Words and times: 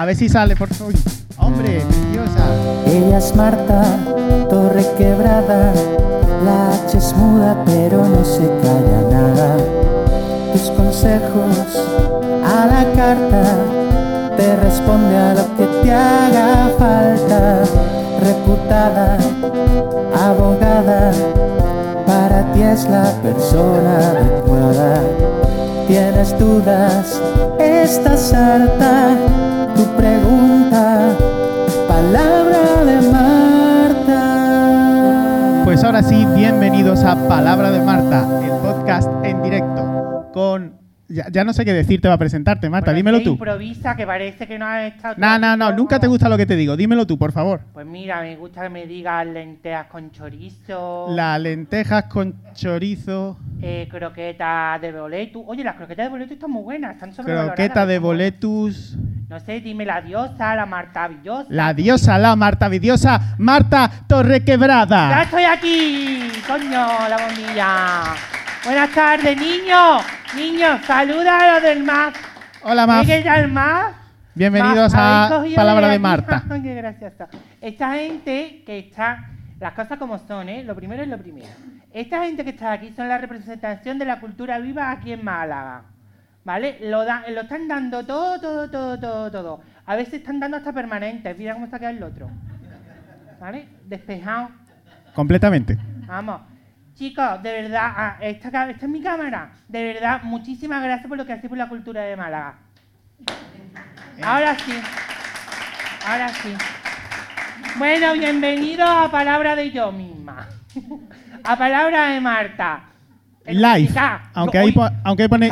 A 0.00 0.06
ver 0.06 0.16
si 0.16 0.30
sale, 0.30 0.56
por 0.56 0.72
favor. 0.72 0.94
Hombre, 1.36 1.82
preciosa. 1.82 2.46
Ella 2.86 3.18
es 3.18 3.36
Marta, 3.36 3.82
torre 4.48 4.82
quebrada, 4.96 5.74
la 6.42 6.72
H 6.72 6.96
es 6.96 7.14
muda 7.14 7.62
pero 7.66 8.06
no 8.06 8.24
se 8.24 8.48
calla 8.62 9.02
nada. 9.10 9.56
Tus 10.54 10.70
consejos 10.70 11.84
a 12.42 12.64
la 12.64 12.90
carta, 12.96 13.44
te 14.38 14.56
responde 14.56 15.18
a 15.18 15.34
lo 15.34 15.56
que 15.58 15.66
te 15.82 15.92
haga 15.92 16.70
falta. 16.78 17.62
Reputada, 18.24 19.18
abogada, 20.18 21.12
para 22.06 22.50
ti 22.54 22.62
es 22.62 22.88
la 22.88 23.12
persona 23.22 23.98
adecuada. 23.98 25.02
Tienes 25.86 26.38
dudas, 26.38 27.20
estás 27.58 28.32
harta, 28.32 29.14
tu 29.80 29.96
pregunta, 29.96 31.16
palabra 31.88 32.84
de 32.84 33.00
Marta. 33.10 34.22
Pues 35.64 35.82
ahora 35.82 36.02
sí, 36.02 36.26
bienvenidos 36.36 37.02
a 37.02 37.16
Palabra 37.26 37.70
de 37.70 37.80
Marta, 37.80 38.28
el 38.44 38.50
podcast 38.60 39.08
en 39.24 39.42
directo 39.42 40.28
con... 40.34 40.78
Ya, 41.08 41.24
ya 41.32 41.44
no 41.44 41.54
sé 41.54 41.64
qué 41.64 41.72
decirte 41.72 42.08
va 42.08 42.14
a 42.14 42.18
presentarte, 42.18 42.68
Marta, 42.68 42.90
Bueno, 42.92 42.96
dímelo 42.98 43.18
que 43.18 43.24
tú. 43.24 43.30
improvisa, 43.32 43.96
que 43.96 44.06
parece 44.06 44.46
que 44.46 44.58
no 44.58 44.66
has 44.66 44.92
estado... 44.92 45.14
No, 45.16 45.38
no, 45.38 45.56
no, 45.56 45.72
nunca 45.72 45.98
te 45.98 46.06
gusta 46.06 46.28
lo 46.28 46.36
que 46.36 46.44
te 46.46 46.54
digo. 46.56 46.76
Dímelo 46.76 47.06
tú, 47.06 47.18
por 47.18 47.32
favor. 47.32 47.62
Pues 47.72 47.86
mira, 47.86 48.20
me 48.20 48.36
gusta 48.36 48.62
que 48.62 48.68
me 48.68 48.86
digas 48.86 49.26
lentejas 49.26 49.86
con 49.86 50.10
chorizo, 50.12 51.06
Las 51.10 51.40
lentejas 51.40 52.04
con 52.04 52.34
chorizo, 52.54 53.38
eh, 53.62 53.88
croquetas 53.90 54.78
de 54.82 54.92
boletus. 54.92 55.42
Oye, 55.46 55.64
las 55.64 55.74
croquetas 55.76 56.04
de 56.06 56.10
boletus 56.10 56.32
están 56.32 56.50
muy 56.50 56.62
buenas, 56.64 56.94
están 56.94 57.12
sobrevaloradas. 57.14 57.56
croqueta 57.56 57.86
de 57.86 57.98
boletus, 57.98 58.96
No 59.30 59.38
sé, 59.38 59.60
dime 59.60 59.84
la 59.86 60.00
diosa, 60.00 60.56
la 60.56 60.66
maravillosa. 60.66 61.46
la 61.50 61.72
diosa, 61.72 62.18
la 62.18 62.34
Marta 62.34 62.68
vidiosa, 62.68 63.36
Marta 63.38 63.88
¡Ya 63.88 64.06
Torrequebrada. 64.08 65.22
estoy 65.22 65.44
aquí! 65.44 66.32
¡Coño, 66.48 66.84
la 67.08 67.16
bombilla! 67.16 68.02
Buenas 68.64 68.90
tardes, 68.90 69.36
niños. 69.36 70.02
Niños, 70.34 70.80
saluda 70.84 71.38
a 71.38 71.54
los 71.54 71.62
del 71.62 71.84
MAS. 71.84 72.14
Hola, 72.64 72.88
Maf. 72.88 73.06
¿Qué 73.06 73.22
tal, 73.22 73.52
MAS? 73.52 73.92
Bienvenidos 74.34 74.92
Ma, 74.94 75.26
¿habéis 75.28 75.56
a 75.56 75.60
Palabra 75.60 75.86
de 75.86 75.92
aquí? 75.94 76.02
Marta. 76.02 76.42
Qué 76.64 76.74
gracioso. 76.74 77.28
Esta 77.60 77.92
gente 77.94 78.64
que 78.66 78.80
está, 78.80 79.30
las 79.60 79.74
cosas 79.74 79.96
como 79.96 80.18
son, 80.18 80.48
¿eh? 80.48 80.64
Lo 80.64 80.74
primero 80.74 81.04
es 81.04 81.08
lo 81.08 81.18
primero. 81.18 81.46
Esta 81.92 82.24
gente 82.24 82.42
que 82.42 82.50
está 82.50 82.72
aquí 82.72 82.92
son 82.96 83.06
la 83.06 83.18
representación 83.18 83.96
de 83.96 84.06
la 84.06 84.18
cultura 84.18 84.58
viva 84.58 84.90
aquí 84.90 85.12
en 85.12 85.24
Málaga. 85.24 85.82
¿Vale? 86.44 86.78
Lo, 86.82 87.04
da- 87.04 87.24
lo 87.28 87.42
están 87.42 87.68
dando 87.68 88.04
todo, 88.04 88.40
todo, 88.40 88.70
todo, 88.70 88.98
todo, 88.98 89.30
todo. 89.30 89.60
A 89.86 89.94
veces 89.96 90.14
están 90.14 90.40
dando 90.40 90.56
hasta 90.56 90.72
permanentes. 90.72 91.36
Mira 91.36 91.52
cómo 91.54 91.66
está 91.66 91.78
quedado 91.78 91.96
el 91.96 92.02
otro. 92.02 92.30
¿Vale? 93.38 93.68
Despejado. 93.84 94.50
Completamente. 95.14 95.76
Vamos. 96.06 96.40
Chicos, 96.94 97.42
de 97.42 97.52
verdad, 97.62 97.92
ah, 97.96 98.16
esta, 98.20 98.48
esta 98.70 98.86
es 98.86 98.88
mi 98.90 99.02
cámara. 99.02 99.52
De 99.68 99.82
verdad, 99.84 100.22
muchísimas 100.22 100.82
gracias 100.82 101.08
por 101.08 101.16
lo 101.16 101.24
que 101.26 101.32
hacéis 101.32 101.48
por 101.48 101.56
la 101.58 101.68
cultura 101.68 102.02
de 102.02 102.16
Málaga. 102.16 102.54
Ahora 104.22 104.54
sí. 104.58 104.72
Ahora 106.06 106.28
sí. 106.28 106.54
Bueno, 107.78 108.12
bienvenido 108.14 108.84
a 108.86 109.10
Palabra 109.10 109.56
de 109.56 109.70
yo 109.70 109.92
misma. 109.92 110.46
A 111.44 111.56
Palabra 111.56 112.08
de 112.08 112.20
Marta. 112.20 112.82
El 113.44 113.60
Live. 113.62 113.90
Aunque 114.34 114.58
No, 114.58 114.64
ahí, 114.64 114.72
po- 114.72 114.88
aunque 115.04 115.22
ahí 115.24 115.28
pone... 115.28 115.48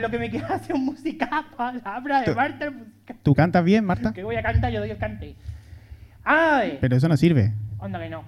lo 0.00 0.10
que 0.10 0.18
me 0.18 0.30
quiera 0.30 0.46
hacer 0.54 0.74
un 0.74 0.84
musical. 0.86 1.44
Palabra 1.56 2.22
de 2.22 2.34
Marta. 2.34 2.70
musical. 2.70 3.16
¿Tú 3.22 3.34
cantas 3.34 3.64
bien, 3.64 3.84
Marta? 3.84 4.12
Que 4.12 4.22
voy 4.24 4.36
a 4.36 4.42
cantar, 4.42 4.72
yo 4.72 4.80
doy 4.80 4.90
el 4.90 4.98
cante. 4.98 5.34
Ay. 6.24 6.78
Pero 6.80 6.96
eso 6.96 7.08
no 7.08 7.16
sirve. 7.16 7.52
Onda 7.78 7.98
que 7.98 8.08
no. 8.08 8.24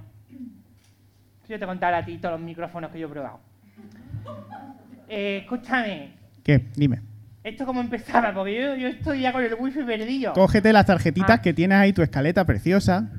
Yo 1.48 1.58
te 1.58 1.66
contaré 1.66 1.96
a 1.96 2.04
ti 2.04 2.18
todos 2.18 2.32
los 2.32 2.40
micrófonos 2.40 2.90
que 2.90 2.98
yo 2.98 3.06
he 3.06 3.10
probado. 3.10 3.40
Eh, 5.08 5.38
escúchame, 5.42 6.12
¿Qué? 6.42 6.66
Dime. 6.74 7.00
¿esto 7.44 7.66
cómo 7.66 7.80
empezaba? 7.82 8.32
Porque 8.32 8.58
yo, 8.60 8.74
yo 8.74 8.88
estoy 8.88 9.20
ya 9.20 9.30
con 9.32 9.44
el 9.44 9.54
wifi 9.54 9.82
perdido. 9.84 10.32
Cógete 10.32 10.72
las 10.72 10.86
tarjetitas 10.86 11.38
Ah. 11.38 11.42
que 11.42 11.52
tienes 11.52 11.76
ahí, 11.78 11.92
tu 11.92 12.02
escaleta 12.02 12.44
preciosa. 12.46 13.10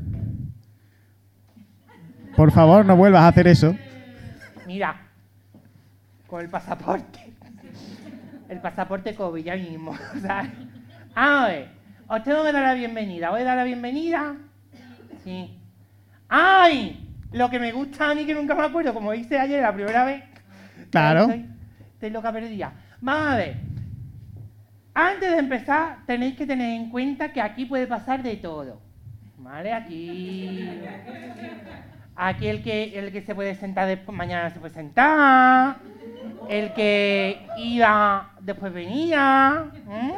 Por 2.35 2.51
favor, 2.51 2.85
no 2.85 2.95
vuelvas 2.97 3.21
a 3.21 3.27
hacer 3.29 3.47
eso. 3.47 3.75
Mira, 4.67 4.95
con 6.27 6.41
el 6.41 6.49
pasaporte. 6.49 7.19
El 8.49 8.59
pasaporte 8.61 9.15
COVID 9.15 9.43
ya 9.43 9.55
mismo, 9.55 9.97
¿sabes? 10.21 10.51
A 11.15 11.47
ver, 11.47 11.69
os 12.07 12.23
tengo 12.23 12.43
que 12.43 12.51
dar 12.51 12.61
la 12.61 12.73
bienvenida. 12.75 13.31
¿Voy 13.31 13.41
a 13.41 13.43
dar 13.43 13.57
la 13.57 13.63
bienvenida? 13.63 14.35
Sí. 15.23 15.57
¡Ay! 16.29 17.09
Lo 17.31 17.49
que 17.49 17.59
me 17.59 17.71
gusta 17.71 18.11
a 18.11 18.15
mí, 18.15 18.23
que 18.25 18.35
nunca 18.35 18.53
me 18.53 18.63
acuerdo, 18.63 18.93
como 18.93 19.13
hice 19.15 19.39
ayer 19.39 19.63
la 19.63 19.73
primera 19.73 20.05
vez. 20.05 20.23
Claro. 20.91 21.21
Estoy, 21.21 21.45
estoy 21.93 22.09
loca 22.11 22.31
perdida. 22.31 22.73
Vamos 23.01 23.33
a 23.33 23.35
ver. 23.37 23.57
Antes 24.93 25.31
de 25.31 25.39
empezar, 25.39 25.97
tenéis 26.05 26.37
que 26.37 26.45
tener 26.45 26.79
en 26.79 26.89
cuenta 26.89 27.33
que 27.33 27.41
aquí 27.41 27.65
puede 27.65 27.87
pasar 27.87 28.21
de 28.21 28.37
todo. 28.37 28.79
¿Vale? 29.37 29.73
Aquí. 29.73 30.69
Aquí 32.15 32.47
el 32.47 32.63
que, 32.63 32.97
el 32.97 33.11
que 33.11 33.21
se 33.21 33.35
puede 33.35 33.55
sentar 33.55 33.87
después, 33.87 34.17
mañana 34.17 34.49
se 34.49 34.59
puede 34.59 34.73
sentar. 34.73 35.77
El 36.49 36.73
que 36.73 37.47
iba, 37.57 38.31
después 38.39 38.73
venía. 38.73 39.65
¿eh? 39.89 40.13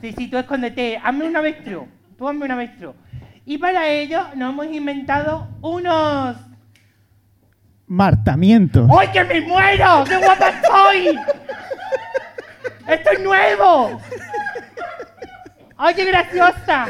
Sí, 0.00 0.14
sí, 0.16 0.28
tú 0.28 0.38
escóndete. 0.38 1.00
Hazme 1.02 1.26
un 1.26 1.36
avestruz. 1.36 1.88
Tú 2.16 2.28
hazme 2.28 2.44
un 2.44 2.52
avestruz. 2.52 2.94
Y 3.44 3.58
para 3.58 3.88
ello 3.88 4.22
nos 4.34 4.52
hemos 4.52 4.66
inventado 4.66 5.48
unos. 5.62 6.36
Martamiento. 7.86 8.86
¡Ay, 8.98 9.08
que 9.08 9.24
me 9.24 9.40
muero! 9.40 10.04
¡Qué 10.06 10.16
guapa 10.18 10.48
estoy! 10.50 11.18
¡Esto 12.86 13.10
es 13.10 13.20
nuevo! 13.20 14.00
¡Ay, 15.78 15.94
qué 15.94 16.04
graciosa! 16.04 16.88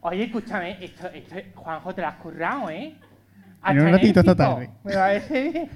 Oye, 0.00 0.24
escúchame, 0.24 0.84
esto, 0.84 1.06
esto, 1.08 1.34
Juanjo, 1.54 1.94
te 1.94 2.02
lo 2.02 2.08
has 2.08 2.16
currado, 2.16 2.68
¿eh? 2.68 2.94
En 3.72 3.80
un 3.80 3.92
ratito 3.92 4.20
esta 4.20 4.34
tarde. 4.34 4.70
Me 4.84 4.92
parece 4.94 5.48
bien. 5.50 5.70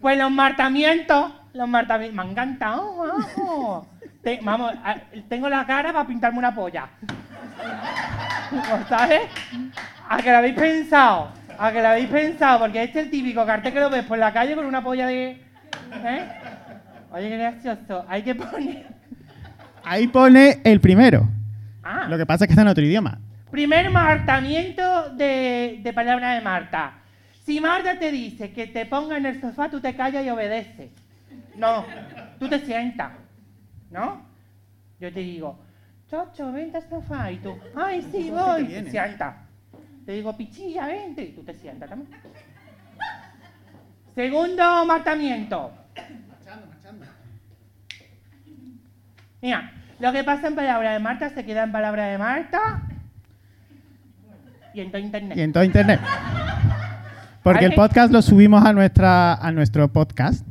Pues 0.00 0.18
los 0.18 0.30
martamientos, 0.30 1.32
los 1.52 1.68
martamientos, 1.68 2.14
me 2.16 2.22
han 2.22 2.30
encantado. 2.30 3.86
Te- 4.22 4.40
vamos, 4.42 4.72
a- 4.84 4.96
tengo 5.28 5.48
la 5.48 5.64
cara 5.66 5.92
para 5.92 6.06
pintarme 6.06 6.38
una 6.38 6.54
polla. 6.54 6.88
¿Sabes? 8.88 9.22
¿A 10.08 10.16
que 10.22 10.30
lo 10.30 10.36
habéis 10.38 10.54
pensado? 10.54 11.28
¿A 11.58 11.72
que 11.72 11.82
lo 11.82 11.88
habéis 11.88 12.08
pensado? 12.08 12.60
Porque 12.60 12.82
este 12.84 13.00
es 13.00 13.04
el 13.06 13.10
típico 13.10 13.44
cartel 13.46 13.72
que 13.72 13.80
lo 13.80 13.90
ves 13.90 14.04
por 14.04 14.18
la 14.18 14.32
calle 14.32 14.54
con 14.54 14.66
una 14.66 14.82
polla 14.82 15.06
de... 15.06 15.30
¿Eh? 16.04 16.28
Oye, 17.12 17.28
qué 17.28 17.38
gracioso. 17.38 18.04
Hay 18.08 18.22
que 18.22 18.34
poner... 18.34 18.86
Ahí 19.84 20.08
pone 20.08 20.60
el 20.64 20.80
primero. 20.80 21.28
Ah, 21.82 22.06
Lo 22.08 22.18
que 22.18 22.26
pasa 22.26 22.44
es 22.44 22.48
que 22.48 22.52
está 22.52 22.62
en 22.62 22.68
otro 22.68 22.84
idioma. 22.84 23.18
primer 23.50 23.90
martamiento 23.90 25.10
de, 25.14 25.80
de 25.82 25.92
palabra 25.92 26.32
de 26.34 26.40
Marta. 26.40 26.92
Si 27.46 27.60
Marta 27.60 27.96
te 27.96 28.10
dice 28.10 28.52
que 28.52 28.66
te 28.66 28.86
ponga 28.86 29.16
en 29.16 29.24
el 29.24 29.40
sofá, 29.40 29.70
tú 29.70 29.80
te 29.80 29.94
callas 29.94 30.26
y 30.26 30.30
obedeces. 30.30 30.90
No, 31.54 31.86
tú 32.40 32.48
te 32.48 32.58
sientas. 32.58 33.12
¿No? 33.88 34.20
Yo 34.98 35.12
te 35.12 35.20
digo, 35.20 35.56
Chocho, 36.10 36.50
vente 36.50 36.78
al 36.78 36.88
sofá. 36.88 37.30
Y 37.30 37.36
tú, 37.36 37.56
ay, 37.76 38.02
sí, 38.10 38.30
voy. 38.30 38.64
Y 38.64 38.66
te 38.82 38.90
sientas. 38.90 39.36
Te 40.04 40.12
digo, 40.12 40.36
pichilla, 40.36 40.88
vente. 40.88 41.22
Y 41.22 41.32
tú 41.34 41.44
te 41.44 41.54
sientas 41.54 41.88
también. 41.88 42.10
Segundo 44.16 44.84
martamiento. 44.84 45.70
Mira, 49.40 49.72
lo 50.00 50.12
que 50.12 50.24
pasa 50.24 50.48
en 50.48 50.56
palabra 50.56 50.94
de 50.94 50.98
Marta 50.98 51.28
se 51.30 51.44
queda 51.44 51.62
en 51.62 51.70
palabra 51.70 52.06
de 52.06 52.18
Marta 52.18 52.82
y 54.74 54.80
en 54.80 54.90
todo 54.90 55.00
internet. 55.00 55.38
Y 55.38 55.42
en 55.42 55.52
todo 55.52 55.62
internet. 55.62 56.00
Porque 57.46 57.64
el 57.64 57.74
podcast 57.74 58.12
lo 58.12 58.22
subimos 58.22 58.64
a, 58.64 58.72
nuestra, 58.72 59.34
a 59.34 59.52
nuestro 59.52 59.92
podcast 59.92 60.44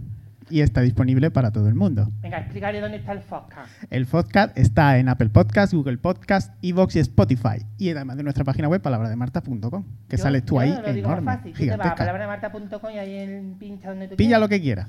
y 0.49 0.61
está 0.61 0.79
disponible 0.79 1.29
para 1.29 1.51
todo 1.51 1.67
el 1.67 1.75
mundo. 1.75 2.09
Venga, 2.21 2.37
explicaré 2.37 2.79
dónde 2.79 2.95
está 2.95 3.11
el 3.11 3.19
podcast. 3.19 3.69
El 3.89 4.05
podcast 4.05 4.57
está 4.57 4.97
en 4.97 5.09
Apple 5.09 5.27
Podcast, 5.27 5.73
Google 5.73 5.97
Podcast, 5.97 6.53
Evox 6.61 6.95
y 6.95 6.99
Spotify. 6.99 7.65
Y 7.77 7.89
además 7.89 8.15
de 8.15 8.23
nuestra 8.23 8.45
página 8.45 8.69
web, 8.69 8.81
palabrademarta.com, 8.81 9.83
que 10.07 10.15
Yo- 10.15 10.23
sales 10.23 10.45
tú 10.45 10.55
yo 10.55 10.59
ahí 10.61 10.69
lo 10.69 10.93
digo 10.93 11.09
más 11.09 11.17
enorme, 11.17 11.31
fácil. 11.33 11.51
Tú 11.51 11.57
te 11.57 11.65
vas 11.65 11.79
a 11.79 11.83
gigantesca. 11.83 11.95
palabrademarta.com 11.97 12.91
y 12.91 12.97
ahí 12.97 13.17
en 13.17 13.55
pincha 13.59 13.89
donde 13.89 14.07
tú 14.07 14.15
Pilla 14.15 14.27
quieras. 14.29 14.41
lo 14.41 14.47
que 14.47 14.61
quieras. 14.61 14.87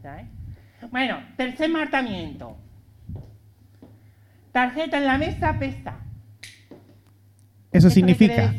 ¿sabes? 0.00 0.26
Bueno, 0.90 1.18
tercer 1.36 1.68
martamiento. 1.68 2.56
Tarjeta 4.52 4.96
en 4.96 5.04
la 5.04 5.18
mesa 5.18 5.58
pesa. 5.58 5.96
Eso 7.70 7.88
¿Esto 7.88 7.88
qué 7.88 7.94
significa... 7.94 8.54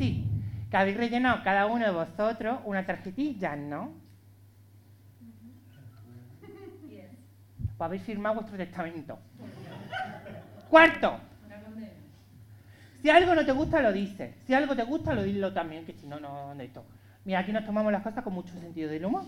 Que 0.74 0.78
habéis 0.78 0.98
rellenado 0.98 1.44
cada 1.44 1.68
uno 1.68 1.86
de 1.86 1.92
vosotros 1.92 2.62
una 2.66 2.84
tarjetilla, 2.84 3.56
¿no? 3.56 3.94
O 7.78 7.84
habéis 7.84 8.02
firmado 8.02 8.38
vuestro 8.38 8.58
testamento. 8.58 9.20
Cuarto. 10.72 11.20
Si 13.04 13.10
algo 13.12 13.36
no 13.36 13.46
te 13.46 13.52
gusta, 13.52 13.84
lo 13.84 13.94
dices. 13.94 14.36
Si 14.48 14.56
algo 14.56 14.76
te 14.76 14.82
gusta, 14.82 15.14
lo 15.14 15.22
dilo 15.22 15.54
también, 15.54 15.86
que 15.86 15.94
si 15.94 16.08
no, 16.08 16.20
no 16.20 16.56
de 16.56 16.66
esto. 16.66 16.84
Mira, 17.24 17.42
aquí 17.42 17.52
nos 17.52 17.68
tomamos 17.68 17.92
las 17.92 18.02
cosas 18.02 18.24
con 18.24 18.34
mucho 18.34 18.60
sentido 18.60 18.90
del 18.90 19.06
humor, 19.06 19.26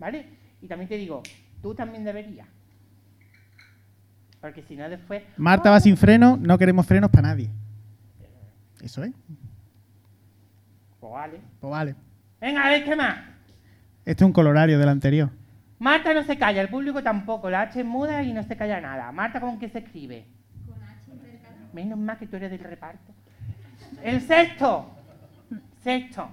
¿vale? 0.00 0.26
Y 0.60 0.66
también 0.66 0.88
te 0.88 0.96
digo, 0.96 1.22
tú 1.62 1.76
también 1.76 2.02
deberías. 2.02 2.48
Porque 4.40 4.64
si 4.64 4.74
no, 4.74 4.88
después. 4.88 5.22
Marta 5.36 5.70
va 5.70 5.78
sin 5.78 5.96
freno, 5.96 6.36
no 6.36 6.58
queremos 6.58 6.84
frenos 6.84 7.08
para 7.08 7.28
nadie. 7.28 7.50
Eso 8.82 9.04
es. 9.04 9.12
Pues 11.08 11.20
vale. 11.20 11.40
Pues 11.60 11.70
vale. 11.70 11.94
Venga, 12.38 12.66
a 12.66 12.68
ver 12.68 12.84
qué 12.84 12.94
más. 12.94 13.18
Este 14.04 14.24
es 14.24 14.26
un 14.26 14.32
colorario 14.32 14.78
del 14.78 14.90
anterior. 14.90 15.30
Marta 15.78 16.12
no 16.12 16.22
se 16.22 16.36
calla, 16.36 16.60
el 16.60 16.68
público 16.68 17.02
tampoco. 17.02 17.48
La 17.48 17.62
H 17.62 17.80
es 17.80 17.86
muda 17.86 18.22
y 18.22 18.32
no 18.34 18.42
se 18.42 18.56
calla 18.56 18.80
nada. 18.80 19.10
Marta, 19.10 19.40
¿con 19.40 19.58
qué 19.58 19.70
se 19.70 19.78
escribe? 19.78 20.26
Menos 21.72 21.98
mal 21.98 22.18
que 22.18 22.26
tú 22.26 22.36
eres 22.36 22.50
del 22.50 22.60
reparto. 22.60 23.14
El 24.02 24.20
sexto. 24.20 24.90
Sexto. 25.82 26.28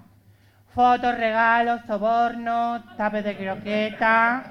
Fotos, 0.74 1.18
regalos, 1.18 1.82
sobornos, 1.88 2.98
tapes 2.98 3.24
de 3.24 3.38
croqueta. 3.38 4.44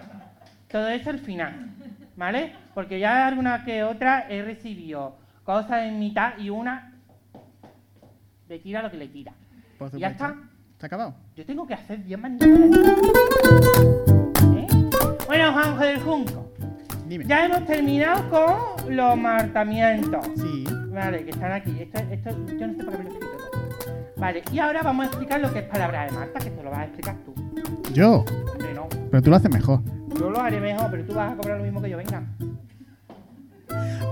Todo 0.68 0.88
eso 0.88 1.10
al 1.10 1.18
final. 1.18 1.70
¿Vale? 2.16 2.54
Porque 2.72 2.98
ya 2.98 3.26
alguna 3.26 3.62
que 3.64 3.84
otra 3.84 4.26
he 4.30 4.42
recibido 4.42 5.18
cosas 5.44 5.82
en 5.82 5.98
mitad 5.98 6.38
y 6.38 6.48
una 6.48 6.92
le 8.48 8.58
tira 8.58 8.80
lo 8.80 8.90
que 8.90 8.96
le 8.96 9.08
tira. 9.08 9.34
Por 9.90 10.00
¿Ya 10.00 10.08
está? 10.08 10.34
¿Se 10.78 10.86
ha 10.86 10.88
acabado? 10.88 11.14
Yo 11.36 11.44
tengo 11.44 11.66
que 11.66 11.74
hacer 11.74 11.98
bien 11.98 12.18
manipulación. 12.18 12.72
¿Eh? 14.56 14.66
Bueno, 15.26 15.52
Juanjo 15.52 15.84
del 15.84 16.00
Junco. 16.00 16.52
Dime. 17.06 17.26
Ya 17.26 17.44
hemos 17.44 17.66
terminado 17.66 18.30
con 18.30 18.96
los 18.96 19.16
marcamientos. 19.18 20.26
Sí. 20.36 20.64
Vale, 20.88 21.24
que 21.24 21.30
están 21.32 21.52
aquí. 21.52 21.76
Esto, 21.78 21.98
esto, 22.10 22.30
yo 22.58 22.66
no 22.66 22.74
sé 22.74 22.84
por 22.84 22.92
qué 22.92 22.98
me 22.98 23.04
lo 23.04 23.10
he 23.10 23.12
escrito 23.12 23.36
todo. 23.36 24.10
Vale, 24.16 24.42
y 24.50 24.58
ahora 24.58 24.82
vamos 24.82 25.04
a 25.04 25.08
explicar 25.08 25.40
lo 25.40 25.52
que 25.52 25.58
es 25.58 25.64
palabra 25.66 26.06
de 26.06 26.12
Marta, 26.12 26.38
que 26.40 26.50
te 26.50 26.62
lo 26.62 26.70
vas 26.70 26.78
a 26.80 26.84
explicar 26.84 27.16
tú. 27.26 27.34
Yo. 27.92 28.24
Hombre, 28.52 28.72
no. 28.74 28.88
Pero 29.10 29.22
tú 29.22 29.28
lo 29.28 29.36
haces 29.36 29.52
mejor. 29.52 29.80
Yo 30.18 30.30
lo 30.30 30.40
haré 30.40 30.60
mejor, 30.60 30.90
pero 30.90 31.04
tú 31.04 31.12
vas 31.12 31.32
a 31.32 31.36
cobrar 31.36 31.58
lo 31.58 31.64
mismo 31.64 31.82
que 31.82 31.90
yo. 31.90 31.98
Venga. 31.98 32.22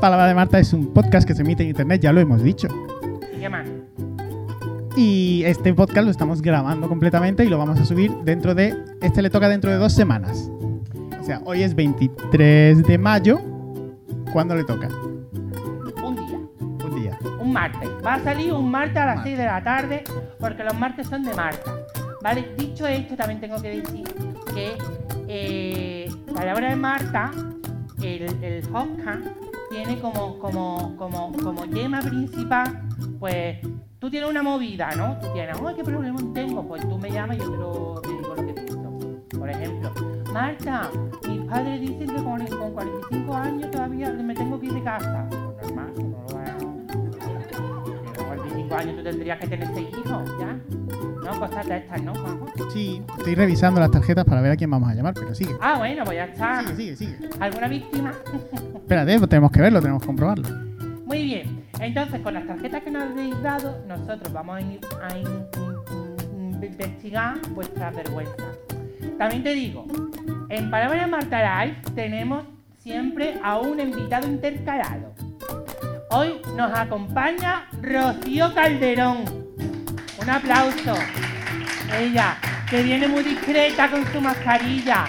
Palabra 0.02 0.26
de 0.26 0.34
Marta 0.34 0.58
es 0.58 0.74
un 0.74 0.92
podcast 0.92 1.26
que 1.26 1.34
se 1.34 1.40
emite 1.40 1.62
en 1.62 1.70
internet, 1.70 2.02
ya 2.02 2.12
lo 2.12 2.20
hemos 2.20 2.42
dicho. 2.42 2.68
¿Y 3.34 3.40
qué 3.40 3.48
más? 3.48 3.66
Y 4.96 5.42
este 5.44 5.72
podcast 5.72 6.04
lo 6.04 6.10
estamos 6.10 6.42
grabando 6.42 6.86
completamente 6.86 7.44
y 7.44 7.48
lo 7.48 7.56
vamos 7.56 7.80
a 7.80 7.84
subir 7.84 8.12
dentro 8.24 8.54
de. 8.54 8.76
Este 9.00 9.22
le 9.22 9.30
toca 9.30 9.48
dentro 9.48 9.70
de 9.70 9.76
dos 9.76 9.94
semanas. 9.94 10.50
O 11.18 11.24
sea, 11.24 11.40
hoy 11.44 11.62
es 11.62 11.74
23 11.74 12.82
de 12.86 12.98
mayo. 12.98 13.40
¿Cuándo 14.32 14.54
le 14.54 14.64
toca? 14.64 14.88
Un 16.02 16.16
día. 16.16 16.38
Un 16.60 16.94
día. 16.94 17.18
Un 17.40 17.52
martes. 17.52 17.88
Va 18.04 18.14
a 18.14 18.20
salir 18.20 18.52
un 18.52 18.70
martes 18.70 18.96
a 18.98 19.06
las 19.06 19.16
Martes. 19.16 19.32
6 19.32 19.38
de 19.38 19.44
la 19.46 19.64
tarde, 19.64 20.04
porque 20.38 20.62
los 20.64 20.78
martes 20.78 21.06
son 21.06 21.22
de 21.22 21.34
Marta. 21.34 21.74
Vale, 22.22 22.54
dicho 22.58 22.86
esto, 22.86 23.16
también 23.16 23.40
tengo 23.40 23.60
que 23.62 23.80
decir 23.80 24.04
que 24.54 24.76
eh, 25.26 26.10
palabra 26.34 26.68
de 26.68 26.76
Marta, 26.76 27.30
el, 28.02 28.44
el 28.44 28.62
podcast, 28.68 29.26
tiene 29.70 29.98
como, 30.00 30.38
como, 30.38 30.96
como, 30.96 31.32
como 31.32 31.62
tema 31.62 32.00
principal, 32.00 32.82
pues 33.18 33.56
tú 34.02 34.10
tienes 34.10 34.28
una 34.28 34.42
movida, 34.42 34.90
¿no? 34.96 35.16
Tú 35.20 35.28
tienes, 35.32 35.56
¡ay, 35.64 35.74
qué 35.76 35.84
problema 35.84 36.18
tengo! 36.34 36.66
Pues 36.66 36.82
tú 36.88 36.98
me 36.98 37.08
llamas 37.08 37.36
y 37.36 37.38
yo 37.38 37.52
te, 37.52 37.56
lo, 37.56 38.00
te 38.02 38.08
digo 38.08 38.34
lo 38.34 38.46
que 38.46 38.52
pienso. 38.52 38.98
Por 39.38 39.48
ejemplo, 39.48 39.92
Marta, 40.32 40.90
mis 41.28 41.44
padres 41.44 41.80
dicen 41.80 42.08
que 42.08 42.14
con, 42.24 42.44
con 42.48 42.72
45 42.72 43.36
años 43.36 43.70
todavía 43.70 44.10
me 44.10 44.34
tengo 44.34 44.58
que 44.58 44.66
ir 44.66 44.72
de 44.72 44.82
casa. 44.82 45.28
Pues 45.30 45.72
normal, 45.72 45.92
no 45.96 46.26
lo. 46.30 46.86
Que 47.46 48.16
con 48.16 48.26
45 48.26 48.74
años 48.74 48.96
tú 48.96 49.02
tendrías 49.04 49.38
que 49.38 49.46
tener 49.46 49.68
seis 49.72 49.88
hijos, 49.90 50.32
¿ya? 50.40 50.58
No, 51.24 51.38
cosas 51.38 51.68
de 51.68 51.76
estas, 51.76 52.02
¿no, 52.02 52.12
Juanjo? 52.12 52.70
Sí. 52.72 53.04
Estoy 53.18 53.36
revisando 53.36 53.78
las 53.78 53.92
tarjetas 53.92 54.24
para 54.24 54.40
ver 54.40 54.50
a 54.50 54.56
quién 54.56 54.68
vamos 54.68 54.90
a 54.90 54.94
llamar, 54.94 55.14
pero 55.14 55.32
sigue. 55.32 55.54
Ah, 55.60 55.78
bueno, 55.78 56.02
pues 56.02 56.16
ya 56.16 56.24
está. 56.24 56.62
Sigue, 56.62 56.74
sigue, 56.74 56.96
sigue. 56.96 57.30
¿Alguna 57.38 57.68
víctima? 57.68 58.12
Espérate, 58.74 59.16
pues 59.16 59.30
tenemos 59.30 59.52
que 59.52 59.60
verlo, 59.60 59.80
tenemos 59.80 60.02
que 60.02 60.06
comprobarlo. 60.08 60.71
Muy 61.12 61.24
bien. 61.24 61.66
Entonces, 61.78 62.22
con 62.22 62.32
las 62.32 62.46
tarjetas 62.46 62.82
que 62.82 62.90
nos 62.90 63.02
habéis 63.02 63.38
dado, 63.42 63.84
nosotros 63.86 64.32
vamos 64.32 64.56
a 64.56 64.60
ir 64.62 64.80
a 65.02 65.14
in- 65.18 65.26
in- 65.26 66.54
in- 66.54 66.64
investigar 66.64 67.36
vuestras 67.50 67.94
vergüenzas. 67.94 68.56
También 69.18 69.42
te 69.42 69.52
digo, 69.52 69.84
en 70.48 70.70
Palabra 70.70 71.06
Marta 71.06 71.66
Live 71.66 71.76
tenemos 71.94 72.44
siempre 72.78 73.38
a 73.44 73.58
un 73.58 73.78
invitado 73.78 74.26
intercalado. 74.26 75.12
Hoy 76.12 76.40
nos 76.56 76.72
acompaña 76.72 77.66
Rocío 77.82 78.54
Calderón. 78.54 79.24
Un 80.18 80.30
aplauso. 80.30 80.94
Ella, 81.94 82.38
que 82.70 82.82
viene 82.82 83.06
muy 83.06 83.22
discreta 83.22 83.90
con 83.90 84.06
su 84.06 84.18
mascarilla. 84.18 85.04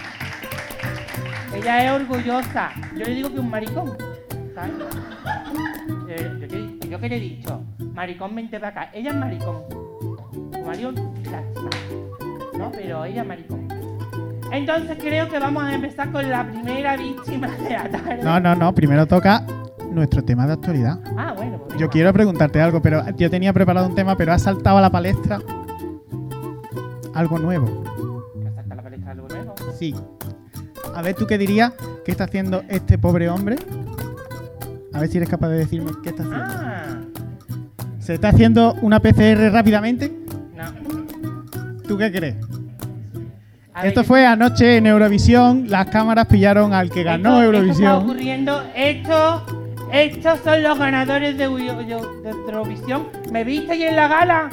Ella 1.55 1.85
es 1.85 1.91
orgullosa. 2.01 2.71
Yo 2.93 3.05
le 3.05 3.15
digo 3.15 3.31
que 3.31 3.39
un 3.39 3.49
maricón. 3.49 3.95
¿sabes? 4.53 5.12
Eh, 6.15 6.37
Yo, 6.41 6.47
te- 6.47 6.89
yo 6.89 6.99
que 6.99 7.09
le 7.09 7.17
he 7.17 7.19
dicho, 7.19 7.61
maricón, 7.93 8.35
vente 8.35 8.59
para 8.59 8.81
acá. 8.83 8.91
Ella 8.93 9.09
es 9.11 9.15
maricón. 9.15 9.57
Su 10.51 10.59
marido. 10.65 10.91
¿no? 10.91 12.71
Pero 12.71 13.05
ella 13.05 13.21
es 13.21 13.27
maricón. 13.27 13.67
Entonces 14.51 14.97
creo 14.99 15.27
que 15.29 15.39
vamos 15.39 15.63
a 15.63 15.73
empezar 15.73 16.11
con 16.11 16.29
la 16.29 16.45
primera 16.47 16.95
víctima 16.95 17.47
de 17.47 17.69
la 17.71 17.89
tarde. 17.89 18.19
No, 18.23 18.39
no, 18.39 18.55
no. 18.55 18.75
Primero 18.75 19.07
toca 19.07 19.43
nuestro 19.91 20.23
tema 20.23 20.45
de 20.45 20.53
actualidad. 20.53 20.99
Ah, 21.17 21.33
bueno. 21.35 21.57
pues 21.67 21.79
Yo 21.79 21.89
quiero 21.89 22.13
preguntarte 22.13 22.61
algo, 22.61 22.79
pero 22.81 23.03
yo 23.15 23.29
tenía 23.31 23.51
preparado 23.53 23.87
un 23.87 23.95
tema, 23.95 24.15
pero 24.15 24.33
ha 24.33 24.39
saltado 24.39 24.77
a 24.77 24.81
la 24.81 24.91
palestra 24.91 25.39
algo 27.15 27.39
nuevo. 27.39 27.83
Que 28.43 28.51
salta 28.53 28.75
la 28.75 28.83
palestra 28.83 29.11
algo 29.11 29.27
nuevo. 29.27 29.55
Sí. 29.77 29.95
A 30.93 31.01
ver, 31.01 31.15
¿tú 31.15 31.25
qué 31.25 31.37
dirías? 31.39 31.73
¿Qué 32.05 32.11
está 32.11 32.25
haciendo 32.25 32.63
este 32.67 32.97
pobre 32.99 33.29
hombre? 33.29 33.55
A 34.93 34.99
ver 34.99 35.09
si 35.09 35.17
eres 35.17 35.29
capaz 35.29 35.49
de 35.49 35.57
decirme 35.57 35.91
qué 36.03 36.09
está 36.09 36.23
haciendo. 36.23 36.45
Ah, 36.47 37.01
¿Se 37.99 38.13
está 38.15 38.29
haciendo 38.29 38.73
una 38.81 38.99
PCR 38.99 39.49
rápidamente? 39.51 40.11
no. 40.55 41.83
¿Tú 41.87 41.97
qué 41.97 42.11
crees? 42.11 42.35
A 43.73 43.87
Esto 43.87 44.01
¿qué- 44.01 44.07
fue 44.07 44.25
anoche 44.25 44.77
en 44.77 44.85
Eurovisión. 44.87 45.65
Las 45.69 45.87
cámaras 45.87 46.27
pillaron 46.27 46.73
al 46.73 46.89
que 46.91 47.03
ganó 47.03 47.41
esto- 47.41 47.43
Esto 47.43 47.43
está 47.43 47.57
Eurovisión. 47.57 48.03
ocurriendo. 48.03 48.63
Esto, 48.75 49.45
estos 49.91 50.39
son 50.43 50.63
los 50.63 50.77
ganadores 50.79 51.37
de, 51.37 51.49
Eu- 51.49 51.57
Eu- 51.59 52.21
de 52.21 52.29
Eurovisión. 52.29 53.07
¿Me 53.31 53.43
viste 53.43 53.75
y 53.75 53.83
en 53.83 53.95
la 53.95 54.07
gala? 54.07 54.49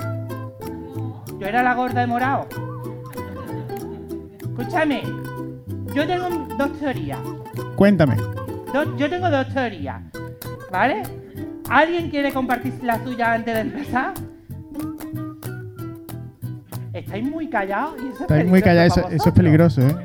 Yo 1.38 1.46
era 1.46 1.62
la 1.62 1.74
gorda 1.74 2.00
de 2.00 2.06
morado. 2.06 2.46
Escúchame. 4.40 5.02
Yo 5.94 6.06
tengo 6.06 6.28
dos 6.58 6.78
teorías. 6.78 7.18
Cuéntame. 7.76 8.16
Yo 8.96 9.08
tengo 9.10 9.30
dos 9.30 9.48
teorías. 9.52 10.00
¿Vale? 10.70 11.02
¿Alguien 11.68 12.10
quiere 12.10 12.32
compartir 12.32 12.74
la 12.82 13.02
suya 13.02 13.32
antes 13.32 13.54
de 13.54 13.60
empezar? 13.60 14.14
Estáis 16.92 17.24
muy 17.24 17.48
callados 17.48 17.94
y 18.02 18.06
eso 18.08 18.14
es 18.14 18.20
Estáis 18.22 18.46
muy 18.48 18.62
callados. 18.62 18.96
Eso, 19.10 19.28
es 19.28 19.34
peligroso, 19.34 19.80
¿eh? 19.82 19.96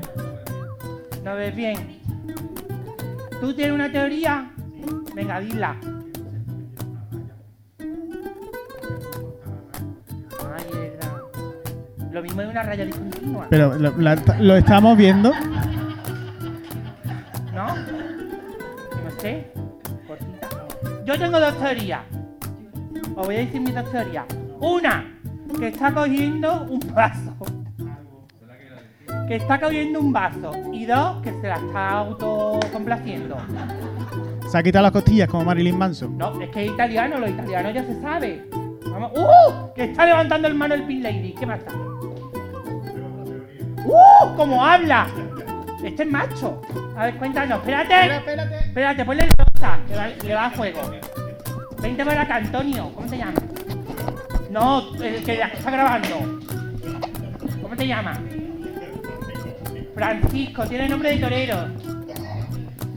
¿No 1.23 1.35
ves 1.35 1.55
bien? 1.55 1.77
¿Tú 3.41 3.53
tienes 3.53 3.73
una 3.73 3.91
teoría? 3.91 4.51
Venga, 5.15 5.39
dila. 5.39 5.75
Ay. 10.55 10.91
Lo 12.11 12.21
mismo 12.21 12.41
es 12.41 12.49
una 12.49 12.63
raya 12.63 12.85
discontinua, 12.85 13.47
Pero 13.49 13.73
lo, 13.75 13.91
la- 13.97 14.15
lo 14.39 14.55
estamos 14.55 14.97
viendo. 14.97 15.31
¿no? 17.53 17.67
No 17.75 19.11
sé. 19.19 19.51
Yo 21.05 21.19
tengo 21.19 21.39
dos 21.39 21.57
teorías. 21.59 22.01
Os 23.15 23.25
voy 23.27 23.35
a 23.35 23.39
decir 23.39 23.61
mis 23.61 23.75
dos 23.75 23.91
teorías. 23.91 24.25
Una, 24.59 25.05
que 25.59 25.67
está 25.67 25.93
cogiendo 25.93 26.63
un 26.63 26.79
vaso. 26.93 27.35
Que 29.27 29.35
está 29.35 29.59
cogiendo 29.59 29.99
un 29.99 30.11
vaso. 30.11 30.51
Y 30.73 30.85
dos, 30.85 31.21
que 31.21 31.31
se 31.41 31.47
la 31.47 31.57
está 31.57 31.89
autocomplaciendo. 31.99 33.37
Se 34.49 34.57
ha 34.57 34.63
quitado 34.63 34.83
las 34.83 34.91
costillas 34.91 35.29
como 35.29 35.45
Marilyn 35.45 35.77
Manson. 35.77 36.17
No, 36.17 36.41
es 36.41 36.49
que 36.49 36.65
es 36.65 36.71
italiano, 36.71 37.19
lo 37.19 37.29
italiano 37.29 37.69
ya 37.69 37.83
se 37.83 38.01
sabe. 38.01 38.49
Vamos. 38.89 39.11
¡Uh! 39.15 39.73
Que 39.75 39.83
está 39.85 40.07
levantando 40.07 40.47
el 40.47 40.55
mano 40.55 40.73
el 40.73 40.83
Pin 40.83 41.03
Lady. 41.03 41.33
¿Qué 41.33 41.45
pasa? 41.45 41.67
¡Uh! 43.85 44.35
¡Cómo 44.35 44.65
habla! 44.65 45.07
Este 45.83 46.03
es 46.03 46.09
macho. 46.11 46.61
A 46.97 47.05
ver, 47.05 47.15
cuéntanos. 47.15 47.59
Espérate. 47.59 48.15
espérate. 48.17 48.57
Espérate, 48.59 49.05
ponle 49.05 49.23
el 49.23 49.29
rosa, 49.31 49.79
que 49.87 49.95
va- 49.95 50.07
le 50.07 50.33
va 50.33 50.45
a 50.45 50.51
fuego. 50.51 50.81
Vente 51.81 52.05
para 52.05 52.21
acá, 52.21 52.35
Antonio. 52.37 52.91
¿Cómo 52.95 53.07
te 53.09 53.17
llamas? 53.17 53.35
No, 54.49 54.95
el 55.03 55.23
que 55.23 55.37
la 55.37 55.47
está 55.47 55.69
grabando. 55.71 56.39
¿Cómo 57.61 57.75
te 57.75 57.87
llamas? 57.87 58.19
Francisco, 59.93 60.65
tiene 60.67 60.89
nombre 60.89 61.11
de 61.11 61.17
torero. 61.17 61.55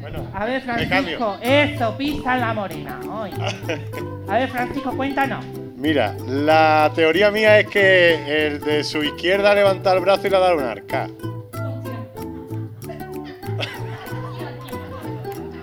Bueno, 0.00 0.26
A 0.34 0.44
ver, 0.46 0.62
me 0.66 0.88
cambio. 0.88 1.18
Francisco, 1.18 1.38
eso, 1.42 1.96
pisa 1.98 2.36
la 2.36 2.54
morena. 2.54 3.00
hoy. 3.10 3.30
A 4.28 4.38
ver, 4.38 4.48
Francisco, 4.48 4.92
cuéntanos. 4.96 5.44
Mira, 5.76 6.14
la 6.26 6.90
teoría 6.94 7.30
mía 7.30 7.60
es 7.60 7.66
que 7.68 8.46
el 8.46 8.60
de 8.60 8.82
su 8.82 9.02
izquierda 9.02 9.54
levanta 9.54 9.92
el 9.92 10.00
brazo 10.00 10.26
y 10.26 10.30
le 10.30 10.38
da 10.38 10.54
un 10.54 10.62
arca. 10.62 11.08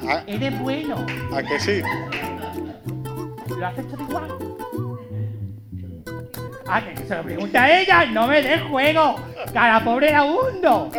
¿A, 0.08 0.24
Eres 0.28 0.60
bueno. 0.60 1.06
a 1.36 1.44
que 1.44 1.60
sí? 1.60 1.82
¿Lo 3.58 3.68
haces 3.68 3.88
todo 3.88 4.04
igual? 4.04 4.28
Ah, 6.68 6.82
que 6.82 7.06
se 7.06 7.16
lo 7.16 7.24
pregunta 7.24 7.64
a 7.64 7.80
ella, 7.80 8.06
no 8.06 8.28
me 8.28 8.42
des 8.42 8.62
juego. 8.64 9.16
Cara 9.54 9.84
pobre 9.84 10.10
era 10.10 10.24
hundo. 10.24 10.90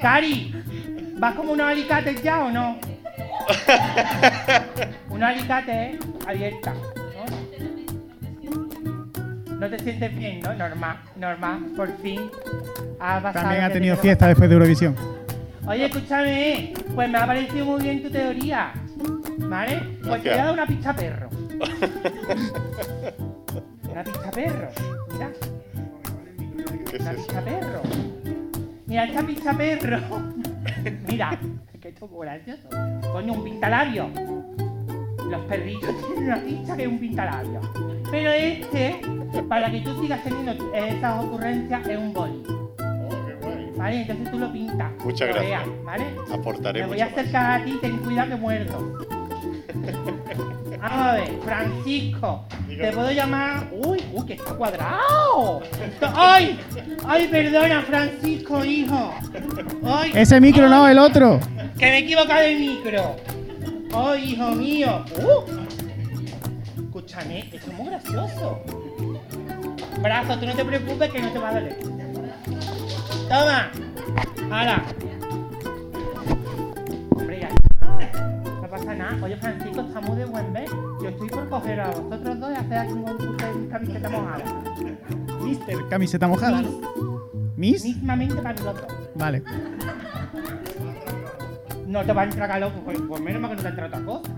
Cari, 0.00 0.54
¿vas 1.18 1.34
como 1.34 1.52
unos 1.52 1.66
alicates 1.66 2.22
ya 2.22 2.44
o 2.44 2.50
no? 2.50 2.78
unos 5.10 5.28
alicates 5.28 5.98
abierta. 6.26 6.72
¿no? 6.72 6.92
no 9.58 9.70
te 9.70 9.78
sientes 9.78 10.16
bien, 10.16 10.40
¿no? 10.40 10.54
Normal, 10.54 10.96
normal, 11.16 11.60
por 11.76 11.96
fin. 11.98 12.30
Has 12.98 13.22
pasado 13.22 13.44
También 13.44 13.64
ha 13.64 13.70
tenido 13.70 13.96
te 13.96 14.02
fiesta 14.02 14.26
después 14.26 14.48
de 14.48 14.54
Eurovisión. 14.54 15.21
Oye, 15.66 15.86
escúchame, 15.86 16.72
pues 16.94 17.08
me 17.08 17.18
ha 17.18 17.26
parecido 17.26 17.64
muy 17.64 17.82
bien 17.82 18.02
tu 18.02 18.10
teoría. 18.10 18.72
¿Vale? 19.38 19.98
Pues 20.02 20.22
te 20.22 20.30
voy 20.30 20.38
a 20.38 20.44
dar 20.44 20.52
una 20.54 20.66
pizza 20.66 20.94
perro. 20.94 21.28
Una 23.90 24.04
pizza 24.04 24.30
perro. 24.30 24.68
Mira, 25.12 25.30
¿Qué 26.90 26.96
es 26.96 27.02
una 27.02 27.12
eso? 27.12 27.22
pizza 27.26 27.40
perro. 27.42 27.80
Mira, 28.86 29.04
esta 29.04 29.22
pizza 29.22 29.52
perro. 29.56 30.00
Mira, 31.06 31.38
es 31.74 31.80
que 31.80 31.88
esto 31.90 32.06
es 32.06 32.10
gracioso. 32.20 32.68
Coño, 33.12 33.32
un 33.34 33.44
pintalabio. 33.44 34.08
Los 35.30 35.40
perritos 35.42 35.90
tienen 36.06 36.24
una 36.24 36.42
pizza 36.42 36.76
que 36.76 36.82
es 36.84 36.88
un 36.88 36.98
pintalabio. 36.98 37.60
Pero 38.10 38.30
este, 38.32 39.00
para 39.48 39.70
que 39.70 39.80
tú 39.82 40.00
sigas 40.00 40.24
teniendo 40.24 40.74
esas 40.74 41.24
ocurrencias, 41.24 41.86
es 41.86 41.98
un 41.98 42.12
boli. 42.14 42.42
¿Vale? 43.82 44.00
Entonces 44.02 44.30
tú 44.30 44.38
lo 44.38 44.52
pintas. 44.52 44.92
Muchas 45.04 45.28
lo 45.28 45.34
gracias. 45.34 45.66
veas, 45.66 45.84
¿Vale? 45.84 46.04
Aportaré 46.32 46.80
Me 46.82 46.86
voy 46.86 46.96
mucho 46.98 47.04
a 47.04 47.10
más. 47.10 47.18
acercar 47.18 47.60
a 47.60 47.64
ti, 47.64 47.78
ten 47.80 47.96
cuidado 47.98 48.28
que 48.28 48.36
muerdo. 48.36 48.98
Vamos 50.82 51.06
a 51.06 51.12
ver, 51.14 51.32
Francisco, 51.44 52.44
Dígame. 52.68 52.88
te 52.88 52.92
puedo 52.94 53.10
llamar. 53.12 53.68
Uy, 53.72 54.04
uy, 54.12 54.26
que 54.26 54.34
está 54.34 54.54
cuadrado. 54.54 55.62
¡Ay! 56.14 56.58
¡Ay, 57.06 57.26
perdona, 57.28 57.82
Francisco, 57.82 58.64
hijo! 58.64 59.14
¡Ay! 59.84 60.12
Ese 60.14 60.40
micro 60.40 60.68
no, 60.68 60.86
el 60.88 60.98
otro. 60.98 61.40
¡Que 61.78 61.86
me 61.86 61.96
he 61.96 61.98
equivocado 61.98 62.40
de 62.42 62.54
micro! 62.56 63.16
¡Ay, 63.94 64.32
hijo 64.32 64.50
mío! 64.52 65.04
¡Uh! 65.22 66.82
Escúchame, 66.84 67.40
esto 67.40 67.56
es 67.56 67.66
muy 67.78 67.86
gracioso. 67.86 68.60
Brazo, 70.00 70.38
tú 70.38 70.46
no 70.46 70.52
te 70.54 70.64
preocupes 70.64 71.10
que 71.10 71.20
no 71.20 71.30
te 71.32 71.38
va 71.38 71.48
a 71.50 71.54
doler. 71.54 71.78
Toma. 73.28 73.70
Ahora. 74.50 74.84
Hombre, 77.10 77.40
ya 77.40 77.48
está. 77.48 78.22
No 78.60 78.68
pasa 78.70 78.94
nada. 78.94 79.18
Oye, 79.22 79.36
Francisco, 79.36 79.80
estamos 79.80 80.16
de 80.16 80.24
buen 80.24 80.52
ver. 80.52 80.68
Yo 81.02 81.08
estoy 81.08 81.28
por 81.28 81.48
coger 81.48 81.80
a 81.80 81.90
vosotros 81.90 82.40
dos 82.40 82.52
y 82.52 82.54
hacer 82.54 82.78
aquí 82.78 82.92
un 82.92 83.02
concurso 83.04 83.46
de 83.46 83.68
camiseta 83.68 84.10
mojada. 84.10 84.44
Mister, 85.42 85.88
camiseta 85.88 86.28
mojada. 86.28 86.62
¿Miss? 87.56 87.84
Mismamente 87.84 88.36
para 88.36 88.62
los 88.62 88.74
dos. 88.74 88.86
Vale. 89.14 89.42
No 91.86 92.04
te 92.04 92.12
va 92.12 92.22
a 92.22 92.24
entrar 92.24 92.48
calor, 92.48 92.72
pues, 92.84 92.98
pues 93.06 93.20
menos 93.20 93.42
mal 93.42 93.50
que 93.50 93.56
no 93.56 93.62
te 93.62 93.68
entra 93.68 93.86
otra 93.86 94.00
cosa. 94.00 94.30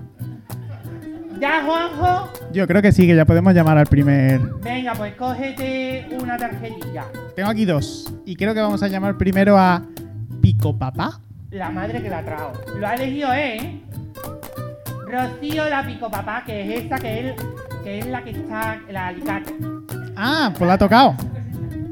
Ya, 1.41 1.63
Juanjo. 1.65 2.33
Yo 2.53 2.67
creo 2.67 2.81
que 2.83 2.93
sí, 2.93 3.07
que 3.07 3.17
ya 3.17 3.25
podemos 3.25 3.55
llamar 3.55 3.79
al 3.79 3.87
primer. 3.87 4.41
Venga, 4.63 4.95
pues 4.95 5.15
cógete 5.17 6.07
una 6.21 6.37
tarjetilla. 6.37 7.05
Tengo 7.35 7.49
aquí 7.51 7.65
dos. 7.65 8.13
Y 8.25 8.37
creo 8.37 8.55
que 8.55 8.61
vamos 8.61 8.83
a 8.83 8.89
llamar 8.89 9.17
primero 9.17 9.59
a 9.59 9.83
Pico 10.41 10.77
Papá. 10.79 11.21
La 11.51 11.71
madre 11.71 12.03
que 12.03 12.09
la 12.11 12.23
trajo. 12.25 12.53
Lo 12.79 12.87
ha 12.87 12.95
elegido 12.95 13.33
¿eh? 13.33 13.81
Rocío 15.07 15.69
la 15.69 15.87
pico 15.87 16.11
papá, 16.11 16.43
que 16.45 16.63
es 16.63 16.85
esa 16.85 16.99
que 16.99 17.29
es, 17.31 17.37
que 17.85 17.99
es 18.01 18.07
la 18.07 18.25
que 18.25 18.31
está, 18.31 18.81
la 18.91 19.07
alicate. 19.09 19.55
Ah, 20.17 20.53
pues 20.57 20.67
la 20.67 20.75
ha 20.75 20.79
tocado. 20.79 21.15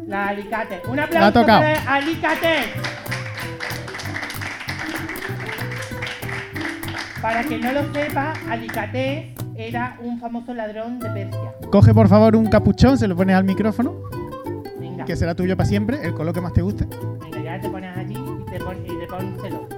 La 0.09 0.29
alicate. 0.29 0.83
Un 0.89 0.99
ha 0.99 1.05
aplauso 1.05 1.41
tocado. 1.41 1.61
para 1.61 1.95
alicate. 1.95 2.57
Para 7.23 7.45
que 7.45 7.59
no 7.59 7.73
lo 7.73 7.93
sepa, 7.93 8.33
Alicate 8.50 9.33
era 9.55 9.97
un 10.02 10.19
famoso 10.19 10.52
ladrón 10.55 10.99
de 10.99 11.09
Persia. 11.11 11.55
Coge 11.71 11.95
por 11.95 12.09
favor 12.09 12.35
un 12.37 12.47
capuchón, 12.47 12.99
se 12.99 13.07
lo 13.07 13.14
pones 13.17 13.37
al 13.37 13.45
micrófono, 13.45 13.95
Venga, 14.81 15.05
que 15.05 15.14
será 15.14 15.35
tuyo 15.35 15.57
para 15.57 15.69
siempre, 15.69 16.05
el 16.05 16.14
color 16.14 16.35
que 16.35 16.41
más 16.41 16.52
te 16.52 16.62
guste. 16.62 16.85
venga, 17.21 17.41
ya 17.43 17.61
te 17.61 17.69
pones 17.71 17.97
allí 17.97 18.14
y 18.17 18.50
te 18.50 18.59
pones 18.59 18.83
y 18.91 18.97
le 18.97 19.07
pónselo. 19.07 19.69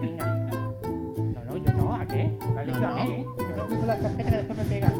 Venga. 0.00 0.26
No, 0.26 1.44
no, 1.44 1.56
yo 1.56 1.72
no, 1.72 1.94
¿a 1.94 2.06
qué? 2.06 2.36
Vale, 2.54 2.72
No, 2.72 2.80
no. 2.80 3.06
Yo 3.06 3.86
no 3.86 4.16
que 4.16 4.24
después 4.24 4.58
me 4.58 4.64
pega. 4.64 4.92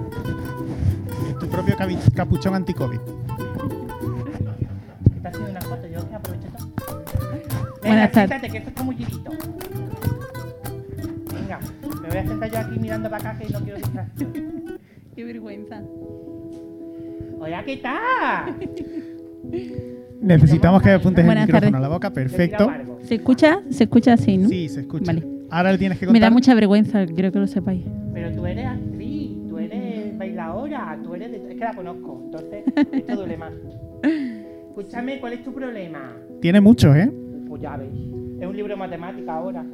Es 1.30 1.38
tu 1.38 1.48
propio 1.48 1.76
capuchón 2.14 2.54
anti-COVID. 2.54 3.00
Está 5.16 5.28
haciendo 5.30 5.50
una 5.50 5.60
foto, 5.62 5.86
yo 5.88 6.08
que 6.08 6.14
aprovecho 6.14 6.48
todo. 6.56 7.02
Venga, 7.32 7.72
Buenas 7.82 8.12
tardes. 8.12 8.52
que 8.52 8.58
esto 8.58 8.68
está 8.70 8.82
muy 8.84 8.96
girito. 8.96 9.30
Me 12.04 12.08
voy 12.10 12.18
a 12.18 12.26
sentar 12.26 12.50
yo 12.50 12.58
aquí 12.58 12.78
mirando 12.78 13.10
para 13.10 13.30
acá 13.30 13.38
que 13.38 13.52
no 13.52 13.60
quiero 13.60 13.78
distracción. 13.78 14.32
Qué 15.14 15.24
vergüenza. 15.24 15.82
Hola, 17.40 17.64
¿qué 17.64 17.76
tal? 17.78 18.54
Necesitamos 20.20 20.82
que 20.82 20.90
apuntes 20.92 21.20
el 21.20 21.26
Buenas 21.26 21.46
micrófono 21.46 21.70
tardes. 21.72 21.78
a 21.78 21.88
la 21.88 21.88
boca, 21.88 22.10
perfecto. 22.10 22.70
¿Se 23.02 23.16
escucha? 23.16 23.60
Se 23.70 23.84
escucha 23.84 24.14
así, 24.14 24.38
¿no? 24.38 24.48
Sí, 24.48 24.68
se 24.68 24.80
escucha. 24.80 25.12
Vale. 25.12 25.26
Ahora 25.50 25.72
le 25.72 25.78
tienes 25.78 25.98
que 25.98 26.06
Me 26.06 26.12
contar. 26.12 26.30
da 26.30 26.30
mucha 26.34 26.54
vergüenza, 26.54 27.06
quiero 27.06 27.30
que 27.32 27.38
lo 27.38 27.46
sepáis. 27.46 27.84
Pero 28.12 28.32
tú 28.34 28.46
eres 28.46 28.66
actriz, 28.66 29.30
tú 29.48 29.58
eres 29.58 30.16
bailadora, 30.18 30.98
tú 31.02 31.14
eres 31.14 31.30
de... 31.30 31.36
Es 31.38 31.54
que 31.58 31.64
la 31.64 31.74
conozco, 31.74 32.20
entonces 32.24 32.64
esto 32.92 33.16
duele 33.16 33.36
más. 33.36 33.52
Escúchame, 34.68 35.20
¿cuál 35.20 35.34
es 35.34 35.44
tu 35.44 35.52
problema? 35.52 36.12
Tiene 36.40 36.60
muchos, 36.60 36.96
¿eh? 36.96 37.10
Pues 37.48 37.62
ya 37.62 37.76
ves, 37.76 37.88
es 38.40 38.46
un 38.46 38.56
libro 38.56 38.72
de 38.72 38.76
matemática 38.78 39.34
ahora. 39.34 39.64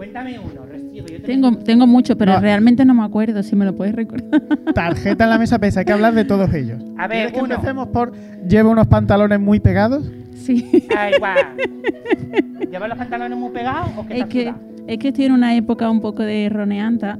Cuéntame 0.00 0.38
uno, 0.38 0.62
que 0.90 0.96
yo 0.96 1.04
te 1.04 1.18
Tengo, 1.18 1.58
tengo 1.58 1.86
mucho, 1.86 2.16
pero 2.16 2.32
No. 2.32 2.40
realmente 2.40 2.86
no 2.86 2.94
me 2.94 3.04
acuerdo, 3.04 3.42
si 3.42 3.54
me 3.54 3.66
lo 3.66 3.74
puedes 3.76 3.94
recordar. 3.94 4.40
Tarjeta 4.74 5.24
en 5.24 5.30
la 5.30 5.36
mesa 5.38 5.58
pesa, 5.58 5.80
hay 5.80 5.84
que 5.84 5.92
hablar 5.92 6.14
de 6.14 6.24
todos 6.24 6.54
ellos. 6.54 6.82
A 6.96 7.06
ver, 7.06 7.18
¿Quieres 7.18 7.32
que 7.34 7.40
uno. 7.42 7.54
empecemos 7.56 7.88
por 7.88 8.12
lleva 8.48 8.70
unos 8.70 8.86
pantalones 8.86 9.38
muy 9.40 9.60
pegados? 9.60 10.10
sí. 10.32 10.86
Ay, 10.96 11.12
guau. 11.18 11.34
¿Llevas 12.70 12.88
los 12.88 12.96
pantalones 12.96 13.36
muy 13.38 13.50
pegados 13.50 13.90
o 13.94 14.06
qué 14.06 14.20
Es 14.20 14.24
que, 14.24 14.54
es 14.86 14.96
que 14.98 15.08
estoy 15.08 15.26
en 15.26 15.32
una 15.32 15.54
época 15.54 15.90
un 15.90 16.00
poco 16.00 16.22
de 16.22 16.48
roneanta. 16.48 17.18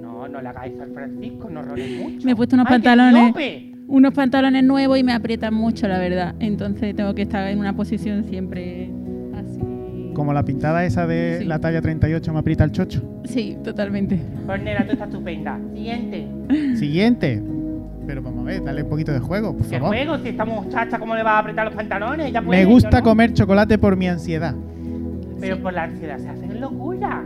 No, 0.00 0.28
no 0.28 0.40
le 0.40 0.48
hagáis 0.48 0.74
al 0.80 0.92
Francisco, 0.92 1.50
no 1.50 1.60
roles 1.62 1.90
mucho. 2.00 2.24
Me 2.24 2.30
he 2.32 2.36
puesto 2.36 2.54
unos 2.54 2.66
Ay, 2.68 2.74
pantalones. 2.74 3.34
Unos 3.88 4.14
pantalones 4.14 4.62
nuevos 4.62 4.96
y 4.96 5.02
me 5.02 5.12
aprietan 5.12 5.52
mucho, 5.54 5.88
la 5.88 5.98
verdad. 5.98 6.36
Entonces 6.38 6.94
tengo 6.94 7.16
que 7.16 7.22
estar 7.22 7.48
en 7.48 7.58
una 7.58 7.74
posición 7.74 8.22
siempre. 8.30 8.90
Como 10.14 10.32
la 10.32 10.44
pintada 10.44 10.84
esa 10.84 11.06
de 11.06 11.38
Sí. 11.40 11.44
la 11.44 11.58
talla 11.58 11.82
38 11.82 12.32
me 12.32 12.38
aprieta 12.38 12.64
el 12.64 12.72
chocho. 12.72 13.02
Sí, 13.24 13.56
totalmente. 13.64 14.18
Nena, 14.62 14.84
tú 14.86 14.92
estás 14.92 15.08
estupenda. 15.08 15.58
Siguiente. 15.74 16.28
Siguiente. 16.76 17.42
Pero 18.06 18.22
vamos 18.22 18.40
a 18.40 18.44
ver, 18.44 18.62
dale 18.62 18.82
un 18.82 18.88
poquito 18.90 19.12
de 19.12 19.18
juego, 19.18 19.56
por 19.56 19.66
¿Qué 19.66 19.78
favor. 19.78 19.94
juego? 19.96 20.18
Si 20.18 20.28
esta 20.28 20.44
muchacha, 20.44 20.98
¿cómo 20.98 21.14
le 21.16 21.22
va 21.22 21.32
a 21.32 21.38
apretar 21.38 21.66
los 21.66 21.74
pantalones? 21.74 22.32
Me 22.46 22.64
gusta 22.66 22.98
no. 22.98 23.04
comer 23.04 23.32
chocolate 23.32 23.78
por 23.78 23.96
mi 23.96 24.06
ansiedad. 24.08 24.54
Pero 25.40 25.58
por 25.60 25.72
la 25.72 25.84
ansiedad 25.84 26.18
se 26.18 26.28
hacen 26.28 26.60
locura. 26.60 27.22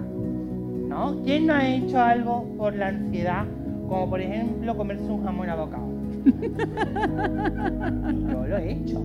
¿No? 0.89 1.21
¿Quién 1.25 1.47
no 1.47 1.55
ha 1.55 1.69
hecho 1.69 2.01
algo 2.01 2.45
por 2.57 2.75
la 2.75 2.89
ansiedad? 2.89 3.45
Como 3.89 4.09
por 4.09 4.21
ejemplo 4.21 4.77
comerse 4.77 5.05
un 5.05 5.25
jamón 5.25 5.51
abocado. 5.51 5.87
Yo 8.31 8.47
lo 8.47 8.57
he 8.57 8.73
hecho. 8.73 9.03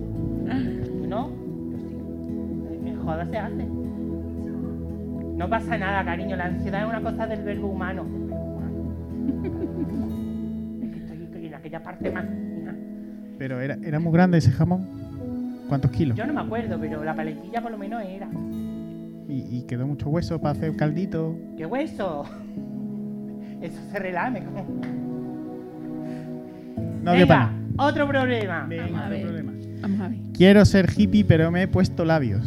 ¿Tú 1.00 1.06
no? 1.08 1.28
Joda 3.04 3.26
se 3.26 3.38
hace. 3.38 3.66
No 5.36 5.48
pasa 5.50 5.76
nada, 5.78 6.04
cariño. 6.04 6.36
La 6.36 6.46
ansiedad 6.46 6.82
es 6.82 6.88
una 6.88 7.00
cosa 7.02 7.26
del 7.26 7.42
verbo 7.42 7.68
humano. 7.68 8.04
Es 10.82 10.90
que 10.90 11.24
estoy 11.24 11.46
en 11.46 11.54
aquella 11.54 11.82
parte 11.82 12.10
más. 12.10 12.24
Pero 13.38 13.60
era, 13.60 13.76
era 13.82 13.98
muy 13.98 14.12
grande 14.12 14.38
ese 14.38 14.50
jamón. 14.52 14.86
¿Cuántos 15.68 15.90
kilos? 15.90 16.16
Yo 16.16 16.26
no 16.26 16.32
me 16.34 16.40
acuerdo, 16.40 16.78
pero 16.78 17.02
la 17.04 17.14
paletilla 17.14 17.60
por 17.60 17.72
lo 17.72 17.78
menos 17.78 18.02
era. 18.06 18.28
Y, 19.28 19.58
y 19.58 19.62
quedó 19.66 19.86
mucho 19.86 20.08
hueso 20.08 20.40
para 20.40 20.52
hacer 20.52 20.76
caldito. 20.76 21.34
¡Qué 21.56 21.66
hueso! 21.66 22.24
Eso 23.60 23.80
se 23.90 23.98
relame 23.98 24.44
como. 24.44 24.64
No 27.02 27.12
Venga. 27.12 27.50
Otro 27.76 28.06
problema. 28.06 28.66
Venga, 28.68 28.84
Vamos 28.84 29.00
a 29.00 29.04
otro 29.06 29.10
ver. 29.16 29.22
problema. 29.22 29.52
Vamos 29.82 30.00
a 30.00 30.08
ver. 30.08 30.18
Quiero 30.34 30.64
ser 30.64 30.86
hippie, 30.96 31.24
pero 31.24 31.50
me 31.50 31.62
he 31.62 31.68
puesto 31.68 32.04
labios. 32.04 32.44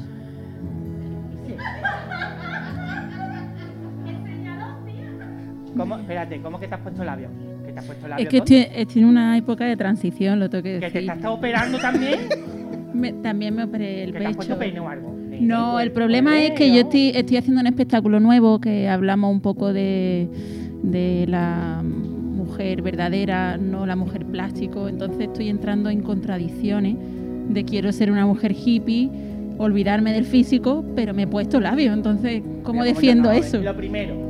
¿Cómo? 5.78 5.98
Espérate, 5.98 6.42
¿cómo 6.42 6.60
que 6.60 6.68
te 6.68 6.76
has 6.76 6.82
puesto 6.82 7.04
labios? 7.04 7.32
¿Que 7.66 7.72
te 7.74 7.80
has 7.80 7.86
puesto 7.86 8.08
labios? 8.08 8.26
Es 8.26 8.30
que 8.32 8.38
estoy, 8.38 8.80
estoy 8.82 9.02
en 9.02 9.08
una 9.08 9.38
época 9.38 9.66
de 9.66 9.76
transición, 9.78 10.40
lo 10.40 10.50
tengo 10.50 10.64
que 10.64 10.74
¿Que 10.80 10.80
te 10.80 10.86
decir. 11.00 11.10
estás 11.12 11.32
operando 11.32 11.78
también? 11.80 12.20
Me- 12.94 13.14
también 13.14 13.54
me 13.56 13.64
operé 13.66 14.04
el 14.06 14.14
¿Que 14.14 14.20
te 14.20 14.26
has 14.26 14.36
puesto 14.36 14.54
pecho. 14.58 14.60
peine 14.60 14.80
o 14.80 14.90
algo? 14.90 15.16
No, 15.40 15.80
el 15.80 15.92
problema 15.92 16.42
es 16.42 16.52
que 16.52 16.70
yo 16.74 16.82
estoy, 16.82 17.10
estoy 17.14 17.38
haciendo 17.38 17.62
un 17.62 17.68
espectáculo 17.68 18.20
nuevo 18.20 18.60
que 18.60 18.90
hablamos 18.90 19.32
un 19.32 19.42
poco 19.42 19.72
de, 19.72 20.28
de 20.82 21.26
la 21.28 21.84
mujer 21.84 22.82
verdadera, 22.82 23.58
no 23.58 23.86
la 23.86 23.96
mujer 23.96 24.26
plástico. 24.26 24.88
Entonces 24.90 25.28
estoy 25.28 25.50
entrando 25.50 25.92
en 25.92 26.02
contradicciones 26.02 26.96
de 27.50 27.66
quiero 27.66 27.92
ser 27.92 28.10
una 28.12 28.26
mujer 28.26 28.52
hippie, 28.54 29.12
olvidarme 29.60 30.12
del 30.12 30.26
físico, 30.26 30.84
pero 30.96 31.14
me 31.14 31.24
he 31.24 31.28
puesto 31.28 31.60
labios. 31.60 31.94
Entonces, 31.94 32.42
¿cómo 32.64 32.84
defiendo 32.84 33.30
no, 33.30 33.36
eso? 33.38 33.62
Lo 33.62 33.76
primero, 33.78 34.27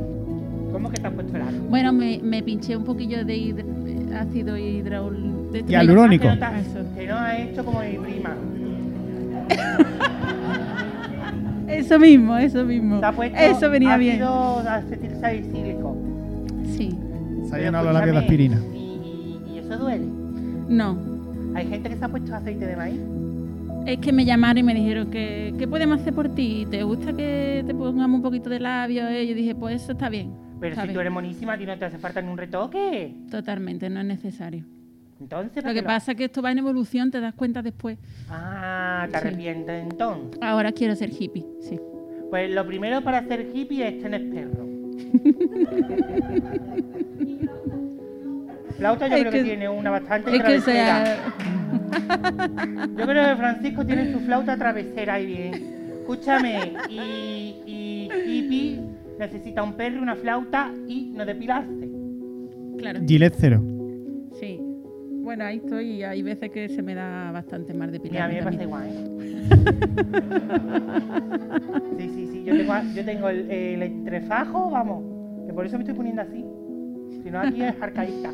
¿cómo 0.78 0.90
que 0.90 1.00
te 1.00 1.06
has 1.08 1.12
puesto 1.14 1.36
labios? 1.38 1.68
Bueno, 1.68 1.92
me, 1.92 2.20
me 2.22 2.42
pinché 2.42 2.76
un 2.76 2.84
poquillo 2.84 3.24
de 3.24 3.36
hidr- 3.36 4.12
ácido 4.14 4.56
hidráulico. 4.56 5.50
de 5.52 5.64
Hialurónico. 5.66 6.28
Ah, 6.28 6.52
que 6.96 7.06
no, 7.06 7.08
que 7.08 7.10
has 7.10 7.38
hecho 7.40 7.64
como 7.64 7.80
mi 7.80 7.98
prima. 7.98 8.34
Eso 11.68 11.98
mismo, 11.98 12.36
eso 12.38 12.64
mismo. 12.64 12.98
Te 13.00 13.06
ha 13.06 13.12
puesto 13.12 13.38
Eso 13.38 13.68
venía 13.70 13.96
bien. 13.98 14.14
ácido 14.22 14.58
acetilsalicílico. 14.60 15.96
Sí. 16.76 16.96
Se 17.48 17.56
ha 17.56 17.58
llenado 17.58 17.84
los 17.86 17.94
labios 17.94 18.14
de 18.14 18.20
aspirina. 18.20 18.58
¿y, 18.74 18.78
y, 18.78 19.42
y 19.54 19.58
eso 19.58 19.76
duele? 19.76 20.06
No. 20.68 20.96
¿Hay 21.54 21.66
gente 21.68 21.88
que 21.90 21.96
se 21.96 22.04
ha 22.04 22.08
puesto 22.08 22.34
aceite 22.34 22.66
de 22.66 22.76
maíz? 22.76 23.00
Es 23.86 23.98
que 23.98 24.12
me 24.12 24.24
llamaron 24.24 24.58
y 24.58 24.62
me 24.62 24.74
dijeron 24.74 25.10
que 25.10 25.54
¿qué 25.58 25.66
podemos 25.68 26.00
hacer 26.00 26.14
por 26.14 26.28
ti? 26.34 26.66
¿Te 26.70 26.82
gusta 26.84 27.12
que 27.12 27.62
te 27.66 27.74
pongamos 27.74 28.16
un 28.16 28.22
poquito 28.22 28.48
de 28.50 28.60
labio? 28.60 29.10
Y 29.10 29.28
yo 29.28 29.34
dije, 29.34 29.54
pues 29.54 29.82
eso 29.82 29.92
está 29.92 30.08
bien. 30.08 30.30
Pero 30.60 30.80
si 30.80 30.88
tú 30.92 31.00
eres 31.00 31.12
monísima, 31.12 31.52
a 31.54 31.58
ti 31.58 31.66
no 31.66 31.76
te 31.78 31.84
hace 31.84 31.98
falta 31.98 32.20
ni 32.20 32.30
un 32.30 32.38
retoque. 32.38 33.14
Totalmente, 33.30 33.88
no 33.90 34.00
es 34.00 34.06
necesario. 34.06 34.64
Entonces, 35.20 35.56
Lo 35.56 35.62
¿para 35.62 35.74
que 35.74 35.82
pasa 35.82 36.12
es 36.12 36.18
que 36.18 36.24
esto 36.26 36.42
va 36.42 36.52
en 36.52 36.58
evolución, 36.58 37.10
te 37.10 37.20
das 37.20 37.34
cuenta 37.34 37.62
después. 37.62 37.98
Ah, 38.30 39.06
te 39.10 39.18
Sí. 39.18 39.26
arrepientes 39.26 39.82
entonces. 39.90 40.38
Ahora 40.42 40.70
quiero 40.72 40.94
ser 40.94 41.10
hippie, 41.10 41.44
sí. 41.60 41.78
Pues 42.30 42.50
lo 42.50 42.66
primero 42.66 43.00
para 43.02 43.24
ser 43.26 43.50
hippie 43.54 43.88
es 43.88 44.02
tener 44.02 44.28
perro. 44.30 44.66
Flauta 48.76 49.08
yo 49.08 49.14
Es 49.16 49.20
creo 49.22 49.32
que, 49.32 49.38
que- 49.38 49.44
tiene 49.44 49.68
una 49.68 49.90
bastante 49.90 50.30
Es 50.30 50.36
que 50.36 50.42
travesera. 50.42 51.04
sea... 51.04 51.34
Yo 52.96 53.06
creo 53.06 53.28
que 53.30 53.36
Francisco 53.36 53.84
tiene 53.86 54.12
su 54.12 54.20
flauta 54.20 54.56
travesera 54.56 55.14
ahí 55.14 55.26
bien. 55.26 55.54
Escúchame, 56.00 56.72
y, 56.88 57.56
y 57.66 58.08
hippie 58.26 58.80
necesita 59.18 59.62
un 59.62 59.74
perro, 59.74 60.00
una 60.02 60.16
flauta 60.16 60.72
y 60.86 61.10
no 61.14 61.24
depilarse. 61.26 61.88
Claro, 62.78 63.00
Gillette 63.06 63.34
cero. 63.38 63.62
sí. 64.40 64.60
Bueno, 65.20 65.44
ahí 65.44 65.56
estoy 65.58 65.90
y 65.90 66.02
hay 66.04 66.22
veces 66.22 66.50
que 66.50 66.70
se 66.70 66.80
me 66.80 66.94
da 66.94 67.30
bastante 67.32 67.74
más 67.74 67.92
de 67.92 67.98
Mira, 67.98 68.24
a 68.24 68.28
mí 68.28 68.36
me 68.36 68.42
pasa 68.42 68.62
igual, 68.62 68.86
¿eh? 68.88 69.04
Sí, 71.98 72.08
sí, 72.14 72.28
sí, 72.32 72.44
yo 72.44 72.56
tengo, 72.56 72.72
yo 72.94 73.04
tengo 73.04 73.28
el, 73.28 73.50
el 73.50 73.82
entrefajo, 73.82 74.70
vamos, 74.70 75.04
que 75.46 75.52
por 75.52 75.66
eso 75.66 75.76
me 75.76 75.82
estoy 75.82 75.94
poniendo 75.96 76.22
así. 76.22 76.42
Si 77.22 77.30
no, 77.30 77.40
aquí 77.40 77.62
es 77.62 77.74
arcaísta. 77.78 78.30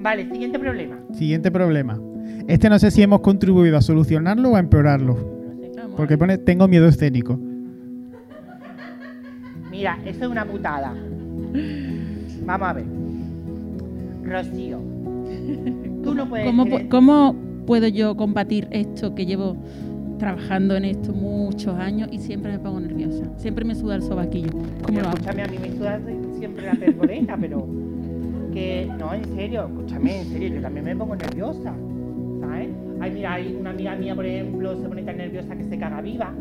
Vale, 0.00 0.28
siguiente 0.28 0.58
problema. 0.58 0.98
Siguiente 1.14 1.50
problema. 1.50 1.98
Este 2.46 2.68
no 2.68 2.78
sé 2.78 2.90
si 2.90 3.00
hemos 3.02 3.20
contribuido 3.20 3.78
a 3.78 3.80
solucionarlo 3.80 4.50
o 4.50 4.56
a 4.56 4.60
empeorarlo. 4.60 5.16
Porque 5.96 6.14
ver. 6.14 6.18
pone 6.18 6.38
tengo 6.38 6.68
miedo 6.68 6.86
escénico. 6.88 7.38
Mira, 9.78 9.96
eso 10.04 10.24
es 10.24 10.28
una 10.28 10.44
putada. 10.44 10.92
Vamos 12.44 12.68
a 12.68 12.72
ver. 12.72 12.84
Rocío. 14.24 14.80
Tú 16.02 16.14
no 16.16 16.28
puedes. 16.28 16.46
¿Cómo, 16.46 16.64
creer- 16.64 16.86
pu- 16.86 16.88
¿Cómo 16.88 17.36
puedo 17.64 17.86
yo 17.86 18.16
combatir 18.16 18.66
esto 18.72 19.14
que 19.14 19.24
llevo 19.24 19.56
trabajando 20.18 20.74
en 20.74 20.84
esto 20.84 21.12
muchos 21.12 21.78
años 21.78 22.08
y 22.10 22.18
siempre 22.18 22.50
me 22.50 22.58
pongo 22.58 22.80
nerviosa? 22.80 23.22
Siempre 23.36 23.64
me 23.64 23.76
suda 23.76 23.94
el 23.94 24.02
sobaquillo. 24.02 24.48
¿Cómo 24.82 24.98
lo 25.00 25.06
hago? 25.10 25.16
escúchame, 25.18 25.42
a 25.44 25.46
mí 25.46 25.58
me 25.62 25.70
suda 25.76 26.00
siempre 26.40 26.66
la 26.66 26.72
pergoleta, 26.74 27.36
pero 27.40 27.64
que 28.52 28.90
no, 28.98 29.14
en 29.14 29.24
serio, 29.36 29.66
escúchame, 29.68 30.22
en 30.22 30.26
serio, 30.28 30.48
yo 30.56 30.60
también 30.60 30.86
me 30.86 30.96
pongo 30.96 31.14
nerviosa, 31.14 31.72
¿sabes? 32.40 32.68
Ay, 33.00 33.10
mira, 33.12 33.34
hay 33.34 33.56
una 33.60 33.70
amiga 33.70 33.94
mía, 33.94 34.16
por 34.16 34.26
ejemplo, 34.26 34.76
se 34.82 34.88
pone 34.88 35.02
tan 35.02 35.18
nerviosa 35.18 35.54
que 35.54 35.62
se 35.62 35.78
caga 35.78 36.00
viva. 36.00 36.32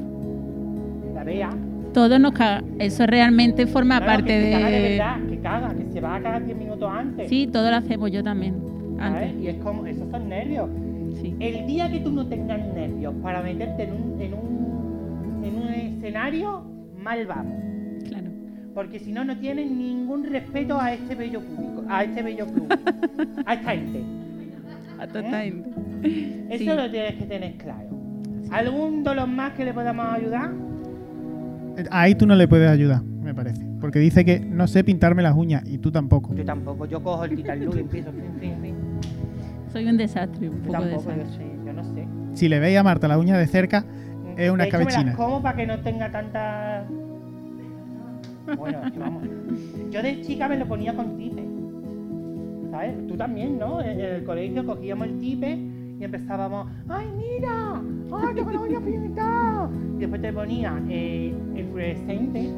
La 1.13 1.23
vea. 1.23 1.51
Todo 1.97 2.19
nos 2.19 2.31
caga. 2.33 2.63
Eso 2.77 3.07
realmente 3.07 3.65
forma 3.65 3.99
parte 3.99 4.27
que 4.27 4.43
se 4.43 4.51
caga 4.51 4.67
de 4.69 4.79
de... 4.81 4.89
verdad, 4.89 5.19
que 5.27 5.39
caga, 5.39 5.73
que 5.73 5.91
se 5.91 5.99
va 5.99 6.15
a 6.15 6.21
cagar 6.21 6.45
10 6.45 6.55
minutos 6.55 6.91
antes. 6.93 7.27
Sí, 7.27 7.47
todo 7.51 7.71
lo 7.71 7.75
hacemos 7.75 8.11
yo 8.11 8.23
también. 8.23 8.53
Antes. 8.99 9.33
Y 9.41 9.47
es 9.47 9.55
como, 9.63 9.83
esos 9.87 10.07
son 10.11 10.29
nervios. 10.29 10.69
Sí. 11.19 11.35
El 11.39 11.65
día 11.65 11.91
que 11.91 11.99
tú 12.01 12.11
no 12.11 12.27
tengas 12.27 12.59
nervios 12.75 13.15
para 13.23 13.41
meterte 13.41 13.85
en 13.85 13.93
un, 13.93 14.21
en 14.21 14.33
un, 14.35 15.43
en 15.43 15.55
un 15.55 15.69
escenario, 15.69 16.63
mal 17.01 17.25
vamos. 17.25 17.55
Claro. 18.07 18.27
Porque 18.75 18.99
si 18.99 19.11
no, 19.11 19.25
no 19.25 19.35
tienes 19.39 19.71
ningún 19.71 20.23
respeto 20.23 20.79
a 20.79 20.93
este 20.93 21.15
bello 21.15 21.41
público, 21.41 21.83
a 21.89 22.03
este 22.03 22.21
bello 22.21 22.45
club, 22.45 22.67
a 23.43 23.53
esta 23.55 23.71
gente. 23.71 24.03
A 24.99 25.07
toda 25.07 25.41
gente. 25.41 25.69
Eso 26.51 26.57
Sí. 26.59 26.65
lo 26.77 26.91
tienes 26.91 27.15
que 27.15 27.25
tener 27.25 27.53
claro. 27.53 27.89
¿Algún 28.51 29.03
dolor 29.03 29.27
más 29.27 29.53
que 29.53 29.65
le 29.65 29.73
podamos 29.73 30.05
ayudar? 30.13 30.66
Ahí 31.91 32.15
tú 32.15 32.25
no 32.25 32.35
le 32.35 32.47
puedes 32.47 32.69
ayudar, 32.69 33.03
me 33.03 33.33
parece. 33.33 33.63
Porque 33.79 33.99
dice 33.99 34.25
que 34.25 34.39
no 34.39 34.67
sé 34.67 34.83
pintarme 34.83 35.21
las 35.21 35.35
uñas 35.35 35.63
y 35.65 35.77
tú 35.77 35.91
tampoco. 35.91 36.33
Yo 36.33 36.43
tampoco, 36.43 36.85
yo 36.85 37.01
cojo 37.03 37.23
el 37.23 37.35
Titan 37.35 37.61
y 37.61 37.65
empiezo, 37.79 38.11
fin, 38.11 38.39
fin, 38.39 38.55
fin. 38.61 38.75
Soy 39.71 39.85
un 39.85 39.97
desastre, 39.97 40.49
un 40.49 40.63
Yo 40.63 40.71
poco 40.71 40.79
tampoco, 40.79 41.11
yo, 41.15 41.25
sé, 41.25 41.45
yo 41.65 41.73
no 41.73 41.83
sé. 41.83 42.07
Si 42.33 42.49
le 42.49 42.59
veis 42.59 42.77
a 42.77 42.83
Marta 42.83 43.07
las 43.07 43.17
uñas 43.17 43.37
de 43.37 43.47
cerca, 43.47 43.85
es 44.35 44.49
una 44.49 44.63
de 44.63 44.69
hecho, 44.69 44.77
me 44.77 44.85
las 44.85 44.93
escabechina. 44.93 45.13
como 45.15 45.41
para 45.41 45.55
que 45.55 45.67
no 45.67 45.79
tenga 45.79 46.11
tanta... 46.11 46.85
Bueno, 48.57 48.79
vamos. 48.97 49.23
Yo 49.91 50.01
de 50.01 50.21
chica 50.21 50.47
me 50.47 50.57
lo 50.57 50.65
ponía 50.65 50.95
con 50.95 51.17
tipe. 51.17 51.43
¿Sabes? 52.71 53.07
Tú 53.07 53.17
también, 53.17 53.59
¿no? 53.59 53.81
En 53.81 53.99
el 53.99 54.23
colegio 54.23 54.65
cogíamos 54.65 55.07
el 55.07 55.19
tipe 55.19 55.57
y 55.99 56.03
empezábamos, 56.03 56.67
¡ay, 56.89 57.07
mira! 57.17 57.81
¡Ay, 58.11 58.33
me 58.33 58.53
lo 58.53 58.59
voy 58.59 58.75
a 58.75 58.79
pintar! 58.79 59.69
Y 59.95 59.99
después 59.99 60.21
te 60.21 60.33
ponía 60.33 60.81
eh, 60.89 61.33
el 61.55 61.65
fluorescente 61.65 62.51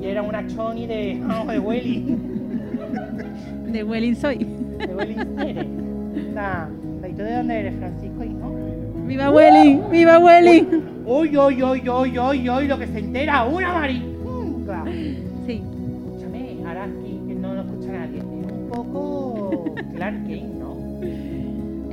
y 0.00 0.06
era 0.06 0.22
una 0.22 0.46
choni 0.46 0.86
de, 0.86 1.22
oh, 1.30 1.50
de 1.50 1.58
Welly. 1.58 2.18
De 3.72 3.82
Welling 3.82 4.14
soy. 4.14 4.38
De 4.78 4.94
Welly 4.94 5.14
Cere. 5.14 5.64
Nah, 6.34 6.68
¿Y 7.08 7.12
tú 7.12 7.22
de 7.22 7.36
dónde 7.36 7.60
eres, 7.60 7.74
Francisco, 7.76 8.24
hijo? 8.24 8.54
¡Viva 9.06 9.30
Welling! 9.30 9.90
¡Viva 9.90 10.18
Welling! 10.18 10.66
Uy, 11.06 11.36
uy, 11.36 11.62
uy, 11.62 11.88
uy, 11.88 12.18
uy, 12.18 12.50
uy, 12.50 12.66
lo 12.66 12.78
que 12.78 12.86
se 12.86 12.98
entera 12.98 13.44
una 13.44 13.74
mariconga. 13.74 14.84
Sí. 15.46 15.62
Escúchame, 15.62 16.58
ahora 16.66 16.84
aquí 16.84 17.20
que 17.28 17.34
no 17.34 17.54
lo 17.54 17.60
escucha 17.60 17.92
nadie. 17.92 18.18
Es 18.18 18.24
un 18.24 18.68
poco 18.72 19.64
Clark 19.94 20.22
Kane, 20.22 20.50
¿no? 20.58 20.63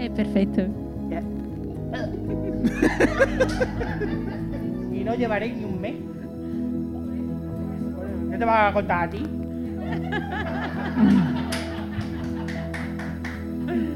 Es 0.02 0.10
perfecto. 0.10 0.64
Ya. 1.12 1.22
y 4.92 5.04
no 5.04 5.14
llevaré 5.14 5.54
ni 5.54 5.64
un 5.64 5.80
mes. 5.80 5.94
¿Qué 8.32 8.38
te 8.40 8.46
vas 8.46 8.72
a 8.72 8.74
contar 8.74 9.04
a 9.04 9.10
ti? 9.12 9.24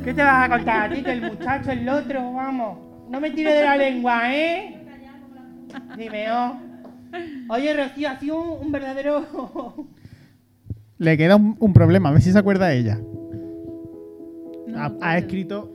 ¿Qué 0.04 0.14
te 0.14 0.22
vas 0.22 0.46
a 0.46 0.50
contar 0.56 0.92
a 0.92 0.94
ti? 0.94 1.02
Que 1.02 1.12
el 1.12 1.24
muchacho, 1.24 1.72
el 1.72 1.90
otro, 1.90 2.34
vamos. 2.34 2.78
No 3.10 3.20
me 3.20 3.32
tires 3.32 3.56
de 3.56 3.64
la 3.64 3.76
lengua, 3.76 4.32
¿eh? 4.32 4.78
Dime, 5.98 6.32
oh. 6.32 6.56
Oye, 7.50 7.74
Rocío, 7.74 8.10
ha 8.10 8.20
sido 8.20 8.44
un, 8.44 8.68
un 8.68 8.72
verdadero... 8.72 9.26
Le 11.00 11.18
queda 11.18 11.36
un, 11.36 11.56
un 11.60 11.74
problema, 11.74 12.10
a 12.10 12.12
ver 12.12 12.22
si 12.22 12.32
se 12.32 12.38
acuerda 12.38 12.72
ella. 12.74 13.00
No 14.68 14.98
ha, 15.02 15.18
escrito. 15.18 15.75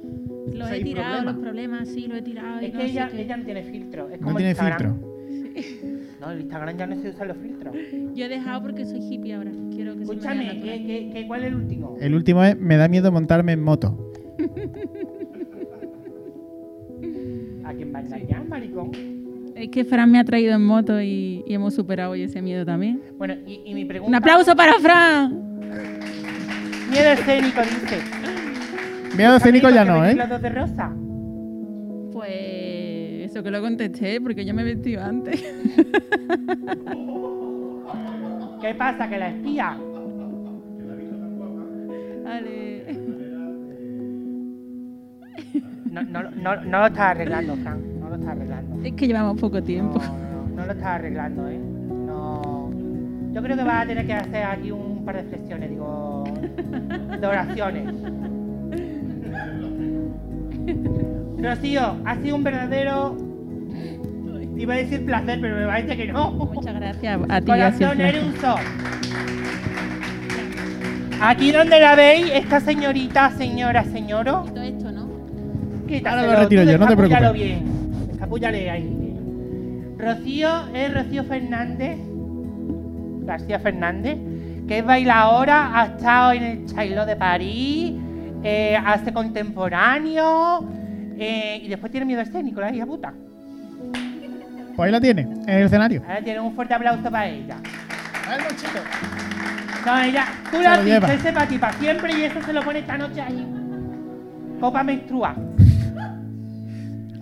Los 0.53 0.69
he 0.69 0.73
seis 0.73 0.85
tirado, 0.85 1.09
problemas. 1.09 1.35
los 1.35 1.43
problemas, 1.45 1.89
sí, 1.89 2.07
los 2.07 2.19
he 2.19 2.23
tirado. 2.23 2.63
y 2.63 2.67
Es 2.67 2.73
no 2.75 2.81
que 2.81 2.87
sé 2.87 2.93
ella, 2.93 3.11
ella 3.15 3.37
no 3.37 3.45
tiene 3.45 3.63
filtro. 3.65 4.09
Es 4.11 4.19
como 4.19 4.31
No 4.31 4.31
el 4.31 4.37
tiene 4.37 4.51
Instagram. 4.51 5.01
filtro. 5.01 5.11
No, 6.21 6.31
el 6.31 6.41
Instagram 6.43 6.77
ya 6.77 6.87
no 6.87 6.97
se 7.01 7.09
usan 7.09 7.29
los 7.29 7.37
filtros. 7.39 7.75
Yo 8.15 8.25
he 8.25 8.29
dejado 8.29 8.63
porque 8.63 8.85
soy 8.85 9.01
hippie 9.01 9.35
ahora. 9.35 9.51
Quiero 9.75 9.97
que 9.97 10.07
se 10.07 10.15
me 10.15 10.21
vea 10.21 10.33
Escúchame. 10.53 10.61
¿qué, 10.61 10.87
qué, 10.87 11.11
qué, 11.13 11.27
cuál 11.27 11.41
es 11.43 11.47
el 11.49 11.55
último? 11.55 11.97
El 12.01 12.15
último 12.15 12.45
es: 12.45 12.59
me 12.59 12.77
da 12.77 12.89
miedo 12.89 13.11
montarme 13.11 13.53
en 13.53 13.63
moto. 13.63 14.13
¿A 17.65 17.73
quién 17.75 17.95
va 17.95 17.99
a 17.99 18.03
engañar, 18.03 18.47
maricón? 18.49 18.91
Es 19.55 19.69
que 19.71 19.85
Fran 19.85 20.11
me 20.11 20.19
ha 20.19 20.25
traído 20.25 20.55
en 20.55 20.65
moto 20.65 21.01
y, 21.01 21.45
y 21.47 21.55
hemos 21.55 21.75
superado 21.75 22.13
hoy 22.13 22.23
ese 22.23 22.41
miedo 22.43 22.65
también. 22.65 23.01
Bueno, 23.19 23.35
y, 23.47 23.61
y 23.67 23.75
mi 23.75 23.85
pregunta... 23.85 24.09
¡Un 24.09 24.15
aplauso 24.15 24.57
para 24.57 24.75
Fran! 24.81 25.59
Miedo 26.91 27.11
escénico, 27.13 27.61
dice. 27.61 27.99
Miedo 29.21 29.37
escénico 29.37 29.69
ya 29.71 29.85
no, 29.85 30.05
¿eh? 30.05 30.15
los 30.15 30.29
dos 30.29 30.41
de 30.43 30.49
rosa? 30.49 30.91
Pues 32.13 32.31
eso 33.31 33.43
que 33.43 33.51
lo 33.51 33.61
contesté, 33.61 34.21
porque 34.21 34.45
yo 34.45 34.55
me 34.55 34.63
he 34.63 34.65
vestido 34.65 35.03
antes. 35.05 35.41
¿Qué 38.61 38.75
pasa? 38.75 39.09
¿Que 39.09 39.19
la 39.19 39.29
espía? 39.29 39.77
Vale. 42.25 42.85
No, 45.91 46.03
no, 46.03 46.23
no, 46.31 46.57
no 46.65 46.79
lo 46.81 46.87
estás 46.87 47.01
arreglando, 47.01 47.57
Fran. 47.57 48.01
No 48.01 48.09
lo 48.09 48.15
estás 48.15 48.29
arreglando. 48.31 48.85
Es 48.87 48.93
que 48.95 49.07
llevamos 49.07 49.41
poco 49.41 49.57
No, 49.59 49.63
tiempo. 49.65 49.99
no, 49.99 50.47
no 50.57 50.67
lo 50.67 50.73
estás 50.73 50.87
arreglando, 50.87 51.49
¿eh? 51.49 51.59
No. 51.59 52.71
Yo 53.33 53.43
creo 53.43 53.57
que 53.57 53.65
vas 53.65 53.85
a 53.85 53.87
tener 53.89 54.07
que 54.07 54.13
hacer 54.15 54.45
aquí 54.45 54.71
un 54.71 55.05
par 55.05 55.17
de 55.17 55.25
flexiones, 55.25 55.71
digo, 55.71 56.25
de 57.21 57.27
oraciones. 57.27 57.95
Rocío, 61.43 61.97
ha 62.05 62.17
sido 62.17 62.37
un 62.37 62.45
verdadero. 62.45 63.17
Iba 64.57 64.75
a 64.75 64.77
decir 64.77 65.07
placer, 65.07 65.41
pero 65.41 65.57
me 65.57 65.67
parece 65.67 65.97
que 65.97 66.13
no. 66.13 66.31
Muchas 66.33 66.75
gracias 66.75 67.21
a 67.29 67.41
ti. 67.41 67.47
Corazón, 67.47 67.79
siempre. 67.79 68.09
eres 68.11 68.25
un 68.25 68.37
sol. 68.37 68.61
Aquí 71.23 71.53
donde 71.53 71.81
la 71.81 71.95
veis, 71.95 72.31
esta 72.33 72.61
señorita, 72.61 73.31
señora, 73.31 73.85
señoro. 73.85 74.45
Todo 74.55 74.63
esto, 74.63 74.91
¿no? 74.93 75.09
Quítaselo, 75.87 76.23
Ahora 76.23 76.33
lo 76.35 76.41
retiro 76.41 76.63
yo, 76.65 76.79
no 76.79 76.87
te 76.87 76.97
preocupes. 76.97 77.33
bien. 77.33 77.65
Descapúllale 78.09 78.71
ahí. 78.71 79.17
Rocío 79.99 80.49
es 80.75 80.95
Rocío 80.95 81.25
Fernández, 81.25 81.99
García 83.25 83.59
Fernández, 83.59 84.17
que 84.67 84.79
es 84.79 84.85
bailadora, 84.85 85.79
ha 85.79 85.87
estado 85.87 86.33
en 86.33 86.43
el 86.43 86.67
Chailó 86.67 87.05
de 87.05 87.17
París, 87.17 87.93
eh, 88.43 88.79
hace 88.83 89.13
contemporáneo 89.13 90.67
eh, 91.21 91.61
y 91.63 91.69
después 91.69 91.91
tiene 91.93 92.07
miedo 92.07 92.21
escénico, 92.23 92.61
la 92.61 92.75
hija 92.75 92.87
puta. 92.87 93.13
Pues 94.77 94.87
ahí 94.87 94.93
la 94.93 95.01
tiene, 95.01 95.23
en 95.23 95.49
el 95.49 95.67
escenario. 95.67 96.03
Ahora 96.07 96.23
tiene 96.23 96.41
un 96.41 96.55
fuerte 96.55 96.75
aplauso 96.75 97.03
para 97.11 97.29
ella. 97.29 97.57
A 98.27 98.37
ver, 98.37 98.57
chico. 98.57 98.79
No, 99.85 99.99
ella, 100.01 100.27
tú 100.51 100.61
la 100.61 100.79
visto, 100.81 101.07
ese 101.07 101.33
para 101.33 101.47
ti, 101.47 101.59
para 101.59 101.73
siempre 101.75 102.19
y 102.19 102.23
eso 102.25 102.43
se 102.43 102.53
lo 102.53 102.63
pone 102.63 102.79
esta 102.81 102.97
noche 102.99 103.21
ahí. 103.21 103.47
Copa 104.61 104.83
menstrual. 104.83 105.37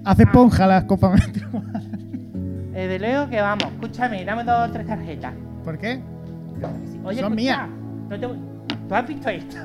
Hace 0.04 0.22
esponja 0.22 0.66
las 0.66 0.84
copas 0.84 1.12
menstruales. 1.12 1.84
Eh, 2.74 2.86
de 2.86 2.98
Leo 2.98 3.28
que 3.28 3.40
vamos, 3.40 3.64
escúchame, 3.72 4.24
dame 4.24 4.44
dos 4.44 4.68
o 4.68 4.72
tres 4.72 4.86
tarjetas. 4.86 5.34
¿Por 5.64 5.78
qué? 5.78 6.00
Oye, 7.04 7.20
Son 7.20 7.32
escucha, 7.32 7.66
mías. 7.66 7.68
no 8.08 8.18
te- 8.20 8.28
¿Tú 8.88 8.94
has 8.94 9.06
visto 9.06 9.28
esto? 9.28 9.56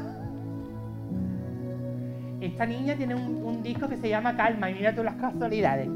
Esta 2.43 2.65
niña 2.65 2.95
tiene 2.95 3.15
un, 3.15 3.41
un 3.43 3.63
disco 3.63 3.87
que 3.87 3.95
se 3.97 4.09
llama 4.09 4.35
Calma 4.35 4.69
y 4.69 4.73
mira 4.73 4.93
tú 4.93 5.01
las 5.03 5.15
casualidades. 5.15 5.87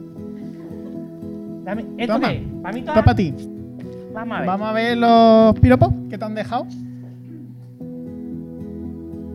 Dame, 1.65 1.85
¿Esto 1.97 2.13
Toma. 2.13 2.29
qué? 2.29 2.47
¿Para 2.63 2.73
mí 2.73 2.81
todas? 2.83 3.03
para 3.03 3.15
ti. 3.15 3.33
Vamos 4.13 4.37
a 4.37 4.39
ver. 4.39 4.47
Vamos 4.47 4.67
a 4.69 4.71
ver 4.71 4.97
los 4.97 5.59
piropos 5.59 5.89
que 6.09 6.17
te 6.17 6.23
han 6.23 6.35
dejado. 6.35 6.65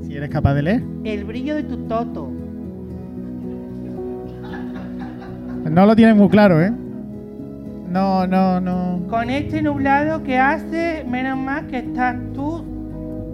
Si 0.03 0.17
eres 0.17 0.31
capaz 0.31 0.55
de 0.55 0.63
leer. 0.63 0.83
El 1.05 1.25
brillo 1.25 1.55
de 1.55 1.65
tu 1.65 1.77
toto. 1.87 2.31
No 5.71 5.87
lo 5.87 5.95
tienes 5.95 6.17
muy 6.17 6.29
claro, 6.29 6.61
¿eh? 6.63 6.73
No, 7.91 8.27
no, 8.27 8.61
no. 8.61 9.03
Con 9.09 9.29
este 9.31 9.61
nublado 9.63 10.23
que 10.23 10.39
hace, 10.39 11.05
menos 11.09 11.39
mal 11.39 11.67
que 11.67 11.79
estás 11.79 12.17
tú 12.35 12.65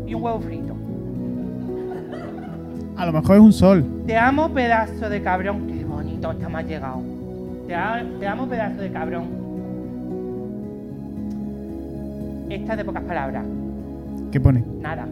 y 0.07 0.15
un 0.15 0.23
huevo 0.23 0.41
frito. 0.41 0.58
A 2.99 3.07
lo 3.07 3.13
mejor 3.13 3.37
es 3.37 3.43
un 3.43 3.53
sol. 3.53 4.03
Te 4.07 4.17
amo, 4.17 4.53
pedazo 4.53 5.09
de 5.09 5.23
cabrón. 5.23 5.67
Qué 5.69 5.85
bonito, 5.85 6.33
está 6.33 6.49
más 6.49 6.67
llegado. 6.67 7.01
Te, 7.67 7.75
a- 7.75 8.05
te 8.19 8.27
amo, 8.27 8.47
pedazo 8.49 8.81
de 8.81 8.91
cabrón. 8.91 9.25
Esta 12.51 12.73
es 12.73 12.79
de 12.79 12.85
pocas 12.85 13.03
palabras. 13.05 13.45
¿Qué 14.33 14.41
pone? 14.41 14.65
Nada. 14.81 15.07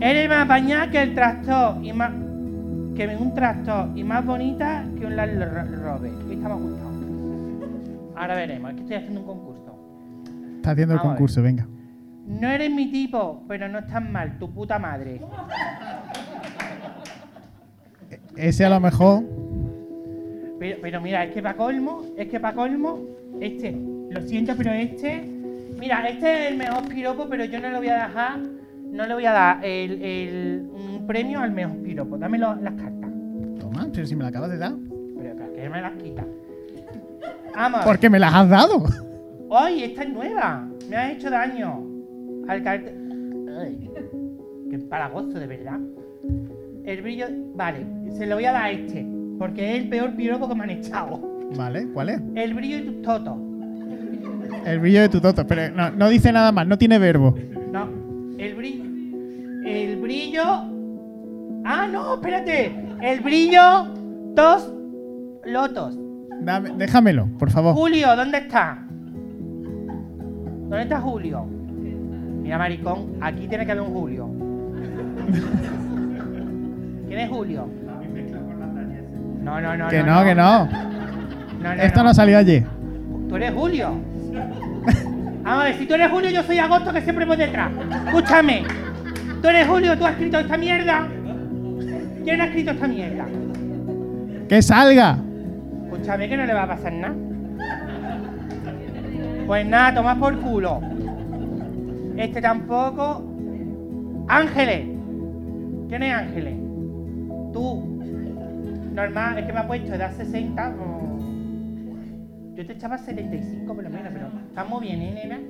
Eres 0.00 0.28
más 0.28 0.48
bañada 0.48 0.90
que 0.90 1.02
el 1.02 1.14
tractor 1.14 1.84
y 1.84 1.92
más 1.92 2.12
que 2.96 3.16
un 3.18 3.34
tractor 3.34 3.88
y 3.96 4.04
más 4.04 4.24
bonita 4.24 4.84
que 4.98 5.06
un 5.06 5.16
Land 5.16 5.74
Rover. 5.82 6.12
Esta 6.30 6.48
me 6.48 6.54
ha 6.54 6.56
gustado. 6.56 6.90
Ahora 8.16 8.34
veremos, 8.34 8.70
es 8.70 8.76
que 8.76 8.82
estoy 8.82 8.96
haciendo 8.96 9.20
un 9.20 9.26
concurso. 9.26 9.74
Está 10.56 10.70
haciendo 10.72 10.94
el 10.94 10.98
Vamos 11.00 11.14
concurso, 11.14 11.42
venga. 11.42 11.66
No 12.30 12.48
eres 12.48 12.70
mi 12.70 12.90
tipo, 12.90 13.42
pero 13.48 13.68
no 13.68 13.80
estás 13.80 14.02
mal, 14.08 14.38
tu 14.38 14.50
puta 14.52 14.78
madre. 14.78 15.20
Ese 18.36 18.64
a 18.64 18.70
lo 18.70 18.80
mejor. 18.80 19.22
Pero, 20.58 20.78
pero 20.80 21.00
mira, 21.00 21.24
es 21.24 21.32
que 21.34 21.42
para 21.42 21.56
colmo, 21.56 22.02
es 22.16 22.28
que 22.28 22.38
para 22.40 22.54
colmo, 22.54 23.00
este, 23.40 23.72
lo 24.10 24.20
siento, 24.22 24.54
pero 24.56 24.72
este, 24.72 25.22
mira, 25.78 26.06
este 26.08 26.46
es 26.46 26.52
el 26.52 26.58
mejor 26.58 26.86
piropo, 26.88 27.26
pero 27.28 27.44
yo 27.44 27.60
no 27.60 27.70
le 27.70 27.78
voy 27.78 27.88
a 27.88 28.06
dejar, 28.06 28.38
no 28.38 29.06
le 29.06 29.14
voy 29.14 29.26
a 29.26 29.32
dar 29.32 29.64
el, 29.64 30.02
el- 30.02 30.70
un 30.72 31.06
premio 31.06 31.40
al 31.40 31.50
mejor 31.52 31.76
piropo. 31.82 32.16
Dame 32.18 32.38
lo- 32.38 32.54
las 32.56 32.74
cartas. 32.74 33.10
Toma, 33.58 33.88
pero 33.92 34.06
si 34.06 34.14
me 34.16 34.22
la 34.22 34.28
acabas 34.28 34.50
de 34.50 34.58
dar. 34.58 34.72
Pero, 35.18 35.34
pero 35.36 35.54
que 35.54 35.68
me 35.68 35.80
las 35.82 35.92
quita. 36.02 36.24
Vamos. 37.54 37.84
¿Por 37.84 37.98
qué 37.98 38.08
me 38.08 38.18
las 38.18 38.32
has 38.34 38.48
dado? 38.48 38.84
¡Ay, 39.50 39.82
esta 39.84 40.04
es 40.04 40.10
nueva! 40.10 40.68
Me 40.88 40.96
ha 40.96 41.10
hecho 41.12 41.28
daño. 41.30 41.89
Al 42.50 42.62
caerte. 42.64 42.92
Ay, 43.60 43.88
qué 44.70 44.78
palagoso, 44.80 45.38
de 45.38 45.46
verdad. 45.46 45.78
El 46.84 47.00
brillo. 47.02 47.26
Vale, 47.54 47.86
se 48.18 48.26
lo 48.26 48.34
voy 48.34 48.44
a 48.46 48.50
dar 48.52 48.64
a 48.64 48.70
este. 48.72 49.06
Porque 49.38 49.76
es 49.76 49.82
el 49.84 49.88
peor 49.88 50.16
piropo 50.16 50.48
que 50.48 50.54
me 50.56 50.64
han 50.64 50.70
echado. 50.70 51.20
Vale, 51.56 51.86
¿cuál 51.92 52.08
es? 52.08 52.20
El 52.34 52.54
brillo 52.54 52.76
de 52.78 52.82
tus 52.82 53.02
totos. 53.02 53.36
El 54.66 54.80
brillo 54.80 55.02
de 55.02 55.08
tu 55.08 55.20
toto. 55.20 55.46
Pero 55.46 55.72
no, 55.74 55.90
no 55.92 56.08
dice 56.08 56.32
nada 56.32 56.50
más, 56.50 56.66
no 56.66 56.76
tiene 56.76 56.98
verbo. 56.98 57.36
No, 57.72 57.88
el 58.36 58.54
brillo. 58.56 58.84
El 59.64 60.00
brillo. 60.00 60.42
Ah, 61.64 61.86
no, 61.90 62.14
espérate. 62.14 62.74
El 63.00 63.20
brillo. 63.20 63.84
Dos 64.34 64.74
lotos. 65.44 65.96
Dame- 66.42 66.70
déjamelo, 66.76 67.28
por 67.38 67.50
favor. 67.50 67.74
Julio, 67.74 68.16
¿dónde 68.16 68.38
está? 68.38 68.84
¿Dónde 68.88 70.82
está 70.82 71.00
Julio? 71.00 71.46
Mira, 72.42 72.58
maricón, 72.58 73.16
aquí 73.20 73.46
tiene 73.46 73.64
que 73.66 73.72
haber 73.72 73.84
un 73.84 73.92
Julio. 73.92 74.28
¿Quién 77.08 77.20
es 77.20 77.28
Julio? 77.28 77.68
No, 79.42 79.60
no, 79.60 79.76
no. 79.76 79.88
que 79.88 80.02
no, 80.02 80.24
que 80.24 80.34
no. 80.34 80.66
No, 80.66 80.70
no, 81.62 81.72
Esto 81.82 82.00
no. 82.00 82.04
no 82.08 82.14
salió 82.14 82.38
ayer. 82.38 82.64
Tú 83.28 83.36
eres 83.36 83.52
Julio. 83.52 83.92
Vamos 85.42 85.62
a 85.62 85.64
ver, 85.64 85.74
si 85.76 85.86
tú 85.86 85.94
eres 85.94 86.10
Julio, 86.10 86.30
yo 86.30 86.42
soy 86.42 86.58
Agosto, 86.58 86.92
que 86.92 87.00
siempre 87.00 87.24
voy 87.24 87.36
detrás. 87.36 87.70
Escúchame. 88.06 88.62
Tú 89.40 89.48
eres 89.48 89.66
Julio, 89.66 89.96
tú 89.96 90.04
has 90.04 90.12
escrito 90.12 90.38
esta 90.38 90.56
mierda. 90.56 91.08
¿Quién 92.24 92.40
ha 92.40 92.44
escrito 92.44 92.70
esta 92.72 92.86
mierda? 92.86 93.24
¡Que 94.48 94.62
salga! 94.62 95.16
Escúchame 95.84 96.28
que 96.28 96.36
no 96.36 96.46
le 96.46 96.54
va 96.54 96.62
a 96.64 96.68
pasar 96.68 96.92
nada. 96.92 97.14
Pues 99.46 99.66
nada, 99.66 99.94
toma 99.94 100.18
por 100.18 100.36
culo. 100.38 100.80
Este 102.16 102.40
tampoco. 102.40 103.24
Ángeles. 104.28 104.86
¿Quién 105.88 106.02
es 106.02 106.14
Ángeles? 106.14 106.54
Tú. 107.52 108.00
Normal, 108.94 109.38
es 109.38 109.46
que 109.46 109.52
me 109.52 109.60
ha 109.60 109.66
puesto 109.66 109.94
edad 109.94 110.12
60. 110.16 110.70
mm. 110.70 112.54
Yo 112.54 112.66
te 112.66 112.72
echaba 112.72 112.98
75 112.98 113.74
por 113.74 113.82
lo 113.82 113.90
menos, 113.90 114.12
pero 114.12 114.28
estamos 114.48 114.80
bien, 114.82 115.00
¿eh, 115.00 115.14
nena? 115.14 115.40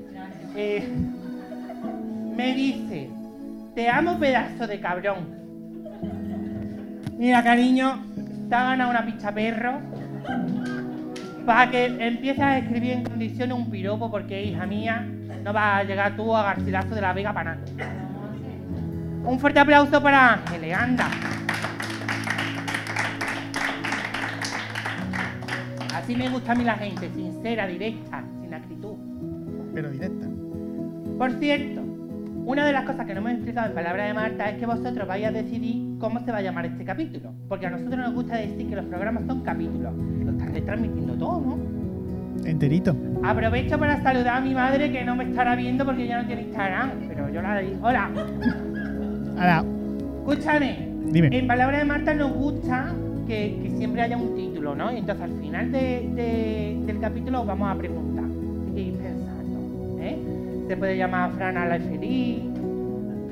Eh, 0.55 0.89
me 2.37 2.55
dice, 2.55 3.11
te 3.75 3.89
amo 3.89 4.19
pedazo 4.19 4.67
de 4.67 4.79
cabrón. 4.81 5.29
Mira, 7.19 7.43
cariño, 7.43 8.05
te 8.49 8.55
ha 8.55 8.65
ganado 8.65 8.91
una 8.91 9.05
picha 9.05 9.33
perro 9.33 9.81
para 11.45 11.71
que 11.71 11.87
empieces 11.87 12.43
a 12.43 12.59
escribir 12.59 12.93
en 12.93 13.05
condiciones 13.05 13.57
un 13.57 13.71
piropo, 13.71 14.11
porque 14.11 14.45
hija 14.45 14.67
mía, 14.67 15.07
no 15.43 15.53
vas 15.53 15.81
a 15.81 15.85
llegar 15.85 16.17
tú 16.17 16.35
a 16.35 16.43
Garcilaso 16.43 16.95
de 16.95 17.01
la 17.01 17.13
Vega 17.13 17.33
para 17.33 17.55
nada. 17.55 17.67
Un 19.25 19.39
fuerte 19.39 19.61
aplauso 19.61 20.03
para 20.03 20.35
Ángeles, 20.35 20.77
anda. 20.77 21.09
Así 25.95 26.17
me 26.17 26.29
gusta 26.29 26.53
a 26.53 26.55
mí 26.55 26.65
la 26.65 26.75
gente, 26.75 27.11
sincera, 27.11 27.67
directa, 27.67 28.25
sin 28.41 28.55
acritud. 28.55 28.97
Pero 29.75 29.91
directa. 29.91 30.27
Por 31.19 31.33
cierto, 31.33 31.83
una 32.47 32.65
de 32.65 32.73
las 32.73 32.85
cosas 32.85 33.07
que 33.07 33.15
no 33.15 33.21
me 33.21 33.31
he 33.31 33.35
explicado 33.35 33.69
en 33.69 33.75
palabras 33.75 34.09
de 34.09 34.15
Marta 34.15 34.49
es 34.49 34.59
que 34.59 34.67
vosotros 34.67 35.07
vais 35.07 35.27
a 35.27 35.31
decidir 35.31 35.99
cómo 35.99 36.19
se 36.25 36.33
va 36.33 36.39
a 36.39 36.43
llamar 36.43 36.67
este 36.67 36.85
capítulo. 36.85 37.33
Porque 37.49 37.67
a 37.67 37.71
nosotros 37.71 37.99
nos 37.99 38.15
gusta 38.15 38.37
decir 38.37 38.69
que 38.69 38.77
los 38.77 38.87
programas 38.87 39.27
son 39.27 39.43
capítulos. 39.43 39.95
Lo 39.95 40.33
estás 40.33 40.51
retransmitiendo 40.51 41.15
todo, 41.15 41.41
¿no? 41.41 41.70
Enterito. 42.45 42.97
Aprovecho 43.23 43.79
para 43.79 44.03
saludar 44.03 44.39
a 44.39 44.41
mi 44.41 44.55
madre 44.55 44.91
que 44.91 45.05
no 45.05 45.15
me 45.17 45.25
estará 45.25 45.55
viendo 45.57 45.85
porque 45.85 46.07
ya 46.07 46.21
no 46.21 46.27
tiene 46.27 46.43
Instagram, 46.43 46.91
pero 47.09 47.29
yo 47.29 47.43
la 47.43 47.59
digo. 47.59 47.77
Hola, 47.83 48.11
Ahora, 49.39 49.65
escúchame. 50.19 50.89
dime. 51.11 51.29
En 51.33 51.47
palabras 51.47 51.81
de 51.81 51.85
Marta 51.87 52.15
nos 52.15 52.33
gusta 52.33 52.93
que, 53.27 53.59
que 53.63 53.71
siempre 53.77 54.03
haya 54.03 54.17
un 54.17 54.35
título, 54.37 54.75
¿no? 54.75 54.91
Entonces 54.91 55.23
al 55.25 55.33
final 55.41 55.71
de- 55.73 56.11
de- 56.15 56.83
del 56.87 56.99
capítulo 57.01 57.43
os 57.43 57.47
vamos 57.47 57.71
a 57.75 57.79
preguntar. 57.79 58.25
Ir 58.77 58.95
pensando, 58.95 59.99
¿eh? 60.01 60.19
Se 60.69 60.77
puede 60.77 60.97
llamar 60.97 61.31
Fran 61.33 61.57
a 61.57 61.67
la 61.67 61.79
feliz, 61.79 62.41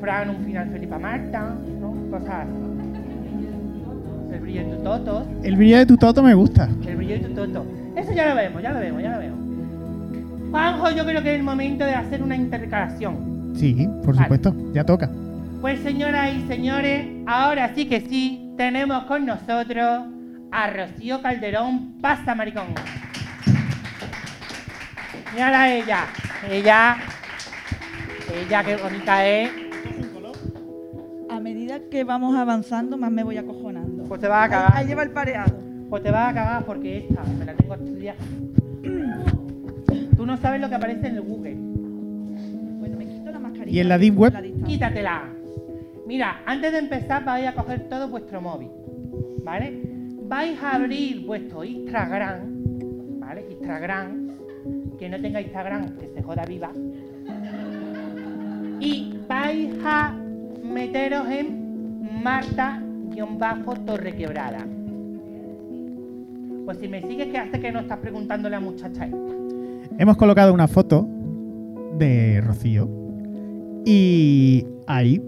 Fran 0.01 0.31
un 0.31 0.45
final 0.45 0.69
feliz 0.71 0.89
para 0.89 1.01
Marta, 1.01 1.55
¿no? 1.81 1.95
Cosas 2.11 2.31
así. 2.31 2.53
El 4.35 4.41
brillo 4.41 4.61
de 4.69 4.77
tu 4.77 4.83
toto, 4.83 5.27
El 5.43 5.57
brillo 5.57 5.79
de 5.79 5.87
tu 5.87 5.97
toto 5.97 6.23
me 6.23 6.35
gusta. 6.35 6.69
el 6.87 6.97
brillo 6.97 7.15
de 7.15 7.21
tu 7.21 7.35
toto. 7.35 7.65
Eso 7.97 8.13
ya 8.13 8.29
lo 8.29 8.35
vemos, 8.37 8.63
ya 8.63 8.73
lo 8.73 8.81
vemos, 8.81 9.03
ya 9.03 9.11
lo 9.13 9.19
vemos. 9.19 9.39
Juanjo, 10.51 10.91
yo 10.93 11.05
creo 11.05 11.23
que 11.23 11.33
es 11.33 11.37
el 11.39 11.43
momento 11.43 11.85
de 11.85 11.95
hacer 11.95 12.23
una 12.23 12.37
intercalación. 12.37 13.53
Sí, 13.57 13.89
por 14.05 14.15
Vale. 14.15 14.23
supuesto. 14.27 14.55
Ya 14.73 14.85
toca. 14.85 15.11
Pues 15.61 15.81
señoras 15.81 16.33
y 16.35 16.47
señores, 16.47 17.07
ahora 17.27 17.75
sí 17.75 17.87
que 17.87 18.01
sí, 18.01 18.53
tenemos 18.57 19.05
con 19.05 19.27
nosotros 19.27 20.05
a 20.53 20.71
Rocío 20.71 21.21
Calderón 21.21 21.99
Pasa 22.01 22.35
Maricón. 22.35 22.67
Mira 25.35 25.61
a 25.63 25.73
ella, 25.75 26.05
ella, 26.51 26.97
ella 28.35 28.65
qué 28.65 28.77
bonita 28.77 29.27
es, 29.27 29.51
A 31.31 31.41
medida 31.41 31.79
que 31.91 32.03
vamos 32.05 32.35
avanzando, 32.37 32.97
más 32.97 33.11
me 33.11 33.23
voy 33.23 33.37
acojonando. 33.37 34.05
pues 34.05 34.21
te 34.21 34.27
vas 34.29 34.39
a 34.39 34.45
Ahí, 34.45 34.51
cagar, 34.51 34.73
ahí 34.77 34.87
lleva 34.87 35.03
el 35.03 35.11
pareado. 35.11 35.68
Pues 35.89 36.03
te 36.03 36.11
vas 36.11 36.31
a 36.31 36.35
cagar 36.35 36.65
porque 36.65 36.99
esta 36.99 37.23
me 37.39 37.45
la 37.45 37.55
tengo 37.55 37.75
estudiada. 37.75 38.19
Tú 40.17 40.27
no 40.27 40.37
sabes 40.37 40.61
lo 40.61 40.69
que 40.69 40.75
aparece 40.75 41.07
en 41.09 41.15
el 41.15 41.23
Google, 41.23 41.55
Bueno, 41.55 42.99
me 42.99 43.07
quito 43.07 43.31
la 43.31 43.39
mascarilla. 43.39 43.77
¿Y 43.77 43.81
en 43.81 43.89
la 43.89 43.97
Deep 43.99 44.19
Web? 44.19 44.33
La 44.33 44.43
quítatela. 44.67 45.29
Mira, 46.07 46.43
antes 46.47 46.73
de 46.73 46.79
empezar 46.79 47.25
vais 47.25 47.47
a 47.47 47.55
coger 47.55 47.89
todo 47.89 48.09
vuestro 48.09 48.41
móvil, 48.41 48.71
¿vale? 49.45 49.81
Vais 50.27 50.61
a 50.63 50.77
abrir 50.77 51.27
vuestro 51.27 51.65
Instagram, 51.65 53.21
¿vale? 53.21 53.47
Instagram, 53.51 54.31
que 54.99 55.09
no 55.09 55.21
tenga 55.21 55.41
Instagram, 55.41 55.97
que 55.97 56.09
se 56.09 56.23
joda 56.23 56.45
viva. 56.45 56.71
Y 58.81 59.19
vais 59.29 59.75
a 59.85 60.15
meteros 60.65 61.29
en 61.29 62.23
Marta-Torrequebrada. 62.23 64.78
Pues 66.69 66.81
si 66.81 66.87
me 66.87 67.01
sigues, 67.01 67.29
¿qué 67.29 67.39
hace 67.39 67.61
que 67.61 67.73
no 67.73 67.81
estás 67.81 67.97
preguntándole 67.97 68.55
a 68.55 68.61
muchacha 68.61 69.07
esta? 69.07 69.17
Hemos 69.99 70.19
colocado 70.19 70.53
una 70.53 70.69
foto 70.69 71.09
de 71.97 72.43
Rocío 72.43 72.87
y 73.87 74.67
ahí 74.87 75.19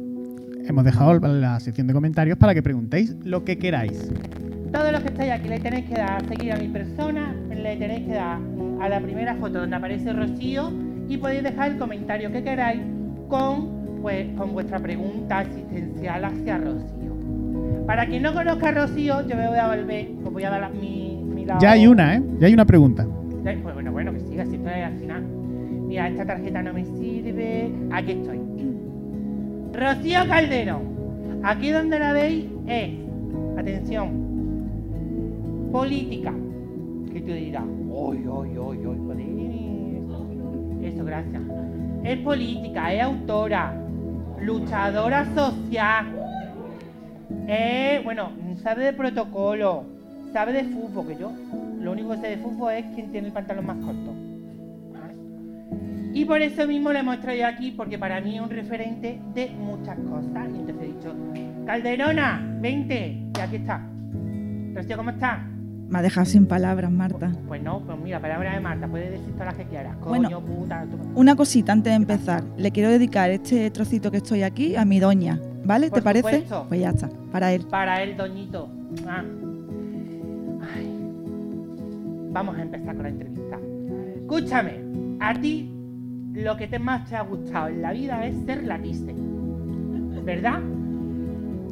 hemos 0.67 0.85
dejado 0.85 1.19
la 1.19 1.59
sección 1.61 1.87
de 1.87 1.95
comentarios 1.95 2.37
para 2.37 2.53
que 2.53 2.63
preguntéis 2.63 3.17
lo 3.25 3.43
que 3.43 3.57
queráis. 3.57 4.13
Todos 4.71 4.93
los 4.93 5.01
que 5.01 5.09
estáis 5.09 5.33
aquí 5.33 5.49
le 5.49 5.61
tenéis 5.61 5.87
que 5.87 5.95
dar 5.95 6.23
a 6.23 6.29
seguir 6.29 6.53
a 6.53 6.57
mi 6.57 6.69
persona, 6.69 7.35
le 7.49 7.77
tenéis 7.79 8.07
que 8.07 8.13
dar 8.13 8.39
a 8.83 8.89
la 8.91 9.01
primera 9.01 9.35
foto 9.37 9.61
donde 9.61 9.77
aparece 9.77 10.13
Rocío 10.13 10.71
y 11.09 11.17
podéis 11.17 11.43
dejar 11.43 11.71
el 11.71 11.79
comentario 11.79 12.31
que 12.31 12.45
queráis 12.45 12.83
con, 13.29 14.03
pues, 14.03 14.29
con 14.37 14.53
vuestra 14.53 14.79
pregunta 14.79 15.41
existencial 15.41 16.23
hacia 16.23 16.59
Rocío. 16.59 17.17
Para 17.87 18.05
quien 18.05 18.25
no 18.25 18.35
conozca 18.35 18.69
a 18.69 18.73
Rocío, 18.73 19.27
yo 19.27 19.37
me 19.37 19.49
voy 19.49 19.59
a 19.59 19.75
volver, 19.75 20.11
os 20.23 20.31
voy 20.31 20.45
a 20.45 20.51
dar 20.51 20.71
mi, 20.75 21.10
Ya 21.61 21.73
hay 21.73 21.87
una, 21.87 22.17
¿eh? 22.17 22.23
Ya 22.39 22.47
hay 22.47 22.55
una 22.55 22.65
pregunta. 22.65 23.07
Ya- 23.45 23.57
Pues 23.63 23.75
bueno, 23.75 23.93
bueno, 23.93 24.13
que 24.13 24.21
siga, 24.21 24.45
si 24.47 24.57
esto 24.57 24.69
es 24.69 24.85
al 24.85 24.97
final. 24.99 25.23
Mira, 25.87 26.09
esta 26.09 26.25
tarjeta 26.27 26.63
no 26.63 26.73
me 26.73 26.85
sirve. 26.85 27.71
Aquí 27.91 28.13
estoy. 28.13 28.39
Rocío 29.73 30.21
Calderón. 30.29 30.83
Aquí 31.43 31.71
donde 31.71 31.99
la 31.99 32.13
veis 32.13 32.45
es, 32.67 32.91
atención, 33.59 34.11
política. 35.73 36.33
Que 37.13 37.21
tú 37.21 37.33
dirás, 37.33 37.65
uy, 37.89 38.19
uy, 38.27 38.59
uy, 38.59 38.87
uy, 38.87 38.99
joder. 39.07 39.21
Eso, 40.93 41.05
gracias. 41.05 41.43
Es 42.05 42.19
política, 42.19 42.93
es 42.93 43.03
autora, 43.03 43.75
luchadora 44.41 45.25
social. 45.35 46.07
Eh, 47.47 48.01
bueno, 48.05 48.31
sabe 48.63 48.85
de 48.85 48.93
protocolo, 48.93 49.85
sabe 50.33 50.53
de 50.53 50.65
fútbol, 50.65 51.07
que 51.07 51.17
yo 51.17 51.33
lo 51.81 51.93
único 51.93 52.11
que 52.11 52.19
sé 52.19 52.27
de 52.29 52.37
fútbol 52.39 52.73
es 52.73 52.85
quién 52.95 53.11
tiene 53.11 53.29
el 53.29 53.33
pantalón 53.33 53.67
más 53.67 53.77
corto. 53.77 54.15
¿vale? 54.93 55.15
Y 56.13 56.25
por 56.25 56.41
eso 56.43 56.67
mismo 56.67 56.93
le 56.93 56.99
hemos 57.01 57.21
traído 57.21 57.47
aquí, 57.47 57.71
porque 57.73 57.99
para 57.99 58.21
mí 58.21 58.37
es 58.37 58.43
un 58.43 58.51
referente 58.51 59.21
de 59.35 59.51
muchas 59.51 59.97
cosas. 59.99 60.49
Y 60.55 60.59
entonces 60.61 60.77
he 60.83 60.87
dicho, 60.87 61.15
Calderona, 61.67 62.57
vente, 62.61 63.19
y 63.37 63.41
aquí 63.41 63.57
está. 63.57 63.87
Rocío, 64.75 64.97
¿cómo 64.97 65.11
estás? 65.11 65.41
Me 65.89 65.99
ha 65.99 66.03
dejado 66.03 66.25
sin 66.27 66.47
palabras, 66.47 66.91
Marta. 66.91 67.33
Pues 67.49 67.61
no, 67.63 67.81
pues 67.81 67.99
mira, 67.99 68.21
palabra 68.21 68.55
de 68.55 68.61
Marta, 68.61 68.87
puedes 68.87 69.11
decir 69.11 69.33
todas 69.33 69.47
las 69.47 69.55
que 69.57 69.65
quieras. 69.65 69.97
Bueno. 70.01 70.31
Coño, 70.31 70.41
puta, 70.41 70.87
tú- 70.89 70.99
Una 71.17 71.35
cosita 71.35 71.73
antes 71.73 71.91
de 71.91 71.97
empezar. 71.97 72.45
Le 72.57 72.71
quiero 72.71 72.91
dedicar 72.91 73.31
este 73.31 73.71
trocito 73.73 74.11
que 74.13 74.19
estoy 74.19 74.43
aquí 74.45 74.77
a 74.77 74.85
mi 74.85 75.01
doña. 75.01 75.41
¿Vale? 75.65 75.91
Por 75.91 75.99
¿Te 75.99 76.03
parece? 76.05 76.45
Pues 76.69 76.81
ya 76.81 76.91
está. 76.91 77.09
Para 77.33 77.53
él. 77.53 77.67
para 77.69 78.03
el 78.03 78.17
doñito. 78.17 78.69
Ah. 79.07 79.23
Vamos 82.31 82.57
a 82.57 82.63
empezar 82.63 82.95
con 82.95 83.03
la 83.03 83.09
entrevista. 83.09 83.59
Escúchame, 84.17 84.81
a 85.21 85.35
ti 85.35 85.73
lo 86.33 86.57
que 86.57 86.67
te 86.69 86.79
más 86.79 87.09
te 87.09 87.17
ha 87.17 87.23
gustado 87.23 87.69
en 87.69 87.83
la 87.83 87.93
vida 87.93 88.25
es 88.27 88.37
ser 88.47 88.63
la 88.65 88.79
Thyssen, 88.81 90.25
¿Verdad? 90.25 90.61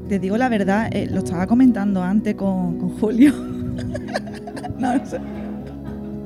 Te 0.09 0.19
digo 0.19 0.37
la 0.37 0.49
verdad, 0.49 0.89
eh, 0.91 1.07
lo 1.11 1.19
estaba 1.19 1.47
comentando 1.47 2.03
antes 2.03 2.35
con, 2.35 2.79
con 2.79 2.99
Julio. 2.99 3.33
no, 4.79 4.95
no 4.97 5.07
sé. 5.07 5.21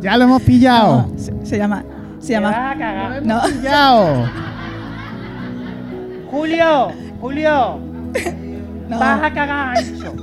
Ya 0.01 0.17
lo 0.17 0.25
hemos 0.25 0.43
pillado. 0.43 1.09
No, 1.11 1.19
se, 1.19 1.47
se 1.47 1.59
llama. 1.59 1.85
Se 2.21 2.29
Te 2.29 2.33
llama. 2.35 2.51
vas 2.51 2.77
a 2.77 2.79
cagar. 2.79 3.27
No, 3.27 3.41
Pillado. 3.43 4.29
Julio, 6.31 6.89
Julio, 7.21 7.79
no. 8.89 8.99
vas 8.99 9.23
a 9.23 9.33
cagar 9.35 9.77
ancho. 9.79 10.15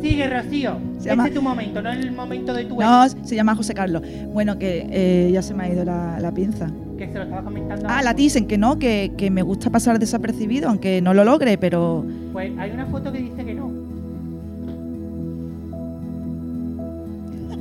Sigue, 0.00 0.28
Rocío. 0.28 0.78
Se 0.92 0.96
Este 0.98 1.08
llama- 1.10 1.26
es 1.28 1.34
tu 1.34 1.42
momento, 1.42 1.82
no 1.82 1.90
es 1.90 1.98
el 1.98 2.12
momento 2.12 2.52
de 2.54 2.64
tu 2.64 2.78
No, 2.80 3.04
ex, 3.04 3.16
se 3.24 3.34
llama 3.34 3.54
José 3.56 3.74
Carlos. 3.74 4.02
Bueno, 4.32 4.58
que 4.58 4.86
eh, 4.90 5.30
ya 5.32 5.42
se 5.42 5.54
me 5.54 5.64
ha 5.64 5.68
ido 5.68 5.84
la, 5.84 6.18
la 6.20 6.32
pinza. 6.32 6.68
que 6.96 7.06
se 7.08 7.14
lo 7.14 7.22
estaba 7.24 7.42
comentando. 7.42 7.86
Ah, 7.88 8.02
la 8.02 8.12
dicen 8.14 8.46
que 8.46 8.58
no, 8.58 8.78
que, 8.78 9.12
que 9.16 9.30
me 9.30 9.42
gusta 9.42 9.70
pasar 9.70 9.98
desapercibido, 9.98 10.68
aunque 10.68 11.00
no 11.00 11.14
lo 11.14 11.24
logre, 11.24 11.56
pero 11.58 12.04
Pues 12.32 12.50
hay 12.58 12.70
una 12.72 12.86
foto 12.86 13.12
que 13.12 13.18
dice 13.18 13.44
que 13.44 13.54
no. 13.54 13.70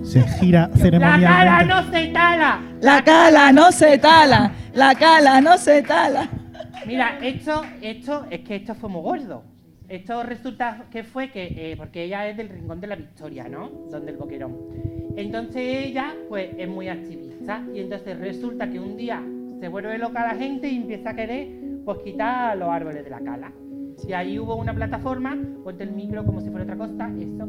Se 0.04 0.21
gira 0.39 0.62
La 0.62 0.67
cara 0.69 0.80
ceremonialmente. 0.82 1.65
no 1.73 1.91
se 1.91 2.08
tala. 2.08 2.60
la 2.82 3.04
cala 3.04 3.52
no 3.52 3.71
se 3.71 3.97
tala, 3.97 4.52
la 4.73 4.95
cala 4.95 5.41
no 5.41 5.58
se 5.58 5.82
tala. 5.82 6.30
Mira, 6.86 7.19
esto, 7.21 7.63
esto, 7.82 8.26
es 8.30 8.39
que 8.41 8.56
esto 8.56 8.73
fue 8.76 8.89
muy 8.89 9.02
gordo. 9.02 9.43
Esto 9.89 10.21
resulta 10.23 10.86
que 10.91 11.04
fue 11.04 11.30
que, 11.30 11.71
eh, 11.71 11.76
porque 11.78 12.04
ella 12.04 12.28
es 12.28 12.36
del 12.36 12.50
Rincón 12.50 12.82
de 12.82 12.88
la 12.88 12.95
Victoria, 12.95 13.47
¿no? 13.47 13.69
Donde 13.89 14.12
el 14.12 14.17
boquerón. 14.17 14.56
Entonces 15.15 15.88
ella, 15.88 16.13
pues, 16.28 16.50
es 16.58 16.67
muy 16.67 16.89
activista. 16.89 17.63
Y 17.73 17.80
entonces 17.80 18.19
resulta 18.19 18.69
que 18.69 18.80
un 18.80 18.97
día 18.97 19.23
se 19.60 19.67
vuelve 19.69 19.97
loca 19.97 20.28
la 20.28 20.36
gente 20.36 20.67
y 20.67 20.76
empieza 20.76 21.12
a 21.12 21.15
querer, 21.15 21.47
pues, 21.86 22.00
quitar 22.00 22.58
los 22.58 22.67
árboles 22.67 23.04
de 23.04 23.10
la 23.10 23.21
cala. 23.21 23.52
Y 24.06 24.13
ahí 24.13 24.38
hubo 24.38 24.56
una 24.58 24.73
plataforma, 24.73 25.38
ponte 25.63 25.84
el 25.84 25.91
micro 25.91 26.26
como 26.26 26.41
si 26.41 26.50
fuera 26.50 26.63
otra 26.63 26.78
cosa, 26.78 27.10
eso. 27.17 27.47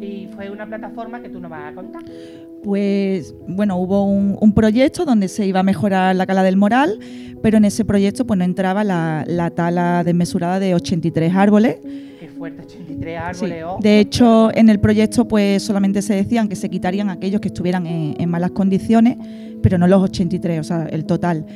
Y 0.00 0.28
fue 0.34 0.50
una 0.50 0.66
plataforma 0.66 1.20
que 1.22 1.28
tú 1.28 1.40
no 1.40 1.48
vas 1.48 1.72
a 1.72 1.74
contar. 1.74 2.02
Pues 2.62 3.34
bueno, 3.48 3.76
hubo 3.76 4.04
un, 4.04 4.36
un 4.40 4.52
proyecto 4.52 5.04
donde 5.04 5.28
se 5.28 5.46
iba 5.46 5.60
a 5.60 5.62
mejorar 5.62 6.14
la 6.16 6.26
cala 6.26 6.42
del 6.42 6.56
moral, 6.56 6.98
pero 7.42 7.56
en 7.58 7.64
ese 7.64 7.84
proyecto 7.84 8.26
pues 8.26 8.38
no 8.38 8.44
entraba 8.44 8.84
la, 8.84 9.24
la 9.26 9.50
tala 9.50 10.02
desmesurada 10.04 10.58
de 10.58 10.74
83 10.74 11.34
árboles. 11.34 11.76
Qué 12.20 12.28
fuerte, 12.28 12.62
83 12.62 13.06
Sí. 13.06 13.14
árboles, 13.44 13.64
ojo. 13.64 13.78
De 13.82 14.00
hecho, 14.00 14.50
en 14.54 14.68
el 14.68 14.80
proyecto 14.80 15.28
pues 15.28 15.62
solamente 15.62 16.02
se 16.02 16.14
decían 16.14 16.48
que 16.48 16.56
se 16.56 16.68
quitarían 16.68 17.08
aquellos 17.08 17.40
que 17.40 17.48
estuvieran 17.48 17.86
en, 17.86 18.16
en 18.20 18.28
malas 18.28 18.50
condiciones, 18.50 19.16
pero 19.62 19.78
no 19.78 19.86
los 19.86 20.02
83, 20.02 20.60
o 20.60 20.64
sea, 20.64 20.86
el 20.86 21.04
total. 21.06 21.46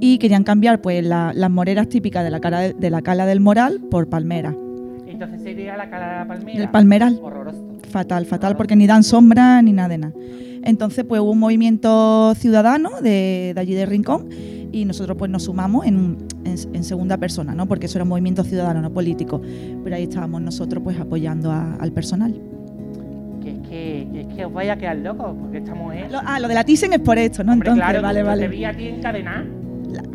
Y 0.00 0.18
querían 0.18 0.44
cambiar 0.44 0.80
pues 0.80 1.04
la- 1.04 1.32
las 1.34 1.50
moreras 1.50 1.88
típicas 1.88 2.24
de 2.24 2.30
la, 2.30 2.40
cara 2.40 2.60
de, 2.60 2.72
de 2.74 2.90
la 2.90 3.02
cala 3.02 3.26
del 3.26 3.40
moral 3.40 3.80
por 3.90 4.08
palmeras. 4.08 4.54
Entonces 5.22 5.42
sería 5.42 5.76
la 5.76 5.84
la 5.86 6.24
palmera. 6.26 6.62
El 6.62 6.70
palmeral. 6.70 7.18
Horroroso. 7.22 7.62
Fatal, 7.90 8.24
fatal, 8.24 8.56
porque 8.56 8.74
ni 8.76 8.86
dan 8.86 9.02
sombra 9.02 9.60
ni 9.60 9.72
nada 9.72 9.88
de 9.88 9.98
nada. 9.98 10.12
Entonces, 10.62 11.04
pues 11.04 11.20
hubo 11.20 11.30
un 11.32 11.38
movimiento 11.38 12.34
ciudadano 12.36 13.00
de, 13.02 13.52
de 13.54 13.60
allí 13.60 13.74
de 13.74 13.84
Rincón 13.86 14.28
y 14.72 14.84
nosotros 14.84 15.16
pues 15.18 15.30
nos 15.30 15.44
sumamos 15.44 15.84
en, 15.86 16.16
en- 16.44 16.74
en 16.74 16.84
segunda 16.84 17.16
persona, 17.18 17.54
¿no? 17.54 17.66
Porque 17.66 17.86
eso 17.86 17.98
era 17.98 18.04
un 18.04 18.08
movimiento 18.10 18.44
ciudadano, 18.44 18.80
no 18.80 18.90
político. 18.92 19.42
Pero 19.84 19.96
ahí 19.96 20.04
estábamos 20.04 20.40
nosotros 20.42 20.82
pues 20.82 20.98
apoyando 20.98 21.50
a- 21.50 21.74
al 21.74 21.92
personal. 21.92 22.32
Que 23.42 23.50
es 23.50 23.58
que, 23.68 24.08
que 24.12 24.20
es 24.22 24.26
que 24.34 24.44
os 24.46 24.52
vaya 24.54 24.74
a 24.74 24.76
quedar 24.76 24.96
locos, 24.98 25.34
porque 25.38 25.58
esta 25.58 25.74
mujer. 25.74 26.10
Lo- 26.10 26.20
ah, 26.24 26.38
lo 26.40 26.48
de 26.48 26.54
la 26.54 26.64
Thyssen 26.64 26.92
es 26.94 27.00
por 27.00 27.18
esto, 27.18 27.42
¿no? 27.44 27.52
Hombre, 27.52 27.68
Entonces, 27.70 27.84
claro, 27.90 28.02
vale, 28.02 28.22
vale. 28.22 28.42
te 28.42 28.48
vi 28.48 28.64
a 28.64 28.74
ti 28.74 28.86
encadenar. 28.88 29.44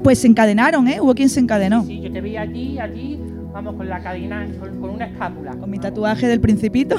Pues 0.04 0.20
se 0.20 0.28
encadenaron, 0.28 0.88
¿eh? 0.88 1.00
Hubo 1.02 1.14
quien 1.14 1.30
se 1.30 1.40
encadenó. 1.40 1.84
Sí, 1.84 2.00
yo 2.02 2.12
te 2.12 2.22
vi 2.22 2.38
a 2.38 2.50
ti, 2.52 2.78
a 2.80 2.92
ti, 2.92 3.20
vamos, 3.56 3.76
con 3.76 3.88
la 3.88 4.02
cadena, 4.02 4.46
con, 4.60 4.82
con 4.82 4.90
una 4.90 5.06
escápula. 5.06 5.52
Con 5.56 5.70
mi 5.70 5.80
tatuaje 5.80 6.28
del 6.28 6.42
principito. 6.42 6.98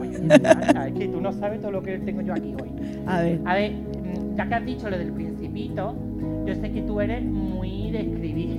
Oye, 0.00 0.18
me 0.18 0.34
es 0.36 0.94
que 0.94 1.08
tú 1.08 1.20
no 1.20 1.32
sabes 1.34 1.60
todo 1.60 1.70
lo 1.70 1.82
que 1.82 1.98
tengo 1.98 2.22
yo 2.22 2.32
aquí 2.32 2.54
hoy. 2.60 2.70
A 3.06 3.20
ver. 3.20 3.40
A 3.44 3.54
ver, 3.54 3.72
mm, 3.72 4.36
ya 4.36 4.48
que 4.48 4.54
has 4.54 4.64
dicho 4.64 4.88
lo 4.88 4.96
del 4.96 5.12
principito, 5.12 5.94
yo 6.46 6.54
sé 6.54 6.72
que 6.72 6.80
tú 6.82 7.02
eres 7.02 7.22
muy 7.22 7.90
de 7.90 8.00
escribir. 8.00 8.56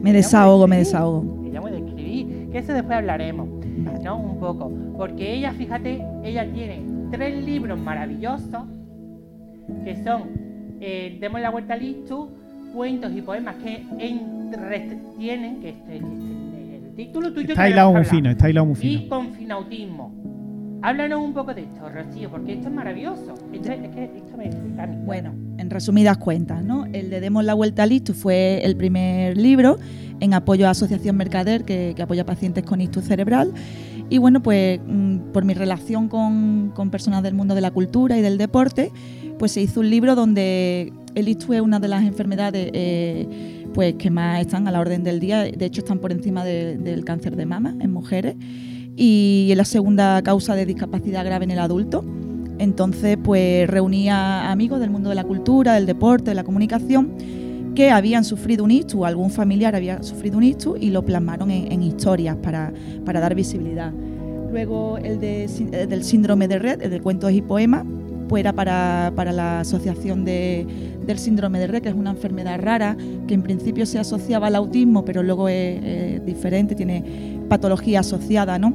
Me 0.00 0.12
desahogo, 0.12 0.68
me 0.68 0.76
de 0.76 0.84
desahogo. 0.84 1.44
Ella 1.44 1.60
muy 1.60 1.72
de 1.72 1.78
escribir, 1.78 2.50
que 2.52 2.58
eso 2.58 2.72
después 2.72 2.96
hablaremos, 2.96 3.48
Vale. 3.78 3.98
¿no? 4.04 4.16
Un 4.16 4.38
poco. 4.38 4.70
Porque 4.96 5.34
ella, 5.34 5.52
fíjate, 5.52 6.00
ella 6.22 6.48
tiene 6.52 6.84
tres 7.10 7.44
libros 7.44 7.80
maravillosos 7.80 8.62
que 9.84 9.96
son 10.04 10.22
eh, 10.80 11.18
Demos 11.20 11.40
la 11.40 11.50
vuelta 11.50 11.74
al 11.74 11.82
Ictus, 11.82 12.28
cuentos 12.72 13.12
y 13.14 13.22
poemas 13.22 13.56
que 13.56 13.84
tienen, 15.18 15.60
que 15.60 15.68
este, 15.70 15.96
este- 15.96 16.76
el 16.76 16.94
título 16.94 17.32
tuyo 17.32 17.48
Está 17.50 17.68
hilado 17.68 17.92
muy 17.92 18.04
fino, 18.04 18.30
está 18.30 18.50
hilado 18.50 18.66
muy 18.66 18.74
y 18.74 18.98
fino. 18.98 19.08
confinautismo. 19.08 20.12
Háblanos 20.82 21.20
un 21.20 21.32
poco 21.34 21.54
de 21.54 21.62
esto, 21.62 21.88
Rocío, 21.88 22.30
porque 22.30 22.52
esto 22.52 22.68
es 22.68 22.74
maravilloso. 22.74 23.34
Esto, 23.52 23.72
es 23.72 23.88
que 23.88 24.04
esto 24.16 24.36
me 24.36 24.46
explica 24.46 24.84
a 24.84 24.86
mí. 24.86 24.96
Bueno, 25.04 25.34
en 25.58 25.70
resumidas 25.70 26.18
cuentas, 26.18 26.62
¿no? 26.64 26.86
El 26.86 27.10
de 27.10 27.20
Demos 27.20 27.44
la 27.44 27.54
Vuelta 27.54 27.82
al 27.82 27.90
Ictus 27.90 28.16
fue 28.16 28.60
el 28.64 28.76
primer 28.76 29.36
libro 29.36 29.76
en 30.20 30.34
apoyo 30.34 30.68
a 30.68 30.70
Asociación 30.70 31.16
Mercader, 31.16 31.64
que, 31.64 31.94
que 31.96 32.02
apoya 32.02 32.22
a 32.22 32.26
pacientes 32.26 32.62
con 32.64 32.80
ictus 32.80 33.04
cerebral. 33.04 33.52
Y 34.08 34.18
bueno, 34.18 34.40
pues 34.40 34.80
mm, 34.86 35.32
por 35.32 35.44
mi 35.44 35.52
relación 35.54 36.08
con, 36.08 36.70
con 36.74 36.90
personas 36.90 37.22
del 37.24 37.34
mundo 37.34 37.56
de 37.56 37.60
la 37.60 37.72
cultura 37.72 38.16
y 38.16 38.22
del 38.22 38.38
deporte, 38.38 38.92
pues 39.38 39.52
se 39.52 39.60
hizo 39.60 39.80
un 39.80 39.90
libro 39.90 40.14
donde 40.14 40.92
el 41.18 41.28
ictus 41.28 41.56
es 41.56 41.60
una 41.60 41.78
de 41.80 41.88
las 41.88 42.04
enfermedades 42.04 42.70
eh, 42.72 43.26
pues 43.74 43.94
que 43.94 44.10
más 44.10 44.40
están 44.40 44.66
a 44.68 44.70
la 44.72 44.80
orden 44.80 45.04
del 45.04 45.20
día. 45.20 45.42
De 45.42 45.64
hecho, 45.66 45.80
están 45.80 45.98
por 45.98 46.12
encima 46.12 46.44
de- 46.44 46.78
del 46.78 47.04
cáncer 47.04 47.36
de 47.36 47.46
mama 47.46 47.74
en 47.80 47.92
mujeres 47.92 48.36
y 48.96 49.48
es 49.50 49.56
la 49.56 49.64
segunda 49.64 50.22
causa 50.22 50.54
de 50.54 50.64
discapacidad 50.66 51.24
grave 51.24 51.44
en 51.44 51.50
el 51.52 51.58
adulto. 51.58 52.04
Entonces, 52.58 53.16
pues 53.22 53.68
reunía 53.68 54.50
amigos 54.50 54.80
del 54.80 54.90
mundo 54.90 55.08
de 55.10 55.14
la 55.14 55.24
cultura, 55.24 55.74
del 55.74 55.86
deporte, 55.86 56.30
de 56.30 56.34
la 56.34 56.44
comunicación, 56.44 57.12
que 57.74 57.90
habían 57.90 58.24
sufrido 58.24 58.64
un 58.64 58.72
ictus, 58.72 59.04
algún 59.06 59.30
familiar 59.30 59.76
había 59.76 60.02
sufrido 60.02 60.38
un 60.38 60.42
ictus 60.44 60.76
y 60.80 60.90
lo 60.90 61.04
plasmaron 61.04 61.50
en, 61.52 61.80
historias 61.82 62.34
para, 62.36 62.72
para 63.04 63.20
dar 63.20 63.36
visibilidad. 63.36 63.92
Luego 64.50 64.98
el 64.98 65.20
del 65.20 66.02
síndrome 66.02 66.48
de 66.48 66.58
Red, 66.58 66.82
el 66.82 66.90
de 66.90 67.00
cuentos 67.00 67.30
y 67.32 67.42
poemas, 67.42 67.84
pues 68.28 68.40
era 68.40 68.52
para, 68.52 69.12
para 69.14 69.30
la 69.32 69.60
asociación 69.60 70.24
de- 70.24 70.66
del 71.08 71.18
síndrome 71.18 71.58
de 71.58 71.66
Red, 71.66 71.82
que 71.82 71.88
es 71.88 71.94
una 71.94 72.10
enfermedad 72.10 72.60
rara, 72.60 72.96
que 73.26 73.34
en 73.34 73.42
principio 73.42 73.86
se 73.86 73.98
asociaba 73.98 74.46
al 74.46 74.54
autismo, 74.54 75.04
pero 75.04 75.22
luego 75.22 75.48
es, 75.48 76.24
diferente, 76.24 76.74
tiene 76.74 77.02
patología 77.48 78.00
asociada, 78.00 78.58
¿no? 78.58 78.74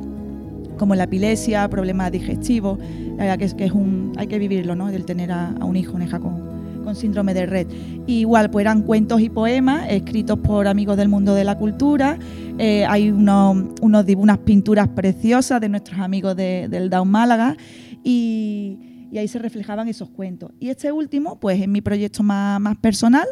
como 0.78 0.96
la 0.96 1.04
epilepsia, 1.04 1.70
problemas 1.70 2.12
digestivos, 2.12 2.80
verdad 3.18 3.38
que 3.38 3.46
es, 3.46 3.54
que 3.54 3.66
es 3.66 3.72
un, 3.72 4.12
hay 4.18 4.28
que 4.28 4.40
vivirlo, 4.40 4.76
¿no? 4.76 4.90
El 4.90 5.06
tener 5.06 5.32
a, 5.32 5.54
un 5.62 5.76
hijo, 5.76 5.94
una 5.94 6.06
hija 6.06 6.20
con, 6.20 6.52
síndrome 6.96 7.34
de 7.34 7.46
red. 7.46 7.68
Y 8.06 8.20
igual, 8.20 8.50
pues 8.52 8.64
eran 8.64 8.84
cuentos 8.84 9.22
y 9.22 9.30
poemas 9.30 9.90
escritos 9.90 10.38
por 10.40 10.68
amigos 10.68 10.98
del 10.98 11.10
mundo 11.10 11.34
de 11.34 11.44
la 11.44 11.58
cultura. 11.58 12.20
Eh, 12.58 12.86
hay 12.86 13.10
unos, 13.10 13.66
unas 13.82 14.38
pinturas 14.40 14.88
preciosas 14.90 15.60
de 15.62 15.70
nuestros 15.70 16.00
amigos 16.00 16.36
de- 16.36 16.68
del 16.70 16.90
Down 16.90 17.10
Málaga 17.10 17.56
y, 18.04 18.93
y 19.14 19.20
ahí 19.20 19.28
se 19.28 19.38
reflejaban 19.38 19.88
esos 19.88 20.10
cuentos. 20.10 20.50
Y 20.60 20.70
este 20.70 20.92
último, 20.92 21.40
pues 21.40 21.62
es 21.62 21.68
mi 21.68 21.82
proyecto 21.82 22.24
más, 22.24 22.60
más 22.60 22.78
personal, 22.78 23.28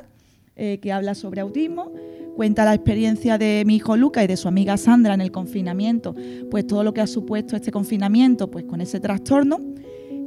eh, 0.55 0.77
que 0.79 0.91
habla 0.91 1.15
sobre 1.15 1.41
autismo. 1.41 1.91
Cuenta 2.35 2.65
la 2.65 2.75
experiencia 2.75 3.39
de 3.39 3.63
mi 3.65 3.77
hijo 3.77 3.97
Luca 3.97 4.23
y 4.23 4.27
de 4.27 4.37
su 4.37 4.47
amiga 4.47 4.77
Sandra 4.77 5.15
en 5.15 5.21
el 5.21 5.31
confinamiento, 5.31 6.13
pues 6.51 6.67
todo 6.67 6.83
lo 6.83 6.93
que 6.93 7.01
ha 7.01 7.07
supuesto 7.07 7.55
este 7.55 7.71
confinamiento, 7.71 8.51
pues 8.51 8.65
con 8.65 8.79
ese 8.79 8.99
trastorno. 8.99 9.59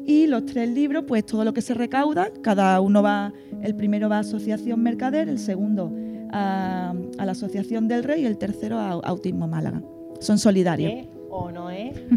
Y 0.04 0.26
los 0.26 0.44
tres 0.44 0.68
libros, 0.70 1.04
pues 1.06 1.24
todo 1.24 1.44
lo 1.44 1.54
que 1.54 1.62
se 1.62 1.72
recauda, 1.72 2.32
cada 2.42 2.80
uno 2.80 3.00
va, 3.00 3.32
el 3.62 3.76
primero 3.76 4.08
va 4.08 4.16
a 4.16 4.20
Asociación 4.20 4.82
Mercader, 4.82 5.28
el 5.28 5.38
segundo 5.38 5.92
a, 6.32 6.94
a 7.16 7.24
la 7.24 7.30
Asociación 7.30 7.86
del 7.86 8.02
Rey 8.02 8.22
y 8.22 8.26
el 8.26 8.38
tercero 8.38 8.76
a 8.80 8.90
Autismo 8.90 9.46
Málaga. 9.46 9.80
Son 10.18 10.36
solidarios. 10.36 10.92
¿Es 10.92 11.06
o 11.30 11.52
no 11.52 11.70
es 11.70 11.96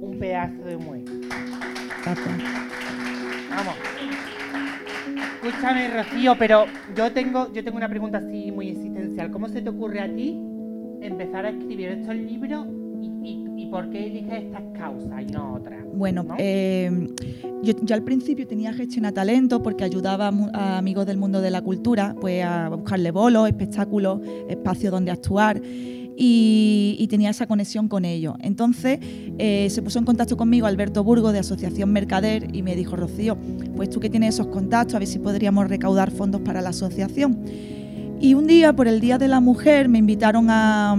un 0.00 0.18
pedazo 0.20 0.64
de 0.64 0.76
mueble? 0.76 1.26
Vamos. 3.56 3.74
Escúchame, 5.42 5.88
Rocío, 5.90 6.34
pero 6.38 6.64
yo 6.96 7.12
tengo, 7.12 7.52
yo 7.52 7.62
tengo 7.64 7.76
una 7.76 7.88
pregunta 7.88 8.18
así 8.18 8.50
muy 8.52 8.70
existencial. 8.70 9.30
¿Cómo 9.30 9.48
se 9.48 9.62
te 9.62 9.68
ocurre 9.70 10.00
a 10.00 10.12
ti 10.14 10.38
empezar 11.00 11.46
a 11.46 11.50
escribir 11.50 11.88
estos 11.88 12.14
libros 12.16 12.66
y, 13.00 13.06
y- 13.28 13.62
y 13.62 13.66
por 13.66 13.88
qué 13.90 14.06
eliges 14.06 14.44
estas 14.44 14.62
causas 14.76 15.22
y 15.22 15.26
no 15.32 15.54
otras? 15.54 15.84
Bueno, 15.94 16.22
¿no? 16.22 16.34
eh, 16.38 16.90
yo, 17.62 17.72
yo 17.82 17.94
al 17.94 18.02
principio 18.02 18.46
tenía 18.46 18.72
gestión 18.72 19.06
a 19.06 19.12
talento 19.12 19.62
porque 19.62 19.84
ayudaba 19.84 20.28
a, 20.28 20.32
a 20.52 20.78
amigos 20.78 21.06
del 21.06 21.16
mundo 21.16 21.40
de 21.40 21.50
la 21.50 21.62
cultura 21.62 22.14
pues 22.20 22.44
a 22.44 22.68
buscarle 22.68 23.10
bolos, 23.12 23.48
espectáculos, 23.48 24.20
espacios 24.48 24.92
donde 24.92 25.10
actuar 25.12 25.60
y, 26.16 27.06
tenía 27.08 27.30
esa 27.30 27.46
conexión 27.46 27.88
con 27.88 28.04
ellos. 28.04 28.34
Entonces 28.40 28.98
eh, 29.38 29.68
se 29.70 29.82
puso 29.82 29.98
en 29.98 30.04
contacto 30.04 30.36
conmigo 30.36 30.66
Alberto 30.66 31.04
Burgo 31.04 31.30
de 31.30 31.38
Asociación 31.38 31.92
Mercader 31.92 32.54
y 32.54 32.62
me 32.62 32.74
dijo, 32.74 32.96
Rocío, 32.96 33.36
pues 33.76 33.90
tú 33.90 34.00
que 34.00 34.10
tienes 34.10 34.34
esos 34.34 34.48
contactos, 34.48 34.96
a 34.96 34.98
ver 34.98 35.08
si 35.08 35.18
podríamos 35.18 35.68
recaudar 35.68 36.10
fondos 36.10 36.40
para 36.40 36.60
la 36.60 36.70
asociación. 36.70 37.38
Y 38.18 38.34
un 38.34 38.46
día, 38.46 38.74
por 38.74 38.88
el 38.88 39.00
Día 39.00 39.18
de 39.18 39.28
la 39.28 39.40
Mujer, 39.40 39.88
me 39.88 39.98
invitaron 39.98 40.46
a, 40.48 40.96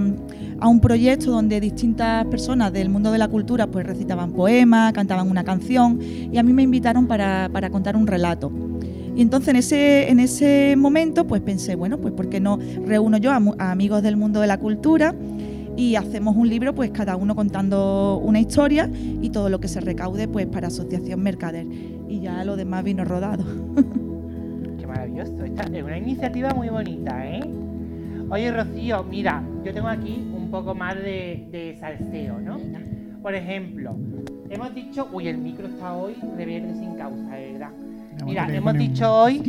a 0.60 0.68
un 0.68 0.80
proyecto 0.80 1.32
donde 1.32 1.60
distintas 1.60 2.26
personas 2.26 2.72
del 2.74 2.90
mundo 2.90 3.12
de 3.12 3.18
la 3.18 3.28
cultura 3.28 3.68
pues 3.68 3.86
recitaban 3.86 4.32
poemas, 4.32 4.94
cantaban 4.94 5.30
una 5.30 5.44
canción 5.44 6.00
y 6.02 6.38
a 6.38 6.44
mí 6.44 6.54
me 6.54 6.64
invitaron 6.64 7.08
para, 7.08 7.50
para 7.52 7.70
contar 7.70 7.96
un 7.96 8.08
relato. 8.08 8.52
Y 9.18 9.22
entonces 9.24 9.50
en 9.50 9.56
ese, 9.56 10.12
en 10.12 10.20
ese 10.20 10.76
momento 10.78 11.26
pues 11.26 11.42
pensé, 11.42 11.76
bueno, 11.76 11.98
pues 11.98 12.14
¿por 12.14 12.30
qué 12.30 12.40
no 12.40 12.60
reúno 12.86 13.18
yo 13.18 13.32
a, 13.32 13.72
amigos 13.72 14.04
del 14.04 14.16
mundo 14.16 14.42
de 14.42 14.46
la 14.46 14.60
cultura 14.60 15.16
y 15.76 15.96
hacemos 15.96 16.36
un 16.36 16.48
libro 16.48 16.76
pues 16.76 16.92
cada 16.92 17.16
uno 17.16 17.36
contando 17.36 18.22
una 18.24 18.40
historia 18.40 18.88
y 18.94 19.32
todo 19.32 19.50
lo 19.50 19.60
que 19.60 19.70
se 19.70 19.82
recaude 19.82 20.28
pues 20.28 20.46
para 20.46 20.68
Asociación 20.68 21.24
Mercader. 21.24 21.66
Y 22.08 22.20
ya 22.20 22.46
lo 22.46 22.56
demás 22.56 22.84
vino 22.84 23.06
rodado. 23.06 23.44
Qué 24.80 24.86
maravilloso. 24.86 25.44
Esta 25.46 25.64
es 25.64 25.84
una 25.84 25.98
iniciativa 25.98 26.54
muy 26.54 26.70
bonita, 26.70 27.28
¿eh? 27.28 27.42
Oye, 28.30 28.52
Rocío, 28.52 29.04
mira, 29.04 29.44
yo 29.66 29.74
tengo 29.74 29.88
aquí 29.88 30.30
un 30.32 30.52
poco 30.52 30.76
más 30.76 30.94
de, 30.94 31.48
de 31.52 31.76
salseo, 31.80 32.40
¿no? 32.40 32.60
Por 33.24 33.34
ejemplo, 33.34 33.96
hemos 34.48 34.76
dicho, 34.76 35.08
uy, 35.12 35.28
el 35.28 35.40
micro 35.40 35.68
está 35.68 35.96
hoy 35.96 36.14
de 36.38 36.46
verde 36.46 36.76
sin 36.76 36.94
causa, 36.94 37.32
¿verdad? 37.32 37.72
Mira, 38.26 38.48
hemos 38.54 38.74
un- 38.74 38.80
dicho 38.80 39.14
hoy, 39.14 39.40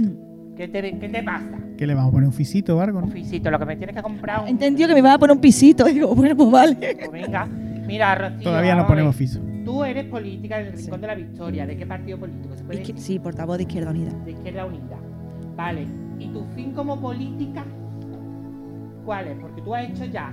¿qué 0.57 0.69
te, 0.69 0.99
qué 0.99 1.09
te 1.09 1.23
pasa? 1.23 1.47
¿Qué 1.77 1.87
le 1.87 1.95
vamos 1.95 2.11
a 2.11 2.13
poner 2.13 2.27
un 2.29 2.33
fisito 2.35 2.77
o 2.77 2.81
algo? 2.81 2.99
Un 2.99 3.11
fisito, 3.11 3.51
lo 3.51 3.59
que 3.59 3.65
me 3.65 3.77
tienes 3.77 3.95
que 3.95 4.03
comprar 4.03 4.43
un... 4.43 4.49
Entendió 4.49 4.87
que 4.89 4.95
me 4.95 4.99
iba 5.01 5.13
a 5.15 5.19
poner 5.19 5.37
un 5.37 5.41
pisito. 5.41 5.85
Digo, 5.85 6.15
bueno, 6.15 6.37
pues 6.37 6.51
vale. 6.51 6.77
Pues 6.99 7.11
venga, 7.13 7.47
mira, 7.47 8.15
Rocío. 8.15 8.43
Todavía 8.43 8.75
no 8.75 8.87
ponemos 8.87 9.15
fiso. 9.15 9.41
Tú 9.65 9.85
eres 9.85 10.05
política 10.07 10.61
en 10.61 10.67
el 10.69 10.77
Sí. 10.77 10.85
Rincón 10.85 11.01
de 11.03 11.07
la 11.07 11.15
Victoria. 11.15 11.67
¿De 11.67 11.77
qué 11.77 11.87
partido 11.87 12.19
político? 12.19 12.57
¿Se 12.57 12.65
puede 12.65 12.81
decir? 12.81 12.99
Sí, 12.99 13.19
portavoz 13.19 13.59
de 13.59 13.63
Izquierda 13.65 13.91
Unida. 13.91 14.11
De 14.25 14.33
Izquierda 14.33 14.65
Unida. 14.67 14.97
Vale. 15.57 15.87
¿Y 16.19 16.27
tu 16.29 16.45
fin 16.57 16.73
como 16.73 17.01
política 17.01 17.65
cuál 19.05 19.29
es? 19.29 19.39
Porque 19.39 19.63
tú 19.63 19.75
has 19.75 19.89
hecho 19.89 20.05
ya. 20.07 20.33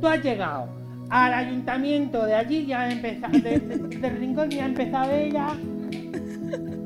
Tú 0.00 0.06
has 0.06 0.22
llegado 0.22 0.68
al 1.10 1.34
ayuntamiento 1.34 2.24
de 2.24 2.34
allí, 2.34 2.66
ya 2.66 2.84
has 2.84 2.92
empezado, 2.92 3.32
de- 3.38 3.58
de- 3.58 3.98
del 3.98 4.16
rincón 4.18 4.50
ya 4.50 4.64
ha 4.64 4.66
empezado 4.68 5.10
ella. 5.12 5.48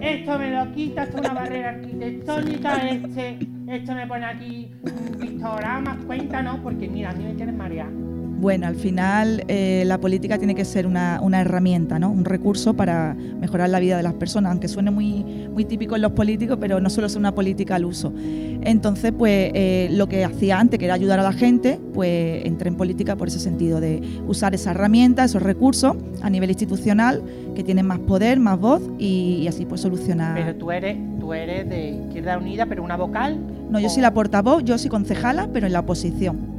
Esto 0.01 0.39
me 0.39 0.51
lo 0.51 0.73
quita, 0.73 1.05
esto 1.05 1.17
es 1.17 1.23
una 1.23 1.41
barrera 1.41 1.71
arquitectónica, 1.71 2.77
este, 2.89 3.39
esto 3.67 3.95
me 3.95 4.07
pone 4.07 4.25
aquí 4.25 4.71
un 4.83 5.19
pictograma, 5.19 5.99
cuéntanos, 6.07 6.61
porque 6.61 6.89
mira, 6.89 7.11
a 7.11 7.15
mí 7.15 7.25
me 7.25 7.35
tienes 7.35 7.55
mareada. 7.57 7.91
Bueno, 8.39 8.69
al 8.69 8.77
final 8.77 9.43
eh, 9.49 9.83
la 9.85 9.99
política 9.99 10.39
tiene 10.39 10.55
que 10.55 10.65
ser 10.65 10.87
una, 10.87 11.19
una 11.21 11.41
herramienta, 11.41 11.99
¿no? 11.99 12.09
un 12.09 12.25
recurso 12.25 12.75
para 12.75 13.15
mejorar 13.15 13.69
la 13.69 13.81
vida 13.81 13.97
de 13.97 14.05
las 14.05 14.15
personas, 14.15 14.53
aunque 14.53 14.69
suene 14.69 14.93
muy, 14.93 15.25
muy 15.53 15.65
típico 15.65 15.97
en 15.97 16.03
los 16.03 16.13
políticos, 16.13 16.57
pero 16.61 16.81
no 16.81 16.89
solo 16.89 17.09
es 17.09 17.17
una 17.17 17.35
política 17.35 17.75
al 17.75 17.85
uso. 17.85 18.13
Entonces, 18.17 19.13
pues 19.17 19.51
eh, 19.55 19.89
lo 19.91 20.09
que 20.09 20.25
hacía 20.25 20.61
antes, 20.61 20.79
que 20.79 20.85
era 20.85 20.95
ayudar 20.95 21.19
a 21.19 21.25
la 21.25 21.33
gente, 21.33 21.81
pues 21.93 22.45
entré 22.45 22.69
en 22.69 22.77
política 22.77 23.17
por 23.17 23.27
ese 23.27 23.41
sentido, 23.41 23.81
de 23.81 24.01
usar 24.29 24.55
esa 24.55 24.71
herramienta, 24.71 25.25
esos 25.25 25.43
recursos 25.43 25.97
a 26.23 26.31
nivel 26.31 26.51
institucional, 26.51 27.23
que 27.57 27.65
tienen 27.65 27.87
más 27.87 27.99
poder, 27.99 28.39
más 28.39 28.61
voz 28.61 28.83
y, 29.01 29.41
y 29.43 29.49
así 29.49 29.65
pues 29.65 29.81
solucionar. 29.81 30.37
Pero 30.37 30.55
tú 30.55 30.71
eres, 30.71 30.97
tú 31.19 31.33
eres 31.35 31.69
de 31.69 31.91
Izquierda 32.07 32.39
Unida, 32.39 32.67
pero 32.67 32.85
una 32.85 32.97
vocal. 32.97 33.37
no, 33.69 33.81
yo 33.81 33.89
soy 33.89 34.03
la 34.03 34.15
portavoz, 34.15 34.63
yo 34.63 34.79
soy 34.79 34.91
concejala, 34.91 35.49
pero 35.53 35.67
en 35.67 35.73
la 35.73 35.81
oposición. 35.81 36.58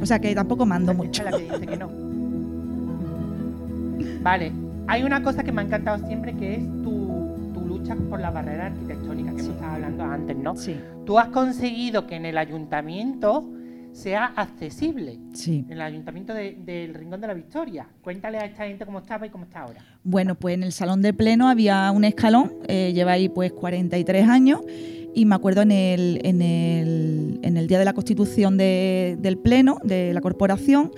O 0.00 0.06
sea 0.06 0.18
que 0.18 0.34
tampoco 0.34 0.66
mando 0.66 0.92
mucho. 0.94 1.22
es 1.24 1.30
la 1.30 1.36
que 1.38 1.44
dice 1.44 1.66
que 1.66 1.76
no. 1.76 1.88
Vale, 4.22 4.52
hay 4.88 5.02
una 5.04 5.22
cosa 5.22 5.42
que 5.44 5.52
me 5.52 5.62
ha 5.62 5.64
encantado 5.64 6.04
siempre 6.06 6.34
que 6.34 6.56
es 6.56 6.64
tu, 6.82 7.50
tu 7.54 7.60
lucha 7.66 7.94
por 8.08 8.20
la 8.20 8.30
barrera 8.30 8.66
arquitectónica 8.66 9.30
que 9.32 9.38
Sí. 9.40 9.44
hemos 9.46 9.56
estado 9.56 9.74
hablando 9.74 10.04
antes, 10.04 10.36
¿no? 10.36 10.56
Sí, 10.56 10.76
Tú 11.04 11.18
has 11.20 11.28
conseguido 11.28 12.06
que 12.06 12.16
en 12.16 12.26
el 12.26 12.36
ayuntamiento 12.36 13.48
sea 13.92 14.26
accesible. 14.36 15.18
sí. 15.32 15.64
En 15.68 15.72
el 15.74 15.80
ayuntamiento 15.80 16.34
de- 16.34 16.58
del 16.64 16.92
Rincón 16.94 17.20
de 17.20 17.28
la 17.28 17.34
Victoria. 17.34 17.86
Cuéntale 18.02 18.38
a 18.38 18.44
esta 18.44 18.66
gente 18.66 18.84
cómo 18.84 18.98
estaba 18.98 19.26
y 19.26 19.30
cómo 19.30 19.44
está 19.44 19.60
ahora. 19.60 19.80
Bueno, 20.02 20.34
pues 20.34 20.54
en 20.56 20.64
el 20.64 20.72
salón 20.72 21.00
de 21.02 21.14
pleno 21.14 21.48
había 21.48 21.90
un 21.92 22.04
escalón, 22.04 22.52
eh, 22.68 22.92
lleva 22.92 23.12
ahí 23.12 23.28
pues 23.28 23.52
43 23.52 24.28
años 24.28 24.60
y 25.16 25.24
me 25.24 25.34
acuerdo 25.34 25.62
en 25.62 25.72
el, 25.72 26.20
en 26.24 26.42
el, 26.42 27.40
en 27.42 27.56
el 27.56 27.66
día 27.66 27.78
de 27.78 27.84
la 27.86 27.94
constitución 27.94 28.56
de- 28.56 29.16
del 29.20 29.38
pleno, 29.38 29.78
de 29.82 30.12
la 30.12 30.20
corporación, 30.20 30.92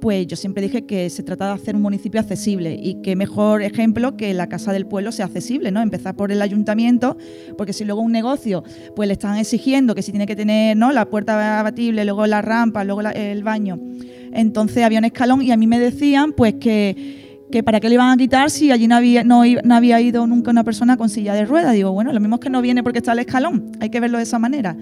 pues 0.00 0.26
yo 0.26 0.34
siempre 0.36 0.60
dije 0.64 0.84
que 0.84 1.08
se 1.10 1.22
trata 1.22 1.46
de 1.46 1.52
hacer 1.52 1.76
un 1.76 1.82
municipio 1.82 2.18
accesible 2.20 2.74
y 2.74 2.94
qué 3.02 3.14
mejor 3.14 3.62
ejemplo 3.62 4.16
que 4.16 4.34
la 4.34 4.48
Casa 4.48 4.72
del 4.72 4.84
Pueblo 4.84 5.12
sea 5.12 5.26
accesible, 5.26 5.70
¿no? 5.70 5.80
Empezar 5.80 6.16
por 6.16 6.32
el 6.32 6.42
ayuntamiento, 6.42 7.16
porque 7.56 7.72
si 7.72 7.84
luego 7.84 8.00
un 8.00 8.10
negocio 8.10 8.64
pues 8.96 9.06
le 9.06 9.12
están 9.12 9.38
exigiendo 9.38 9.94
que 9.94 10.02
si 10.02 10.10
tiene 10.10 10.26
que 10.26 10.34
tener 10.34 10.76
¿no? 10.76 10.90
la 10.90 11.04
puerta 11.08 11.60
abatible, 11.60 12.04
luego 12.04 12.26
la 12.26 12.42
rampa, 12.42 12.82
luego 12.82 13.00
el 13.02 13.44
baño. 13.44 13.78
Entonces 14.32 14.82
había 14.82 14.98
un 14.98 15.04
escalón 15.04 15.40
y 15.40 15.52
a 15.52 15.56
mí 15.56 15.68
me 15.68 15.78
decían 15.78 16.32
pues 16.32 16.54
que, 16.54 17.21
que 17.52 17.62
para 17.62 17.78
qué 17.78 17.88
le 17.88 17.94
iban 17.94 18.10
a 18.10 18.16
quitar 18.16 18.50
si 18.50 18.72
allí 18.72 18.88
no 18.88 18.96
había, 18.96 19.22
no, 19.22 19.44
i- 19.46 19.58
no 19.62 19.76
había 19.76 20.00
ido 20.00 20.26
nunca 20.26 20.50
una 20.50 20.64
persona 20.64 20.96
con 20.96 21.08
silla 21.08 21.34
de 21.34 21.44
ruedas. 21.44 21.72
Digo, 21.74 21.92
bueno, 21.92 22.12
lo 22.12 22.18
mismo 22.18 22.36
es 22.36 22.40
que 22.40 22.50
no 22.50 22.60
viene 22.60 22.82
porque 22.82 22.98
está 22.98 23.12
el 23.12 23.20
escalón, 23.20 23.70
hay 23.78 23.90
que 23.90 24.00
verlo 24.00 24.16
de 24.18 24.24
esa 24.24 24.40
manera. 24.40 24.76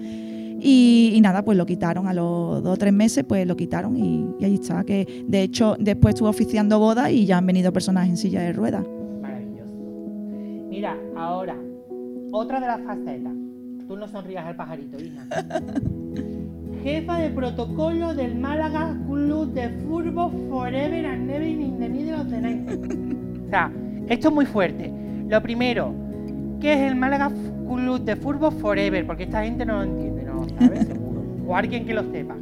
Y, 0.63 1.11
y 1.15 1.21
nada, 1.21 1.43
pues 1.43 1.57
lo 1.57 1.65
quitaron 1.65 2.07
a 2.07 2.13
los 2.13 2.63
dos 2.63 2.73
o 2.73 2.77
tres 2.77 2.93
meses, 2.93 3.23
pues 3.27 3.45
lo 3.47 3.55
quitaron 3.55 3.95
y, 3.97 4.27
y 4.39 4.45
ahí 4.45 4.53
está. 4.55 4.83
Que 4.83 5.23
de 5.27 5.41
hecho 5.43 5.75
después 5.79 6.13
estuve 6.15 6.29
oficiando 6.29 6.79
bodas 6.79 7.11
y 7.11 7.25
ya 7.25 7.37
han 7.37 7.45
venido 7.45 7.71
personas 7.73 8.07
en 8.07 8.15
silla 8.17 8.41
de 8.41 8.53
ruedas. 8.53 8.83
Maravilloso. 9.21 9.71
Mira, 10.69 10.95
ahora, 11.15 11.55
otra 12.31 12.59
de 12.59 12.67
las 12.67 12.81
facetas. 12.81 13.33
Tú 13.87 13.97
no 13.97 14.07
sonrías 14.07 14.45
al 14.45 14.55
pajarito, 14.55 14.97
hija. 15.03 15.25
Jefa 16.83 17.19
de 17.19 17.29
protocolo 17.29 18.13
del 18.13 18.35
Málaga 18.35 18.97
Club 19.07 19.53
de 19.53 19.69
Fútbol 19.69 20.31
Forever 20.49 21.05
and 21.05 21.27
Never 21.27 21.47
in 21.47 21.79
the 21.79 21.87
Middle 21.89 22.15
of 22.15 22.29
the 22.29 22.41
Night. 22.41 22.69
O 23.45 23.49
sea, 23.49 23.71
esto 24.07 24.29
es 24.29 24.33
muy 24.33 24.45
fuerte. 24.45 24.91
Lo 25.27 25.41
primero, 25.41 25.93
¿qué 26.59 26.73
es 26.73 26.91
el 26.91 26.95
Málaga 26.95 27.31
Club 27.67 28.01
de 28.03 28.15
Fútbol 28.15 28.51
Forever? 28.53 29.05
Porque 29.05 29.23
esta 29.23 29.43
gente 29.43 29.65
no 29.65 29.77
lo 29.77 29.83
entiende, 29.83 30.23
¿no? 30.23 30.47
¿Sabes? 30.59 30.87
Seguro. 30.87 31.11
O 31.47 31.55
alguien 31.55 31.85
que 31.85 31.93
lo 31.93 32.03
sepa. 32.11 32.35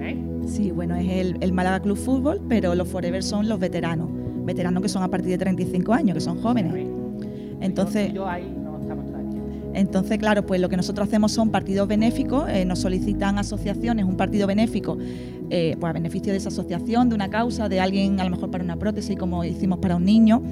¿Eh? 0.00 0.16
Sí, 0.46 0.70
bueno, 0.70 0.94
es 0.94 1.10
el, 1.10 1.36
el 1.40 1.52
Málaga 1.52 1.80
Club 1.80 1.96
Fútbol, 1.96 2.40
pero 2.48 2.74
los 2.74 2.88
Forever 2.88 3.22
son 3.22 3.48
los 3.48 3.58
veteranos. 3.58 4.08
Veteranos 4.44 4.82
que 4.82 4.88
son 4.88 5.02
a 5.02 5.08
partir 5.08 5.30
de 5.30 5.38
35 5.38 5.92
años, 5.92 6.14
que 6.14 6.20
son 6.20 6.40
jóvenes. 6.40 6.72
Entonces, 7.60 8.08
Yo, 8.08 8.14
yo 8.14 8.28
ahí. 8.28 8.54
Entonces, 9.74 10.18
claro, 10.18 10.44
pues 10.46 10.60
lo 10.60 10.68
que 10.68 10.76
nosotros 10.76 11.08
hacemos 11.08 11.32
son 11.32 11.50
partidos 11.50 11.86
benéficos, 11.88 12.48
eh, 12.48 12.64
nos 12.64 12.80
solicitan 12.80 13.38
asociaciones, 13.38 14.04
un 14.04 14.16
partido 14.16 14.46
benéfico, 14.46 14.98
eh, 15.50 15.76
pues 15.78 15.90
a 15.90 15.92
beneficio 15.92 16.32
de 16.32 16.38
esa 16.38 16.48
asociación, 16.48 17.08
de 17.08 17.14
una 17.14 17.30
causa, 17.30 17.68
de 17.68 17.80
alguien 17.80 18.18
a 18.20 18.24
lo 18.24 18.30
mejor 18.30 18.50
para 18.50 18.64
una 18.64 18.76
prótesis, 18.76 19.16
como 19.18 19.44
hicimos 19.44 19.78
para 19.78 19.96
un 19.96 20.04
niño. 20.04 20.42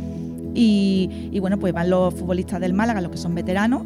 Y, 0.54 1.28
y 1.32 1.38
bueno, 1.40 1.58
pues 1.58 1.72
van 1.72 1.90
los 1.90 2.14
futbolistas 2.14 2.60
del 2.60 2.74
Málaga, 2.74 3.00
los 3.00 3.10
que 3.12 3.18
son 3.18 3.34
veteranos, 3.34 3.82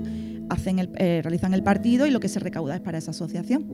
hacen 0.48 0.78
el- 0.78 0.90
eh, 0.96 1.20
realizan 1.22 1.54
el 1.54 1.62
partido 1.62 2.06
y 2.06 2.10
lo 2.10 2.20
que 2.20 2.28
se 2.28 2.38
recauda 2.40 2.74
es 2.76 2.80
para 2.80 2.98
esa 2.98 3.10
asociación. 3.10 3.64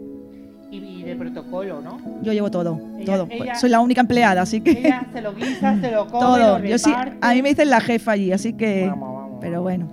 Y, 0.71 1.03
de 1.03 1.17
protocolo, 1.17 1.81
¿no? 1.81 1.99
Yo 2.23 2.33
llevo 2.35 2.51
todo, 2.51 2.79
Ella- 2.99 3.05
todo. 3.07 3.27
ella- 3.31 3.45
Pues 3.45 3.61
soy 3.61 3.71
la 3.71 3.81
única 3.81 4.01
empleada, 4.03 4.43
así 4.43 4.61
que 4.61 4.73
Ella 4.73 5.07
se 5.13 5.23
lo 5.23 5.35
guisa, 5.35 5.81
se 5.81 5.91
lo 5.91 6.07
come, 6.11 6.21
todo. 6.21 6.59
lo 6.59 6.65
Yo 6.67 6.77
sí, 6.79 6.91
a 7.21 7.33
mí 7.35 7.41
me 7.43 7.49
dicen 7.51 7.71
la 7.71 7.81
jefa 7.81 8.13
allí, 8.13 8.31
así 8.33 8.53
que. 8.53 8.87
Vamos, 8.89 9.15
vamos, 9.15 9.39
Pero 9.41 9.63
bueno. 9.63 9.89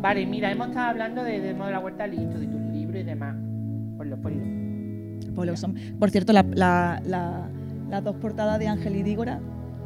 Vale, 0.00 0.26
mira, 0.26 0.50
hemos 0.50 0.68
estado 0.68 0.88
hablando 0.90 1.22
de, 1.24 1.40
de 1.40 1.54
Modo 1.54 1.66
de 1.66 1.72
la 1.72 1.80
Huerta 1.80 2.06
Listo, 2.06 2.38
de 2.38 2.46
tus 2.46 2.60
libros 2.72 3.00
y 3.00 3.04
demás. 3.04 3.34
Ponlo, 3.96 4.16
ponlo. 4.20 4.44
Pues 5.34 5.48
lo 5.50 5.56
son. 5.56 5.74
Por 5.98 6.10
cierto, 6.10 6.32
la- 6.32 6.44
la- 6.54 7.00
la- 7.04 7.48
las 7.88 8.04
dos 8.04 8.16
portadas 8.16 8.58
de 8.58 8.68
Ángel 8.68 8.96
y 8.96 9.02
Dígora, 9.02 9.40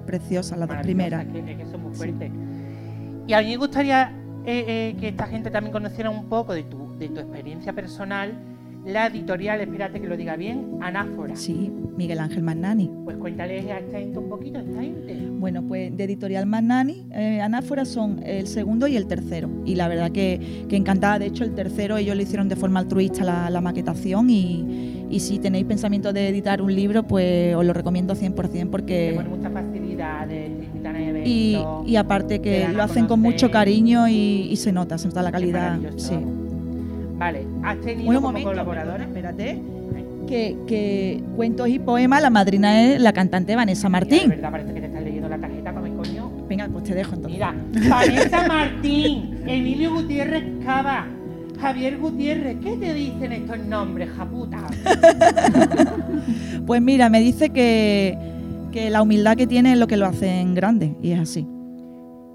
preciosas, 0.06 0.58
las 0.58 0.68
dos 0.68 0.78
primeras. 0.78 1.24
Que, 1.26 1.56
que 1.56 1.66
son 1.66 1.82
muy 1.82 1.92
Sí. 1.92 1.98
fuertes. 1.98 2.30
Y 3.26 3.32
a 3.32 3.40
mí 3.40 3.48
me 3.48 3.56
gustaría 3.56 4.12
eh, 4.46 4.64
eh, 4.66 4.96
que 4.98 5.08
esta 5.08 5.26
gente 5.26 5.50
también 5.50 5.72
conociera 5.72 6.08
un 6.10 6.24
poco 6.26 6.54
de 6.54 6.62
tu, 6.64 6.96
de 6.98 7.08
tu 7.08 7.20
experiencia 7.20 7.72
personal. 7.72 8.32
La 8.86 9.06
editorial, 9.08 9.60
espérate 9.60 10.00
que 10.00 10.08
lo 10.08 10.16
diga 10.16 10.36
bien, 10.36 10.78
Anáfora. 10.80 11.36
Sí, 11.36 11.70
Miguel 11.96 12.18
Ángel 12.18 12.42
Magnani. 12.42 12.90
Pues 13.04 13.16
cuéntale 13.18 13.70
a 13.70 13.78
esta 13.78 13.98
gente 13.98 14.18
un 14.18 14.28
poquito, 14.28 14.58
esta 14.58 14.80
gente. 14.80 15.16
Bueno, 15.38 15.62
pues 15.66 15.94
de 15.96 16.04
Editorial 16.04 16.46
Magnani, 16.46 17.06
eh, 17.12 17.40
Anáfora 17.42 17.84
son 17.84 18.22
el 18.24 18.46
segundo 18.46 18.86
y 18.88 18.96
el 18.96 19.06
tercero. 19.06 19.50
Y 19.66 19.74
la 19.74 19.86
verdad 19.88 20.10
que, 20.10 20.64
que 20.68 20.76
encantada. 20.76 21.18
De 21.18 21.26
hecho, 21.26 21.44
el 21.44 21.54
tercero 21.54 21.98
ellos 21.98 22.16
lo 22.16 22.22
hicieron 22.22 22.48
de 22.48 22.56
forma 22.56 22.80
altruista 22.80 23.22
la, 23.22 23.50
la 23.50 23.60
maquetación. 23.60 24.30
Y, 24.30 25.06
y 25.10 25.20
si 25.20 25.38
tenéis 25.38 25.66
pensamiento 25.66 26.12
de 26.12 26.28
editar 26.28 26.62
un 26.62 26.74
libro, 26.74 27.02
pues 27.06 27.54
os 27.54 27.64
lo 27.64 27.72
recomiendo 27.74 28.14
100% 28.14 28.50
Te 28.50 28.66
porque. 28.66 29.12
pone 29.14 29.28
muchas 29.28 29.52
facilidades, 29.52 30.58
te 30.58 30.64
invitan 30.64 30.96
a 30.96 31.02
eventos. 31.08 31.30
Y, 31.30 31.58
y 31.92 31.96
aparte 31.96 32.38
te 32.38 32.40
que 32.40 32.68
lo 32.72 32.82
hacen 32.82 33.06
con 33.06 33.20
mucho 33.20 33.48
conocer. 33.48 33.50
cariño 33.52 34.08
y, 34.08 34.48
y 34.50 34.56
se 34.56 34.72
nota, 34.72 34.96
se 34.98 35.08
nota 35.08 35.22
la 35.22 35.32
calidad. 35.32 35.78
Sí. 35.96 36.14
Vale, 37.20 37.46
has 37.62 37.78
tenido 37.82 38.06
Bueno, 38.06 38.20
como 38.20 38.28
momento, 38.32 38.48
colaboradora. 38.50 39.06
perdona, 39.06 39.18
espérate. 39.34 39.62
Que, 40.26 40.56
que 40.66 41.22
cuentos 41.36 41.68
y 41.68 41.78
poemas, 41.78 42.22
la 42.22 42.30
madrina 42.30 42.82
es 42.82 43.00
la 43.00 43.12
cantante 43.12 43.54
Vanessa 43.54 43.88
Mira, 43.88 44.00
Martín. 44.00 44.20
de 44.22 44.26
verdad, 44.36 44.50
parece 44.50 44.72
que 44.74 44.80
te 44.80 44.86
estás 44.86 45.02
leyendo 45.02 45.28
la 45.28 45.38
tarjeta 45.38 45.72
para 45.72 45.86
mi 45.86 45.94
coño. 45.96 46.30
Venga, 46.48 46.68
pues 46.72 46.84
te 46.84 46.94
dejo 46.94 47.14
entonces. 47.16 47.32
Mira, 47.38 47.54
Vanessa 47.90 48.46
Martín, 48.48 49.38
Emilio 49.46 49.92
Gutiérrez 49.94 50.44
Cava, 50.64 51.06
Javier 51.60 51.98
Gutiérrez, 51.98 52.56
¿qué 52.62 52.76
te 52.76 52.94
dicen 52.94 53.32
estos 53.32 53.58
nombres, 53.66 54.08
japuta? 54.16 54.66
Pues 56.66 56.80
mira, 56.80 57.08
me 57.10 57.20
dice 57.20 57.50
que, 57.50 58.16
que 58.72 58.90
la 58.90 59.02
humildad 59.02 59.36
que 59.36 59.46
tiene 59.46 59.72
es 59.72 59.78
lo 59.78 59.86
que 59.86 59.96
lo 59.96 60.06
hace 60.06 60.40
en 60.40 60.54
grande, 60.54 60.94
y 61.02 61.10
es 61.12 61.20
así. 61.20 61.46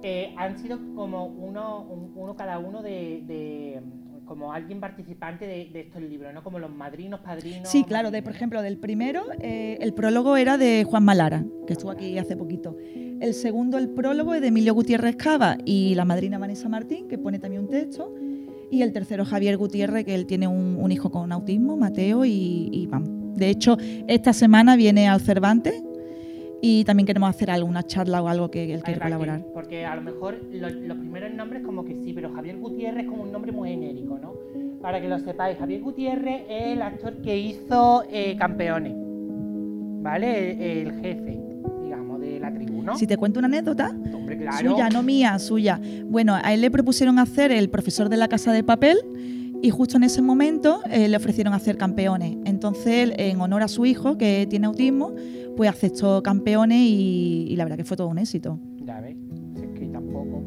Eh, 0.04 0.34
han 0.38 0.58
sido 0.60 0.78
como 0.96 1.26
uno, 1.28 1.82
un- 1.90 2.12
uno 2.16 2.36
cada 2.36 2.60
uno 2.60 2.82
de, 2.82 3.24
de- 3.26 3.82
como 4.26 4.54
alguien 4.54 4.80
participante 4.80 5.46
de, 5.46 5.70
de 5.72 5.82
estos 5.82 6.02
libros, 6.02 6.34
¿no? 6.34 6.44
Como 6.44 6.60
los 6.60 6.72
madrinos, 6.72 7.22
padrinos. 7.22 7.70
Sí, 7.70 7.84
claro, 7.84 8.12
de, 8.12 8.22
por 8.22 8.34
ejemplo, 8.34 8.62
del 8.62 8.78
primero, 8.78 9.24
eh, 9.40 9.78
el 9.82 9.94
prólogo 9.94 10.38
era 10.38 10.58
de 10.58 10.84
Juan 10.84 11.04
Malara, 11.04 11.46
que 11.68 11.74
estuvo 11.74 11.92
aquí 11.92 12.18
hace 12.18 12.36
poquito. 12.36 12.76
El 13.20 13.34
segundo, 13.34 13.78
el 13.78 13.90
prólogo, 13.90 14.34
es 14.34 14.42
de 14.42 14.48
Emilio 14.48 14.74
Gutiérrez 14.74 15.16
Cava 15.16 15.58
y 15.66 15.96
la 15.96 16.06
madrina 16.06 16.38
Vanessa 16.38 16.68
Martín, 16.68 17.08
que 17.08 17.18
pone 17.18 17.40
también 17.40 17.64
un 17.64 17.70
texto. 17.70 18.14
Y 18.72 18.82
el 18.82 18.92
tercero, 18.92 19.26
Javier 19.26 19.58
Gutiérrez, 19.58 20.06
que 20.06 20.16
él 20.16 20.26
tiene 20.26 20.48
un, 20.48 20.78
un 20.80 20.92
hijo 20.92 21.12
con 21.12 21.32
autismo, 21.32 21.78
Mateo, 21.78 22.26
y, 22.26 22.70
y 22.72 22.88
vamos. 22.88 23.10
De 23.36 23.50
hecho, 23.50 23.78
esta 24.08 24.34
semana 24.34 24.76
viene 24.76 25.08
al 25.08 25.22
Cervantes 25.22 25.84
y 26.68 26.84
también 26.84 27.06
queremos 27.06 27.30
hacer 27.30 27.52
alguna 27.52 27.84
charla 27.84 28.24
o 28.24 28.28
algo 28.28 28.50
que 28.50 28.64
él 28.74 28.82
quiere 28.82 29.00
Además 29.02 29.04
colaborar. 29.20 29.40
que- 29.46 29.52
porque 29.54 29.86
a 29.86 29.96
lo 29.96 30.02
mejor 30.02 30.40
lo- 30.52 30.70
los 30.70 30.98
primeros 30.98 31.32
nombres 31.34 31.62
como 31.64 31.86
que 31.86 31.96
sí, 32.04 32.12
pero 32.14 32.32
Javier 32.34 32.58
Gutiérrez 32.58 33.04
es 33.06 33.10
como 33.10 33.24
un 33.24 33.32
nombre 33.32 33.52
muy 33.52 33.70
genérico, 33.70 34.18
¿no? 34.20 34.34
Para 34.82 35.00
que 35.02 35.08
lo 35.08 35.20
sepáis, 35.20 35.58
Javier 35.58 35.82
Gutiérrez 35.82 36.44
es 36.50 36.68
el 36.74 36.82
actor 36.82 37.22
que 37.22 37.38
hizo 37.40 38.04
eh, 38.10 38.36
Campeones, 38.38 38.94
¿vale? 40.02 40.82
El, 40.82 40.88
el 40.88 41.02
jefe, 41.02 41.40
digamos, 41.84 42.20
de 42.20 42.40
la 42.40 42.54
tribu, 42.54 42.82
¿no? 42.84 42.98
Si 42.98 43.08
te 43.08 43.18
cuento 43.18 43.40
una 43.40 43.48
anécdota, 43.48 43.92
Hombre, 44.14 44.38
claro. 44.38 44.72
Suya, 44.72 44.90
no 44.90 45.04
mía, 45.04 45.38
suya. 45.40 45.80
Bueno, 46.06 46.36
a 46.36 46.54
él 46.54 46.62
le 46.62 46.72
propusieron 46.72 47.20
hacer 47.20 47.52
el 47.52 47.70
profesor 47.70 48.10
de 48.10 48.18
la 48.18 48.28
casa 48.28 48.52
de 48.52 48.64
papel 48.64 48.98
y 49.62 49.70
justo 49.70 49.98
en 49.98 50.04
ese 50.04 50.22
momento 50.22 50.82
eh, 50.92 51.08
le 51.08 51.18
ofrecieron 51.18 51.54
hacer 51.54 51.78
campeones. 51.78 52.38
Entonces 52.46 53.12
en 53.18 53.40
honor 53.42 53.64
a 53.64 53.68
su 53.68 53.86
hijo, 53.86 54.18
que 54.18 54.46
tiene 54.50 54.68
autismo, 54.68 55.14
pues 55.56 55.70
aceptó 55.70 56.22
campeones 56.24 56.80
y, 56.80 57.48
y 57.50 57.56
la 57.56 57.64
verdad 57.66 57.78
que 57.78 57.84
fue 57.86 57.98
todo 57.98 58.08
un 58.08 58.18
éxito. 58.18 58.60
Ya 58.86 59.00
ves, 59.02 59.16
es 59.56 59.80
que 59.80 59.86
tampoco. 59.88 60.44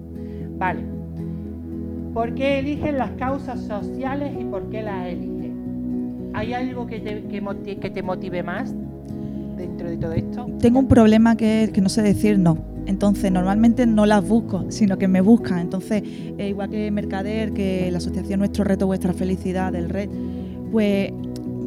Vale. 0.58 0.80
¿Por 2.14 2.34
qué 2.34 2.58
eliges 2.58 2.94
las 2.94 3.10
causas 3.12 3.60
sociales 3.60 4.32
y 4.40 4.44
por 4.44 4.68
qué 4.70 4.82
las 4.82 5.06
eliges? 5.06 5.52
¿Hay 6.34 6.52
algo 6.52 6.86
que 6.86 7.00
te, 7.00 7.22
que 7.24 7.42
moti- 7.42 7.78
que 7.78 7.90
te 7.90 8.02
motive 8.02 8.42
más 8.42 8.74
dentro 9.56 9.88
de 9.88 9.96
todo 9.96 10.12
esto? 10.12 10.46
Tengo 10.60 10.78
un 10.80 10.88
problema 10.88 11.36
que 11.36 11.64
es 11.64 11.70
que 11.70 11.80
no 11.80 11.88
sé 11.88 12.02
decir 12.02 12.38
no. 12.38 12.58
Entonces, 12.86 13.30
normalmente 13.30 13.86
no 13.86 14.06
las 14.06 14.26
busco, 14.26 14.64
sino 14.70 14.96
que 14.96 15.08
me 15.08 15.20
buscan. 15.20 15.58
Entonces, 15.58 16.02
eh, 16.38 16.48
igual 16.48 16.70
que 16.70 16.90
Mercader, 16.90 17.52
que 17.52 17.90
la 17.90 17.98
asociación 17.98 18.38
Nuestro 18.38 18.64
Reto, 18.64 18.86
Vuestra 18.86 19.12
Felicidad 19.12 19.72
del 19.72 19.90
Red, 19.90 20.08
pues 20.72 21.12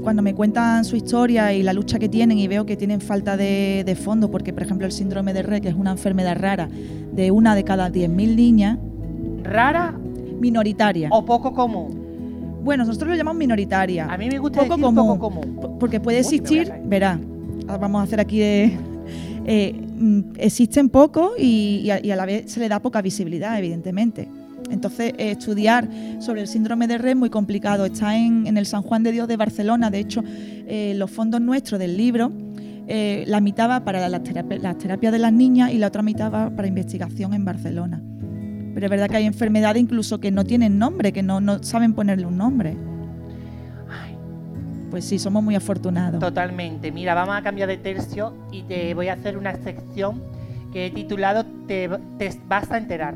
cuando 0.01 0.21
me 0.21 0.33
cuentan 0.33 0.83
su 0.85 0.95
historia 0.95 1.53
y 1.53 1.63
la 1.63 1.73
lucha 1.73 1.99
que 1.99 2.09
tienen 2.09 2.37
y 2.37 2.47
veo 2.47 2.65
que 2.65 2.75
tienen 2.75 3.01
falta 3.01 3.37
de, 3.37 3.83
de 3.85 3.95
fondo, 3.95 4.31
porque 4.31 4.51
por 4.53 4.63
ejemplo 4.63 4.85
el 4.85 4.91
síndrome 4.91 5.33
de 5.33 5.43
Red, 5.43 5.61
que 5.61 5.69
es 5.69 5.75
una 5.75 5.91
enfermedad 5.91 6.35
rara 6.37 6.67
de 7.13 7.31
una 7.31 7.55
de 7.55 7.63
cada 7.63 7.89
10.000 7.89 8.35
niñas, 8.35 8.77
¿Rara 9.43 9.97
minoritaria. 10.39 11.09
o 11.11 11.23
poco 11.25 11.53
común? 11.53 12.59
Bueno, 12.63 12.85
nosotros 12.85 13.09
lo 13.09 13.15
llamamos 13.15 13.39
minoritaria. 13.39 14.05
A 14.05 14.17
mí 14.17 14.27
me 14.29 14.37
gusta 14.37 14.61
Poco 14.61 14.75
decir 14.77 14.83
común. 14.85 15.07
poco 15.07 15.19
común. 15.19 15.77
Porque 15.79 15.99
puede 15.99 16.17
Uy, 16.17 16.21
existir, 16.21 16.67
salir. 16.67 16.87
verá, 16.87 17.19
ahora 17.67 17.77
vamos 17.79 18.01
a 18.01 18.03
hacer 18.03 18.19
aquí 18.19 18.39
de... 18.39 18.71
eh, 19.45 19.73
mm, 19.97 20.19
existen 20.37 20.89
pocos 20.89 21.31
y, 21.39 21.81
y 21.83 21.89
a, 21.91 22.05
y 22.05 22.11
a 22.11 22.15
la 22.15 22.25
vez 22.25 22.51
se 22.51 22.59
le 22.59 22.69
da 22.69 22.79
poca 22.79 23.01
visibilidad, 23.01 23.57
evidentemente. 23.57 24.27
Entonces, 24.71 25.13
eh, 25.17 25.31
estudiar 25.31 25.87
sobre 26.19 26.41
el 26.41 26.47
síndrome 26.47 26.87
de 26.87 26.97
Rett 26.97 27.11
es 27.11 27.17
muy 27.17 27.29
complicado. 27.29 27.85
Está 27.85 28.17
en, 28.17 28.47
en 28.47 28.57
el 28.57 28.65
San 28.65 28.81
Juan 28.81 29.03
de 29.03 29.11
Dios 29.11 29.27
de 29.27 29.37
Barcelona. 29.37 29.89
De 29.89 29.99
hecho, 29.99 30.23
eh, 30.25 30.93
los 30.95 31.11
fondos 31.11 31.41
nuestros 31.41 31.79
del 31.79 31.97
libro, 31.97 32.31
eh, 32.87 33.23
la 33.27 33.41
mitad 33.41 33.69
va 33.69 33.83
para 33.83 34.07
las 34.09 34.23
terapias, 34.23 34.61
las 34.61 34.77
terapias 34.77 35.11
de 35.13 35.19
las 35.19 35.33
niñas 35.33 35.71
y 35.71 35.77
la 35.77 35.87
otra 35.87 36.01
mitad 36.01 36.31
va 36.31 36.49
para 36.49 36.67
investigación 36.67 37.33
en 37.33 37.45
Barcelona. 37.45 38.01
Pero 38.73 38.85
es 38.85 38.89
verdad 38.89 39.09
que 39.09 39.17
hay 39.17 39.25
enfermedades 39.25 39.81
incluso 39.81 40.19
que 40.19 40.31
no 40.31 40.45
tienen 40.45 40.79
nombre, 40.79 41.11
que 41.11 41.21
no, 41.21 41.41
no 41.41 41.61
saben 41.61 41.93
ponerle 41.93 42.25
un 42.25 42.37
nombre. 42.37 42.77
Pues 44.89 45.05
sí, 45.05 45.19
somos 45.19 45.41
muy 45.41 45.55
afortunados. 45.55 46.19
totalmente. 46.19 46.91
Mira, 46.91 47.13
vamos 47.13 47.35
a 47.35 47.41
cambiar 47.41 47.69
de 47.69 47.77
tercio 47.77 48.33
y 48.51 48.63
te 48.63 48.93
voy 48.93 49.07
a 49.07 49.13
hacer 49.13 49.37
una 49.37 49.55
sección 49.55 50.21
que 50.73 50.87
he 50.87 50.91
titulado 50.91 51.45
Te, 51.65 51.89
te 52.17 52.29
vas 52.47 52.69
a 52.71 52.77
enterar. 52.77 53.15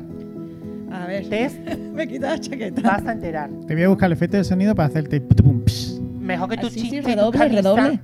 A 1.02 1.06
ver, 1.06 1.28
Test 1.28 1.58
me 1.94 2.06
quita 2.08 2.30
la 2.30 2.40
chaqueta. 2.40 2.80
vas 2.82 3.06
a 3.06 3.12
enterar. 3.12 3.50
Te 3.66 3.74
voy 3.74 3.82
a 3.82 3.88
buscar 3.88 4.06
el 4.06 4.12
efecto 4.14 4.36
de 4.38 4.44
sonido 4.44 4.74
para 4.74 4.88
hacerte 4.88 5.20
pum, 5.20 5.62
psh. 5.64 6.00
Mejor 6.20 6.48
que 6.48 6.56
tu 6.56 6.66
Así, 6.68 6.80
chiste. 6.80 6.96
sí, 7.02 7.02
redoble, 7.02 7.38
camisa. 7.38 7.60
redoble. 7.62 8.00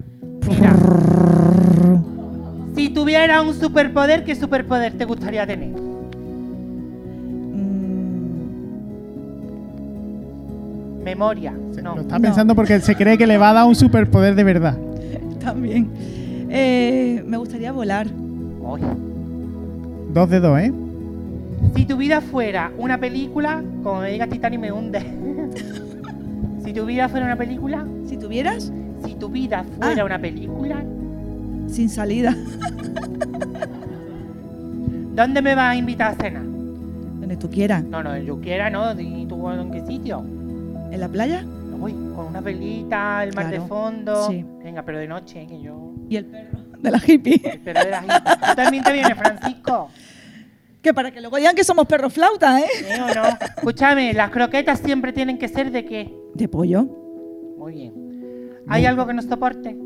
Mira. 0.49 0.77
Si 2.77 2.89
tuviera 2.91 3.43
un 3.43 3.55
superpoder, 3.55 4.25
¿qué 4.25 4.35
superpoder 4.35 4.93
te 4.95 5.05
gustaría 5.05 5.47
tener? 5.47 5.71
Mm, 10.93 11.03
Memoria. 11.05 11.53
Se- 11.75 11.83
No. 11.83 11.95
Lo 11.97 12.03
está 12.03 12.19
No. 12.19 12.23
pensando 12.23 12.55
porque 12.55 12.79
se 12.81 12.95
cree 12.95 13.19
que 13.19 13.27
le 13.27 13.39
va 13.39 13.51
a 13.51 13.53
dar 13.55 13.67
un 13.67 13.75
superpoder 13.75 14.35
de 14.35 14.45
verdad. 14.45 14.77
también. 15.45 15.89
Eh, 16.51 17.23
me 17.27 17.37
gustaría 17.37 17.73
volar. 17.73 18.07
Ay. 18.07 18.83
Dos 20.15 20.31
de 20.31 20.41
dos, 20.41 20.59
¿eh? 20.61 20.73
Si 21.75 21.87
tu 21.87 21.97
vida 21.97 22.21
fuera 22.21 22.71
una 22.79 22.99
película, 22.99 23.63
como 23.83 24.01
me 24.01 24.11
diga 24.13 24.27
Titanic 24.27 24.61
me 24.61 24.73
hunde. 24.73 25.01
si 26.65 26.73
tu 26.73 26.85
vida 26.87 27.09
fuera 27.09 27.27
una 27.27 27.37
película, 27.37 27.87
Si 28.07 28.17
tuvieras, 28.19 28.73
si 29.05 29.15
tu 29.15 29.29
vida 29.29 29.65
fuera 29.79 30.03
Ah. 30.03 30.05
una 30.05 30.19
película, 30.19 30.83
sin 31.69 31.89
salida, 31.89 32.37
¿dónde 35.15 35.43
me 35.43 35.55
vas 35.55 35.73
a 35.73 35.77
invitar 35.77 36.13
a 36.13 36.15
cenar? 36.23 36.43
donde 36.43 37.37
tú 37.37 37.49
quieras. 37.51 37.85
No, 37.85 38.03
no, 38.03 38.17
yo 38.19 38.41
quiera, 38.41 38.69
¿no? 38.69 38.99
¿Y 39.01 39.27
tú 39.27 39.49
en 39.51 39.71
qué 39.71 39.87
sitio? 39.87 40.25
¿En 40.91 40.99
la 41.01 41.09
playa? 41.09 41.45
Uy, 41.81 41.93
con 42.15 42.27
una 42.27 42.41
velita, 42.41 43.23
el 43.25 43.33
mar 43.35 43.49
de 43.51 43.61
fondo. 43.61 44.27
sí. 44.29 44.45
Venga, 44.63 44.83
pero 44.83 44.99
de 44.99 45.09
noche, 45.09 45.47
que 45.47 45.61
yo. 45.61 45.93
Y 46.09 46.17
el 46.17 46.27
perro 46.27 46.59
de 46.81 46.91
la 46.91 47.01
hippie. 47.07 47.61
Pero 47.65 47.81
de 47.85 47.91
las 47.91 48.03
islas. 48.03 48.23
¿Tú 48.41 48.55
también 48.57 48.85
te 48.85 48.93
vienes, 48.93 49.17
Francisco? 49.17 49.89
Que 50.83 50.93
para 50.93 51.13
que 51.13 51.21
luego 51.21 51.37
digan 51.37 51.55
que 51.55 51.65
somos 51.65 51.87
perros 51.87 52.13
flautas, 52.13 52.61
¿eh? 52.61 52.67
¿Sí 52.79 53.01
o 53.01 53.15
no? 53.15 53.29
Escúchame, 53.57 54.13
las 54.13 54.31
croquetas 54.31 54.81
siempre 54.81 55.13
tienen 55.13 55.39
que 55.39 55.49
ser 55.49 55.71
de 55.71 55.85
qué? 55.85 56.13
De 56.35 56.49
pollo. 56.49 56.85
Muy 57.57 57.75
bien. 57.75 57.93
¿Hay 58.67 58.85
algo 58.85 59.07
que 59.07 59.15
nos 59.15 59.27
soporte? 59.27 59.77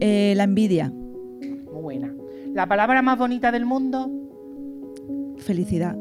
Eh, 0.00 0.34
la 0.36 0.44
envidia. 0.44 0.90
Muy 0.90 1.82
buena. 1.82 2.14
La 2.54 2.66
palabra 2.66 3.02
más 3.02 3.18
bonita 3.18 3.50
del 3.52 3.66
mundo, 3.66 4.10
Felicidad. 5.38 5.96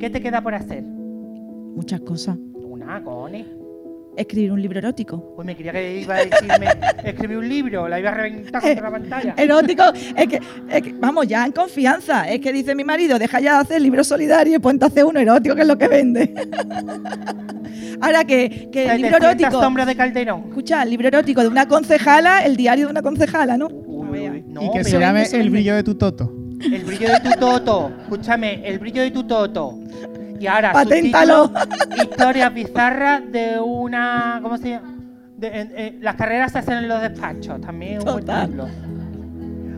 ¿qué 0.00 0.10
te 0.10 0.20
queda 0.20 0.42
por 0.42 0.54
hacer? 0.54 0.82
Muchas 0.82 2.00
cosas. 2.00 2.36
Una, 2.54 3.02
cone. 3.02 3.46
Escribir 4.16 4.52
un 4.52 4.62
libro 4.62 4.78
erótico. 4.78 5.32
Pues 5.34 5.44
me 5.44 5.56
quería 5.56 5.72
que 5.72 6.00
iba 6.00 6.14
a 6.14 6.24
decirme, 6.24 6.68
escribí 7.04 7.34
un 7.34 7.48
libro, 7.48 7.88
la 7.88 7.98
iba 7.98 8.10
a 8.10 8.14
reventar 8.14 8.62
contra 8.62 8.82
la 8.82 8.90
pantalla. 8.90 9.34
Erótico. 9.38 9.82
Es 10.16 10.28
que, 10.28 10.40
es 10.70 10.82
que- 10.82 10.92
vamos, 10.92 11.26
ya 11.26 11.44
en 11.44 11.52
confianza. 11.52 12.28
Es 12.28 12.40
que 12.40 12.52
dice 12.52 12.74
mi 12.76 12.84
marido, 12.84 13.18
deja 13.18 13.40
ya 13.40 13.54
de 13.54 13.60
hacer 13.62 13.82
libros 13.82 14.06
solidarios 14.06 14.56
y 14.56 14.58
ponte 14.60 14.84
a 14.84 14.88
hacer 14.88 15.04
uno 15.04 15.18
erótico, 15.18 15.54
que 15.56 15.62
es 15.62 15.68
lo 15.68 15.76
que 15.76 15.88
vende. 15.88 16.32
Ahora 18.00 18.24
que, 18.24 18.68
que 18.70 18.86
el 18.86 19.02
libro 19.02 19.18
700 19.18 19.22
erótico. 19.40 19.62
sombras 19.62 19.86
de 19.86 19.96
Calderón. 19.96 20.44
Escucha, 20.48 20.82
el 20.82 20.90
libro 20.90 21.08
erótico 21.08 21.40
de 21.42 21.48
una 21.48 21.66
concejala, 21.66 22.44
el 22.44 22.56
diario 22.56 22.86
de 22.86 22.90
una 22.92 23.02
concejala, 23.02 23.56
¿no? 23.56 23.66
Uy, 23.68 24.44
no, 24.46 24.62
y 24.62 24.70
que 24.70 24.84
se 24.84 24.98
llame 24.98 25.24
El 25.32 25.50
brillo 25.50 25.74
de 25.74 25.82
tu 25.82 25.94
toto. 25.96 26.32
El 26.60 26.84
brillo 26.84 27.08
de 27.08 27.20
tu 27.20 27.30
toto. 27.38 27.90
Escúchame, 28.02 28.66
el 28.66 28.78
brillo 28.78 29.02
de 29.02 29.10
tu 29.10 29.24
toto. 29.24 29.78
Y 30.40 30.46
ahora, 30.46 30.72
Paténtalo. 30.72 31.50
historias 31.96 32.52
bizarras 32.54 33.22
de 33.30 33.58
una. 33.60 34.40
¿Cómo 34.42 34.56
se 34.58 34.70
llama? 34.70 34.94
De- 35.36 35.50
eh, 35.76 35.98
las 36.00 36.14
carreras 36.16 36.52
se 36.52 36.58
hacen 36.58 36.74
en 36.78 36.88
los 36.88 37.00
despachos. 37.00 37.60
También 37.60 37.98
un 37.98 38.04
buen 38.04 38.20
Total. 38.20 38.46
título. 38.46 38.66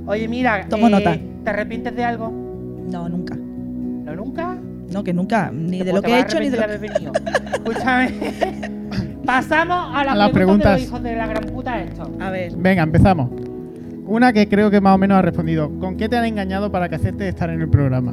Oye, 0.07 0.29
mira, 0.29 0.61
eh, 0.61 0.91
nota. 0.91 1.17
¿te 1.45 1.51
arrepientes 1.51 1.95
de 1.97 2.05
algo? 2.05 2.31
No, 2.31 3.09
nunca. 3.09 3.35
¿No 3.37 4.15
nunca? 4.15 4.57
No, 4.93 5.03
que 5.03 5.13
nunca. 5.13 5.51
Ni 5.53 5.83
de 5.83 5.93
lo 5.93 6.01
que 6.01 6.13
he 6.13 6.21
hecho 6.21 6.39
ni 6.39 6.49
de 6.49 6.57
lo 6.59 6.63
que. 6.63 6.69
de 6.69 6.75
haber 6.77 6.91
venido. 6.93 7.13
Escúchame. 7.53 8.13
Pasamos 9.27 9.91
a 9.95 10.05
las, 10.05 10.15
A 10.15 10.17
las 10.17 10.31
preguntas, 10.31 10.33
preguntas. 10.33 10.73
de 10.73 10.79
los 10.79 10.83
hijos 10.89 11.03
de 11.03 11.17
la 11.17 11.27
gran 11.27 11.45
puta 11.45 11.81
esto. 11.83 12.11
A 12.21 12.31
ver. 12.31 12.53
Venga, 12.57 12.83
empezamos. 12.85 13.31
Una 14.07 14.33
que 14.33 14.49
creo 14.49 14.71
que 14.71 14.81
más 14.81 14.95
o 14.95 14.99
menos 14.99 15.19
ha 15.19 15.23
respondido. 15.23 15.69
¿Con 15.81 15.97
qué 15.97 16.09
te 16.09 16.17
han 16.17 16.25
engañado 16.25 16.71
para 16.71 16.89
que 16.89 16.95
aceptes 16.95 17.29
estar 17.29 17.51
en 17.51 17.61
el 17.61 17.69
programa? 17.69 18.13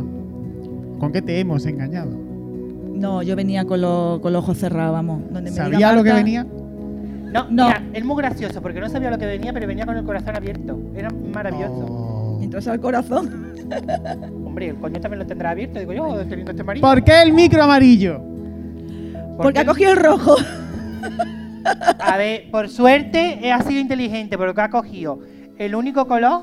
¿Con 0.99 1.11
qué 1.11 1.21
te 1.21 1.39
hemos 1.39 1.65
engañado? 1.67 2.09
No, 3.03 3.21
yo 3.21 3.35
venía 3.35 3.65
con, 3.65 3.81
lo- 3.81 4.19
con 4.21 4.31
los 4.31 4.43
ojos 4.43 4.57
cerrados, 4.57 4.93
vamos. 4.93 5.21
Donde 5.29 5.41
me 5.41 5.49
diga 5.51 5.63
¿Sabía 5.65 5.91
lo 5.93 6.03
que 6.03 6.09
Marta- 6.09 6.23
venía? 6.23 6.43
No, 7.33 7.47
No. 7.49 7.67
mira, 7.67 7.83
es 7.93 8.05
muy 8.05 8.15
gracioso 8.17 8.61
porque 8.61 8.79
no 8.79 8.87
sabía 8.87 9.11
lo 9.11 9.17
que 9.17 9.25
venía, 9.25 9.51
pero 9.51 9.67
venía 9.67 9.85
con 9.85 9.97
el 9.97 10.05
corazón 10.05 10.35
abierto. 10.37 10.79
Era 10.95 11.09
maravilloso. 11.09 11.85
Oh. 11.89 12.35
Mientras 12.39 12.65
al 12.67 12.79
corazón. 12.79 13.53
Hombre, 14.45 14.69
el 14.69 14.75
coño 14.77 15.01
también 15.01 15.19
lo 15.19 15.25
tendrá 15.25 15.49
abierto, 15.49 15.79
digo 15.79 15.91
yo, 15.93 16.15
teniendo 16.27 16.51
este 16.51 16.63
marido. 16.63 16.87
¿Por 16.87 17.03
qué 17.03 17.21
el 17.23 17.33
micro 17.33 17.61
amarillo? 17.63 18.21
Porque 19.35 19.59
ha 19.59 19.65
cogido 19.65 19.91
el 19.91 19.97
rojo. 19.97 20.35
A 21.99 22.17
ver, 22.17 22.49
por 22.51 22.69
suerte 22.69 23.39
eh, 23.45 23.51
ha 23.51 23.61
sido 23.63 23.79
inteligente 23.81 24.37
porque 24.37 24.61
ha 24.61 24.69
cogido 24.69 25.19
el 25.57 25.75
único 25.75 26.07
color 26.07 26.41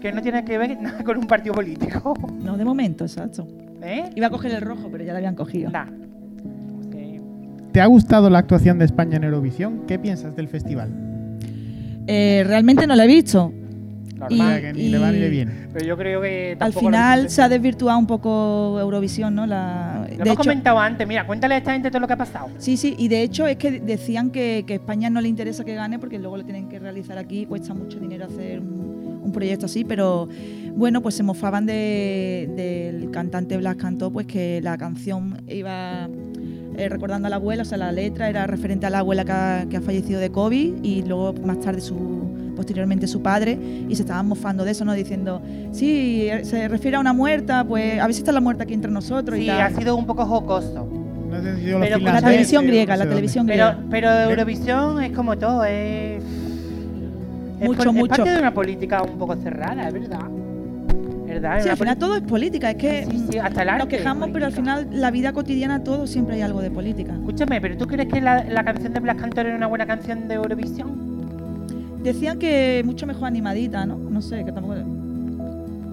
que 0.00 0.12
no 0.12 0.22
tiene 0.22 0.44
que 0.44 0.56
ver 0.56 0.80
nada 0.80 1.02
con 1.04 1.18
un 1.18 1.26
partido 1.26 1.54
político. 1.54 2.14
No, 2.42 2.56
de 2.56 2.64
momento, 2.64 3.04
exacto. 3.04 3.46
¿Eh? 3.82 4.10
Iba 4.16 4.26
a 4.26 4.30
coger 4.30 4.52
el 4.52 4.60
rojo, 4.60 4.88
pero 4.90 5.04
ya 5.04 5.12
lo 5.12 5.18
habían 5.18 5.34
cogido. 5.34 5.70
Nah. 5.70 5.86
¿Te 7.72 7.80
ha 7.82 7.86
gustado 7.86 8.28
la 8.30 8.38
actuación 8.38 8.78
de 8.78 8.86
España 8.86 9.16
en 9.18 9.24
Eurovisión? 9.24 9.82
¿Qué 9.86 9.98
piensas 9.98 10.34
del 10.34 10.48
festival? 10.48 10.90
Eh, 12.06 12.42
realmente 12.46 12.86
no 12.86 12.96
lo 12.96 13.02
he 13.02 13.06
visto. 13.06 13.52
Normal. 14.16 14.48
sea, 14.48 14.60
que 14.60 14.72
ni 14.72 14.88
le 14.88 14.98
va 14.98 15.12
ni 15.12 15.18
le 15.18 15.26
y- 15.28 15.30
viene. 15.30 15.52
Pero 15.72 15.84
yo 15.86 15.96
creo 15.96 16.20
que. 16.20 16.56
Al 16.58 16.72
final 16.72 17.30
se 17.30 17.40
ha 17.40 17.48
desvirtuado 17.48 17.96
un 17.98 18.06
poco 18.08 18.78
Eurovisión, 18.80 19.34
¿no? 19.36 19.46
La, 19.46 20.00
Lo 20.00 20.06
de 20.08 20.14
hemos 20.14 20.28
hecho, 20.28 20.36
comentado 20.38 20.78
antes. 20.80 21.06
Mira, 21.06 21.24
cuéntale 21.24 21.54
a 21.54 21.58
esta 21.58 21.72
gente 21.72 21.88
todo 21.90 22.00
lo 22.00 22.08
que 22.08 22.14
ha 22.14 22.18
pasado. 22.18 22.48
sí, 22.58 22.76
sí, 22.76 22.96
y 22.98 23.06
de 23.06 23.22
hecho 23.22 23.46
es 23.46 23.58
que 23.58 23.78
decían 23.78 24.30
que, 24.30 24.64
que 24.66 24.74
España 24.74 25.08
no 25.08 25.20
le 25.20 25.28
interesa 25.28 25.64
que 25.64 25.74
gane 25.74 26.00
porque 26.00 26.18
luego 26.18 26.36
lo 26.38 26.42
tienen 26.44 26.68
que 26.68 26.80
realizar 26.80 27.16
aquí, 27.16 27.46
cuesta 27.46 27.74
mucho 27.74 28.00
dinero 28.00 28.24
hacer 28.24 28.58
un, 28.58 29.20
un 29.22 29.30
proyecto 29.30 29.66
así, 29.66 29.84
pero 29.84 30.28
bueno, 30.78 31.02
pues 31.02 31.16
se 31.16 31.22
mofaban 31.24 31.66
de- 31.66 32.48
del 32.56 33.10
cantante 33.10 33.56
Blas 33.56 33.74
Cantó, 33.76 34.10
pues 34.12 34.26
que 34.26 34.60
la 34.62 34.78
canción 34.78 35.42
iba 35.48 36.08
eh, 36.76 36.88
recordando 36.88 37.26
a 37.26 37.30
la 37.30 37.36
abuela, 37.36 37.62
o 37.62 37.64
sea, 37.64 37.76
la 37.78 37.90
letra 37.90 38.28
era 38.30 38.46
referente 38.46 38.86
a 38.86 38.90
la 38.90 39.00
abuela 39.00 39.24
que 39.24 39.32
ha, 39.32 39.66
que 39.68 39.76
ha 39.76 39.80
fallecido 39.80 40.20
de 40.20 40.30
COVID 40.30 40.84
y 40.84 41.02
luego 41.02 41.34
más 41.44 41.58
tarde 41.60 41.80
su 41.80 41.96
posteriormente 42.54 43.06
su 43.08 43.20
padre 43.22 43.58
y 43.88 43.94
se 43.96 44.02
estaban 44.02 44.26
mofando 44.26 44.64
de 44.64 44.70
eso, 44.72 44.84
¿no? 44.84 44.92
Diciendo, 44.92 45.40
sí, 45.72 46.28
eh, 46.28 46.44
se 46.44 46.66
refiere 46.68 46.96
a 46.96 47.00
una 47.00 47.12
muerta, 47.12 47.64
pues 47.64 48.00
a 48.00 48.04
ver 48.06 48.14
si 48.14 48.20
está 48.20 48.30
la 48.32 48.40
muerta 48.40 48.62
aquí 48.64 48.74
entre 48.74 48.90
nosotros 48.90 49.36
y 49.38 49.42
Sí, 49.42 49.46
tal. 49.48 49.60
ha 49.60 49.70
sido 49.70 49.96
un 49.96 50.06
poco 50.06 50.24
jocoso. 50.26 50.88
No 51.30 51.42
sé 51.42 51.56
si 51.56 51.62
yo 51.66 51.78
los 51.78 51.88
Pero 51.88 52.00
con 52.02 52.12
la 52.12 52.22
televisión 52.22 52.64
no 52.64 52.68
griega, 52.70 52.94
sé 52.96 53.04
la 53.04 53.08
televisión 53.10 53.46
Pero, 53.46 53.64
griega. 53.66 53.84
pero 53.90 54.10
Eurovisión 54.30 55.02
es 55.02 55.12
como 55.12 55.36
todo, 55.38 55.64
es. 55.64 56.22
es 57.60 57.66
Mucho, 57.66 57.76
por- 57.78 57.86
es 57.88 57.92
mucho. 57.94 58.08
parte 58.16 58.30
de 58.30 58.38
una 58.38 58.54
política 58.54 59.02
un 59.02 59.18
poco 59.18 59.34
cerrada, 59.36 59.86
es 59.88 59.92
verdad. 59.94 60.20
¿Verdad? 61.28 61.60
Sí, 61.62 61.68
al 61.68 61.76
final 61.76 61.98
todo 61.98 62.16
es 62.16 62.22
política, 62.22 62.70
es 62.70 62.76
que 62.76 63.04
Sí, 63.04 63.26
sí, 63.30 63.38
hasta 63.38 63.62
el 63.62 63.68
arte. 63.68 63.78
nos 63.84 63.88
quejamos, 63.88 64.30
pero 64.32 64.46
al 64.46 64.52
final 64.52 64.88
la 64.90 65.10
vida 65.10 65.32
cotidiana 65.32 65.84
todo 65.84 66.06
siempre 66.06 66.36
hay 66.36 66.42
algo 66.42 66.60
de 66.60 66.70
política. 66.70 67.12
Escúchame, 67.12 67.60
¿pero 67.60 67.76
tú 67.76 67.86
crees 67.86 68.08
que 68.12 68.20
la, 68.20 68.44
la 68.44 68.64
canción 68.64 68.92
de 68.94 69.00
Blas 69.00 69.16
Cantor 69.16 69.46
era 69.46 69.56
una 69.56 69.66
buena 69.66 69.86
canción 69.86 70.26
de 70.26 70.34
Eurovisión? 70.34 71.08
Decían 72.02 72.38
que 72.38 72.82
mucho 72.84 73.06
mejor 73.06 73.26
animadita, 73.26 73.84
¿no? 73.84 73.96
No 73.98 74.22
sé, 74.22 74.44
que 74.44 74.52
tampoco... 74.52 74.76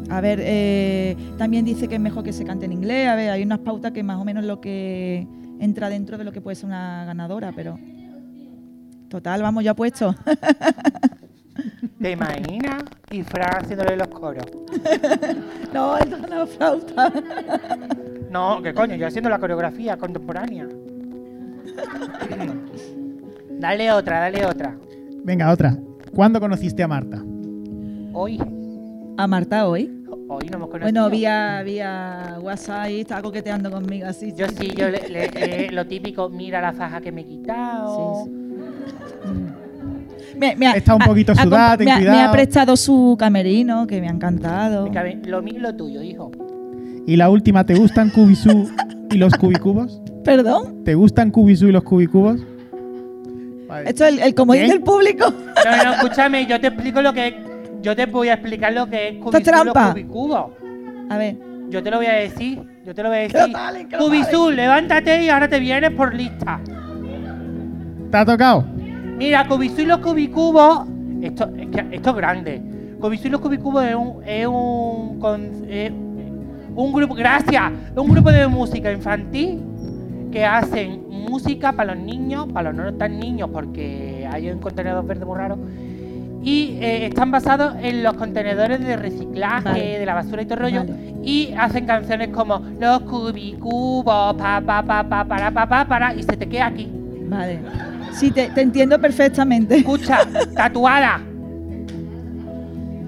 A 0.10 0.22
ver, 0.22 0.40
eh, 0.42 1.18
también 1.38 1.66
dice 1.66 1.88
que 1.88 1.96
es 1.96 2.02
mejor 2.02 2.24
que 2.24 2.32
se 2.32 2.46
cante 2.46 2.66
en 2.66 2.72
inglés. 2.74 3.08
A 3.08 3.16
ver, 3.16 3.32
hay 3.32 3.44
unas 3.44 3.60
pautas 3.60 3.92
que 3.92 4.04
más 4.04 4.18
o 4.18 4.24
menos 4.24 4.46
lo 4.46 4.62
que 4.62 5.28
entra 5.60 5.90
dentro 5.90 6.18
de 6.18 6.24
lo 6.24 6.32
que 6.32 6.42
puede 6.42 6.56
ser 6.56 6.68
una 6.68 7.06
ganadora, 7.06 7.52
pero... 7.56 7.78
Total, 9.10 9.42
vamos 9.42 9.64
ya 9.64 9.74
puesto. 9.74 10.16
¿Te 12.02 12.12
imaginas? 12.12 12.84
Y 13.12 13.24
Fran 13.24 13.64
haciéndole 13.64 13.96
los 13.98 14.08
coros. 14.10 14.46
no, 15.74 15.98
esto 15.98 16.16
es 16.18 16.24
una 16.24 16.46
flauta. 16.46 17.14
No, 18.30 18.62
¿qué 18.62 18.74
coño? 18.74 18.96
Yo 18.96 19.08
haciendo 19.08 19.30
la 19.30 19.40
coreografía 19.40 19.98
contemporánea. 19.98 20.68
dale 23.60 23.92
otra, 23.92 24.20
dale 24.20 24.46
otra. 24.46 24.78
Venga, 25.24 25.52
otra. 25.52 25.78
¿Cuándo 26.14 26.40
conociste 26.40 26.84
a 26.84 26.88
Marta? 26.88 27.22
Hoy. 28.14 28.40
A 29.18 29.28
Marta 29.28 29.68
hoy. 29.68 29.92
Hoy 30.28 30.48
no 30.50 30.58
hemos 30.58 30.70
conocido. 30.70 30.82
Bueno, 31.04 31.10
vía, 31.10 31.62
vía 31.64 32.38
WhatsApp 32.42 32.90
y 32.90 33.02
estaba 33.02 33.22
coqueteando 33.22 33.70
conmigo 33.72 34.08
así. 34.08 34.34
Yo 34.36 34.48
sí, 34.50 34.72
yo 34.76 34.90
le, 34.90 35.08
le- 35.08 35.30
le- 35.30 35.72
lo 35.72 35.86
típico, 35.86 36.30
mira 36.30 36.62
la 36.62 36.74
faja 36.74 37.00
que 37.02 37.12
me 37.12 37.22
he 37.22 37.26
quitado. 37.26 38.26
Sí, 38.26 38.32
Me, 40.38 40.56
me 40.56 40.68
ha- 40.68 40.72
Está 40.74 40.96
un 40.96 41.02
poquito 41.02 41.32
ha 41.32 41.36
sudada, 41.36 41.78
ten 41.78 41.86
me 41.86 41.92
ha- 41.92 41.96
me 41.98 42.02
cuidado. 42.06 42.30
ha 42.30 42.32
prestado 42.32 42.76
su 42.76 43.16
camerino, 43.18 43.88
que 43.88 44.02
me 44.02 44.08
ha 44.08 44.12
encantado. 44.12 44.90
Me 44.90 45.16
Lo 45.26 45.42
mío 45.42 45.56
y 45.58 45.60
lo 45.60 45.76
tuyo, 45.76 46.02
hijo. 46.02 46.32
Y 47.08 47.16
la 47.18 47.30
última, 47.30 47.64
¿te 47.66 47.76
gustan 47.76 48.10
Cubisú 48.10 48.70
y 49.12 49.18
los 49.18 49.34
cubicubos? 49.36 50.02
¿Perdón? 50.24 50.84
¿Te 50.84 50.96
gustan 50.96 51.30
Cubisú 51.32 51.68
y 51.68 51.72
los 51.72 51.84
cubicubos? 51.84 52.42
Vale. 53.68 53.90
Esto 53.90 54.06
es 54.06 54.14
el, 54.14 54.20
el 54.20 54.34
comodín 54.36 54.68
del 54.68 54.82
público. 54.82 55.30
No, 55.30 55.84
no, 55.84 55.94
escúchame, 55.94 56.46
yo 56.46 56.60
te 56.60 56.68
explico 56.68 57.02
lo 57.02 57.14
que 57.14 57.28
es. 57.28 57.34
Yo 57.82 57.96
te 57.96 58.08
voy 58.08 58.30
a 58.30 58.34
explicar 58.34 58.74
lo 58.74 58.88
que 58.88 59.10
es 59.10 59.16
Cubisú 59.18 59.38
y 59.62 59.66
los 59.66 59.74
cubicubos. 59.92 60.46
A 61.10 61.18
ver. 61.18 61.38
Yo 61.70 61.84
te 61.84 61.92
lo 61.92 61.98
voy 61.98 62.06
a 62.08 62.14
decir. 62.14 62.62
Yo 62.86 62.94
te 62.96 63.04
lo 63.04 63.10
voy 63.10 63.18
a 63.20 63.22
decir. 63.22 63.40
lo 63.92 63.98
Cubisú, 64.00 64.50
levántate 64.52 65.24
y 65.24 65.30
ahora 65.30 65.48
te 65.48 65.60
vienes 65.60 65.92
por 65.92 66.14
lista. 66.14 66.60
¿Te 68.12 68.18
ha 68.18 68.26
tocado? 68.26 68.66
Mira, 69.18 69.44
los 69.46 69.98
cubicubos. 70.00 70.88
Esto, 71.22 71.50
es 71.58 71.68
que 71.68 71.96
esto 71.96 72.10
es 72.12 72.16
grande. 72.16 72.62
Los 73.00 73.42
cubicubos 73.42 73.84
es 73.86 73.96
un. 73.96 74.22
Es 74.26 74.48
un, 74.48 75.20
con- 75.20 75.66
es 75.70 75.92
un 76.76 76.94
grupo. 76.94 77.16
Gracias. 77.16 77.72
Un 77.96 78.10
grupo 78.12 78.32
de 78.32 78.48
música 78.48 78.92
infantil 78.92 79.62
que 80.32 80.44
hacen 80.46 81.04
música 81.10 81.72
para 81.72 81.96
los 81.96 82.04
niños, 82.04 82.48
para 82.52 82.72
los 82.72 82.86
no 82.86 82.94
tan 82.98 83.20
niños, 83.20 83.50
porque 83.52 84.28
hay 84.32 84.50
un 84.50 84.60
contenedor 84.60 85.06
verde 85.06 85.26
muy 85.26 85.38
raro. 85.38 85.58
Y 86.44 86.78
eh, 86.80 87.08
están 87.08 87.32
basados 87.32 87.76
en 87.82 88.04
los 88.04 88.14
contenedores 88.14 88.80
de 88.80 88.96
reciclaje, 88.98 89.64
Vale. 89.64 90.00
de 90.00 90.06
la 90.06 90.14
basura 90.14 90.42
y 90.44 90.46
todo 90.46 90.56
el 90.56 90.62
rollo. 90.62 90.80
Vale. 90.82 91.16
Y 91.24 91.54
hacen 91.58 91.86
canciones 91.88 92.28
como 92.30 92.62
Los 92.80 93.00
cubicubos, 93.02 94.36
pa, 94.36 94.62
pa, 94.62 94.84
pa, 94.84 95.04
pa, 95.04 95.26
para, 95.26 95.50
pa, 95.52 95.68
pa, 95.68 95.86
para, 95.86 96.14
y 96.14 96.22
se 96.22 96.38
te 96.38 96.48
queda 96.48 96.68
aquí. 96.68 96.88
Vale. 97.28 97.60
Sí, 98.16 98.32
te, 98.32 98.50
te 98.50 98.62
entiendo 98.62 99.00
perfectamente. 99.00 99.78
Escucha, 99.78 100.20
tatuada. 100.56 101.22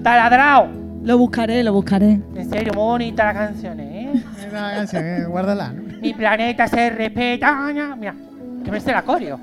Taladrao. 0.02 0.68
Lo 1.02 1.16
buscaré, 1.16 1.62
lo 1.62 1.72
buscaré. 1.72 2.20
En 2.34 2.50
serio, 2.50 2.72
muy 2.74 2.82
bonita 2.82 3.24
la 3.24 3.34
canción, 3.34 3.80
¿eh? 3.80 4.12
Es 4.38 4.50
una 4.50 4.74
canción, 4.74 5.04
eh, 5.06 5.24
guárdala. 5.26 5.72
¿no? 5.72 5.82
Mi 6.00 6.12
planeta 6.12 6.66
se 6.68 6.90
respeta. 6.90 7.72
Mira, 7.96 8.14
que 8.64 8.70
me 8.70 8.80
sé 8.80 8.92
la 8.92 9.02
coreo. 9.02 9.38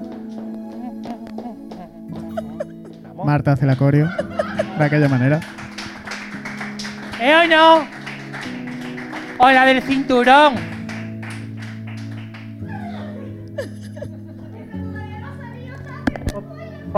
Marta 3.24 3.54
hace 3.54 3.66
la 3.66 3.76
coreo 3.76 4.08
de 4.78 4.84
aquella 4.84 5.10
manera. 5.10 5.40
¿Eh 7.20 7.34
o 7.34 7.48
no? 7.48 7.88
O 9.40 9.50
la 9.50 9.66
del 9.66 9.82
cinturón. 9.82 10.75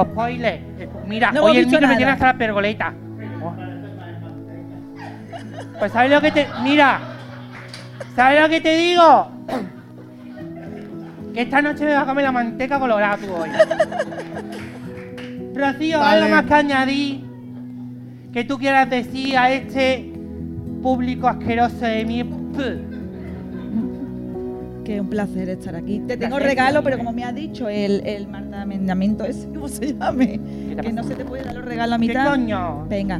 Spoiler. 0.05 0.61
Mira, 1.05 1.31
No 1.31 1.43
hoy 1.43 1.57
el 1.57 1.67
micro 1.67 1.87
me 1.87 1.95
tiene 1.95 2.11
hasta 2.11 2.27
la 2.27 2.37
pergoleta. 2.37 2.93
Pues 5.79 5.91
¿sabes 5.91 6.11
lo 6.11 6.21
que 6.21 6.31
te... 6.31 6.47
Mira. 6.63 6.99
¿Sabes 8.15 8.41
lo 8.41 8.49
que 8.49 8.61
te 8.61 8.75
digo? 8.77 9.31
Que 11.33 11.41
esta 11.41 11.61
noche 11.61 11.85
me 11.85 11.93
vas 11.93 12.03
a 12.03 12.05
comer 12.07 12.23
la 12.23 12.31
manteca 12.31 12.79
colorada 12.79 13.17
tú 13.17 13.31
hoy. 13.31 13.49
Rocío, 15.55 15.99
Vale. 15.99 16.23
algo 16.23 16.35
más 16.35 16.45
que 16.45 16.53
añadir 16.53 17.25
que 18.33 18.43
tú 18.43 18.57
quieras 18.57 18.89
decir 18.89 19.37
a 19.37 19.51
este 19.51 20.13
público 20.81 21.27
asqueroso 21.27 21.85
de 21.85 22.05
mí. 22.05 22.23
Que 24.87 25.01
un 25.01 25.09
placer 25.09 25.49
estar 25.49 25.75
aquí. 25.75 25.99
Te 26.07 26.15
tengo 26.15 26.37
Placer, 26.37 26.55
regalo, 26.55 26.81
pero 26.81 26.97
como 26.97 27.11
me 27.11 27.25
has 27.25 27.35
dicho, 27.35 27.67
el, 27.67 28.01
el 28.07 28.25
mandamiento 28.29 29.25
ese, 29.25 29.49
¿cómo 29.49 29.67
se 29.67 29.93
llame? 29.93 30.39
Que 30.81 30.93
no 30.93 31.03
se 31.03 31.13
te 31.15 31.25
puede 31.25 31.43
dar 31.43 31.55
los 31.55 31.65
regalos 31.65 31.97
a 31.97 31.99
¿Qué 31.99 32.07
mitad. 32.07 32.29
coño? 32.29 32.85
Venga. 32.87 33.19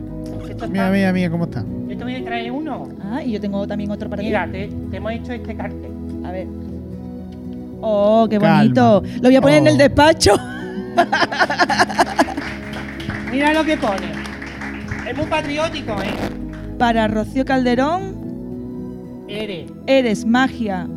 Mira, 0.70 0.90
mira, 0.90 1.12
mira 1.12 1.30
cómo 1.30 1.44
está. 1.44 1.66
Yo 1.90 1.98
te 1.98 2.04
voy 2.06 2.16
a 2.16 2.24
traer 2.24 2.54
uno. 2.54 2.88
Ah, 3.04 3.22
y 3.22 3.34
yo 3.34 3.42
tengo 3.42 3.68
también 3.68 3.92
otro 3.92 4.10
para 4.10 4.24
Mira, 4.24 4.46
ti. 4.46 4.52
te, 4.54 4.70
te 4.92 4.96
hemos 4.98 5.12
hecho 5.12 5.34
este 5.34 5.56
cartel. 5.58 5.92
A 6.24 6.32
ver. 6.32 6.48
Oh, 7.82 8.28
qué 8.30 8.40
Calma. 8.40 8.60
bonito. 8.60 9.04
Lo 9.18 9.22
voy 9.24 9.36
a 9.36 9.42
poner 9.42 9.58
en 9.58 9.68
Oh. 9.68 9.72
el 9.72 9.78
despacho. 9.78 10.36
Mira 13.32 13.54
lo 13.54 13.64
que 13.66 13.76
pone. 13.78 14.08
Es 15.10 15.18
muy 15.18 15.26
patriótico, 15.26 15.92
¿eh? 16.02 16.12
Para 16.78 17.08
Rocío 17.10 17.44
Calderón, 17.46 18.16
Eres 19.28 19.70
eres 19.88 20.26
magia 20.26 20.88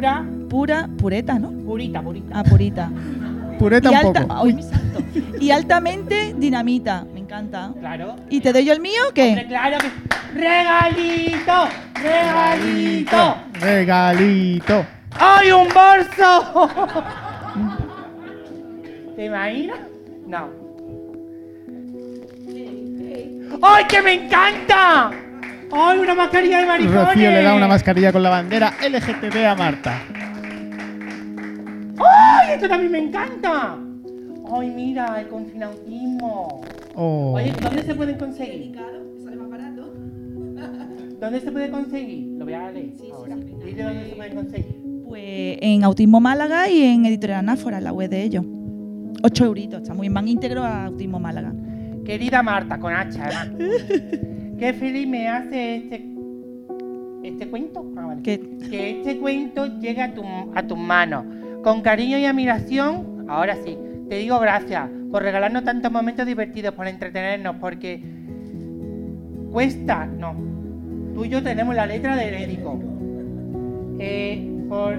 pura, 0.00 0.24
pura, 0.48 0.88
pureta, 0.96 1.38
¿no? 1.38 1.50
purita, 1.50 2.00
purita. 2.00 2.38
Ah, 2.38 2.42
purita. 2.42 2.90
Pureta 3.58 3.90
y 3.90 3.92
un 3.92 3.96
alta, 4.06 4.22
poco. 4.22 4.44
ay, 4.46 4.54
mi 4.54 4.62
santo. 4.62 5.02
Y 5.38 5.50
altamente 5.50 6.34
dinamita. 6.38 7.04
Me 7.12 7.20
encanta. 7.20 7.70
Claro. 7.78 8.16
¿Y 8.30 8.40
te 8.40 8.54
doy 8.54 8.64
yo 8.64 8.72
el 8.72 8.80
mío 8.80 9.02
o 9.04 9.08
Hombre, 9.08 9.42
qué? 9.42 9.46
claro 9.46 9.76
que. 9.78 9.90
¡Regalito! 10.40 11.68
¡Regalito! 12.02 13.36
Regalito. 13.60 14.86
¡Ay, 15.18 15.52
un 15.52 15.68
bolso! 15.68 16.70
¿Te 19.16 19.26
imaginas? 19.26 19.78
No. 20.26 20.48
¡Ay, 23.62 23.84
que 23.86 24.00
me 24.00 24.12
encanta! 24.24 25.10
¡Ay, 25.72 25.98
una 26.00 26.14
mascarilla 26.14 26.58
de 26.58 26.66
maricones! 26.66 27.06
Rocío 27.06 27.30
le 27.30 27.42
da 27.42 27.54
una 27.54 27.68
mascarilla 27.68 28.12
con 28.12 28.22
la 28.22 28.30
bandera 28.30 28.72
LGTB 28.82 29.46
a 29.46 29.54
Marta. 29.54 30.02
¡Ay, 31.98 32.54
esto 32.54 32.68
también 32.68 32.92
me 32.92 32.98
encanta! 32.98 33.78
¡Ay, 34.52 34.70
mira, 34.70 35.20
el 35.20 35.28
confinautismo! 35.28 36.62
Oh. 36.94 37.34
Oye, 37.36 37.52
¿dónde 37.60 37.82
se 37.84 37.94
pueden 37.94 38.18
conseguir? 38.18 38.72
¿Dónde 41.20 41.40
se 41.40 41.52
puede 41.52 41.70
conseguir? 41.70 42.26
Lo 42.38 42.44
voy 42.44 42.54
a 42.54 42.70
leer 42.70 42.92
ahora. 43.12 43.36
Dile 43.36 43.82
dónde 43.82 44.08
se 44.08 44.16
pueden 44.16 44.34
conseguir. 44.34 44.76
Pues 45.06 45.58
en 45.60 45.84
Autismo 45.84 46.20
Málaga 46.20 46.68
y 46.68 46.82
en 46.82 47.06
Editorial 47.06 47.40
Anáfora, 47.40 47.78
en 47.78 47.84
la 47.84 47.92
web 47.92 48.10
de 48.10 48.22
ellos. 48.22 48.44
8 49.22 49.44
euritos, 49.44 49.82
está 49.82 49.94
muy 49.94 50.04
bien. 50.04 50.14
Van 50.14 50.26
íntegro 50.26 50.64
a 50.64 50.86
Autismo 50.86 51.20
Málaga. 51.20 51.52
Querida 52.04 52.42
Marta, 52.42 52.78
con 52.78 52.92
H 52.92 53.20
además. 53.20 53.50
Qué 54.60 54.72
feliz 54.74 55.08
me 55.08 55.26
hace 55.28 55.76
este. 55.76 56.06
¿Este 57.24 57.48
cuento? 57.48 57.84
Ah, 57.96 58.06
vale. 58.06 58.22
Que 58.22 58.38
Que 58.70 58.98
este 59.00 59.18
cuento 59.18 59.66
llegue 59.80 60.02
a, 60.02 60.14
tu- 60.14 60.22
a 60.54 60.62
tus 60.62 60.78
manos. 60.78 61.24
Con 61.64 61.80
cariño 61.82 62.16
y 62.18 62.24
admiración, 62.26 63.26
ahora 63.28 63.56
sí, 63.64 63.76
te 64.08 64.16
digo 64.16 64.38
gracias 64.38 64.88
por 65.10 65.22
regalarnos 65.22 65.64
tantos 65.64 65.90
momentos 65.90 66.26
divertidos, 66.26 66.74
por 66.74 66.86
entretenernos, 66.86 67.56
porque 67.56 68.02
cuesta, 69.50 70.06
no. 70.06 70.34
Tú 71.14 71.24
y 71.24 71.28
yo 71.30 71.42
tenemos 71.42 71.74
la 71.74 71.86
letra 71.86 72.14
del 72.16 72.34
médico. 72.34 72.78
Eh, 73.98 74.46
por- 74.68 74.98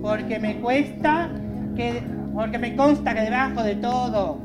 porque 0.00 0.38
me 0.38 0.56
cuesta, 0.60 1.28
que, 1.76 2.00
porque 2.34 2.58
me 2.58 2.74
consta 2.76 3.14
que 3.14 3.20
debajo 3.22 3.62
de 3.62 3.76
todo 3.76 4.38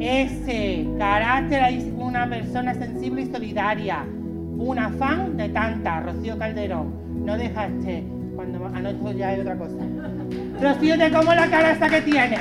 ese 0.00 0.86
carácter 0.98 1.62
hay 1.62 1.94
una 1.96 2.28
persona 2.28 2.74
sensible 2.74 3.22
y 3.22 3.32
solidaria. 3.32 4.04
Una 4.58 4.90
fan 4.90 5.36
de 5.36 5.48
tanta, 5.50 6.00
Rocío 6.00 6.38
Calderón. 6.38 7.24
No 7.24 7.36
dejaste 7.36 8.04
cuando 8.34 8.66
anoche 8.66 9.16
ya 9.16 9.28
hay 9.28 9.40
otra 9.40 9.56
cosa. 9.56 9.74
Rocío, 10.60 10.98
te 10.98 11.10
como 11.10 11.34
la 11.34 11.48
cara 11.48 11.88
que 11.88 12.00
tienes. 12.02 12.40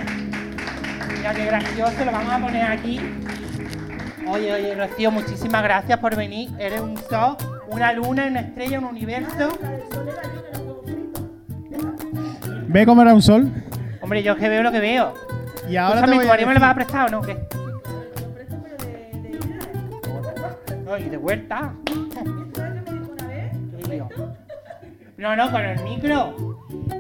Mira 1.18 1.34
qué 1.34 1.46
gracioso, 1.46 2.06
lo 2.06 2.12
vamos 2.12 2.34
a 2.34 2.40
poner 2.40 2.64
aquí. 2.64 3.00
Oye, 4.28 4.54
oye, 4.54 4.76
Rocío, 4.76 5.12
muchísimas 5.12 5.64
gracias 5.64 6.00
por 6.00 6.16
venir. 6.16 6.50
Eres 6.60 6.82
un 6.82 6.98
sol, 6.98 7.38
una 7.68 7.94
luna, 7.94 8.28
una 8.28 8.40
estrella, 8.42 8.80
un 8.80 8.86
universo. 8.86 9.58
¿Ve 12.68 12.86
cómo 12.86 13.02
era 13.02 13.14
un 13.14 13.22
sol? 13.22 13.52
Hombre, 14.02 14.24
yo 14.24 14.34
es 14.34 14.40
que 14.40 14.50
veo 14.50 14.64
lo 14.64 14.72
que 14.72 14.80
veo. 14.80 15.25
Y 15.70 15.78
ahora 15.78 16.02
te 16.02 16.12
Escúchame, 16.12 16.16
voy 16.18 16.26
¿tu 16.26 16.44
a 16.44 16.48
me 16.48 16.54
lo 16.54 16.60
vas 16.60 16.72
a 16.72 16.76
prestar 16.76 17.08
o 17.08 17.12
no? 17.12 17.22
¿Qué? 17.22 17.38
Ay, 20.92 21.10
de 21.10 21.18
vuelta. 21.18 21.74
Qué 23.78 23.90
lío. 23.90 24.08
No, 25.18 25.36
no, 25.36 25.52
con 25.52 25.62
el 25.62 25.82
micro. 25.84 26.36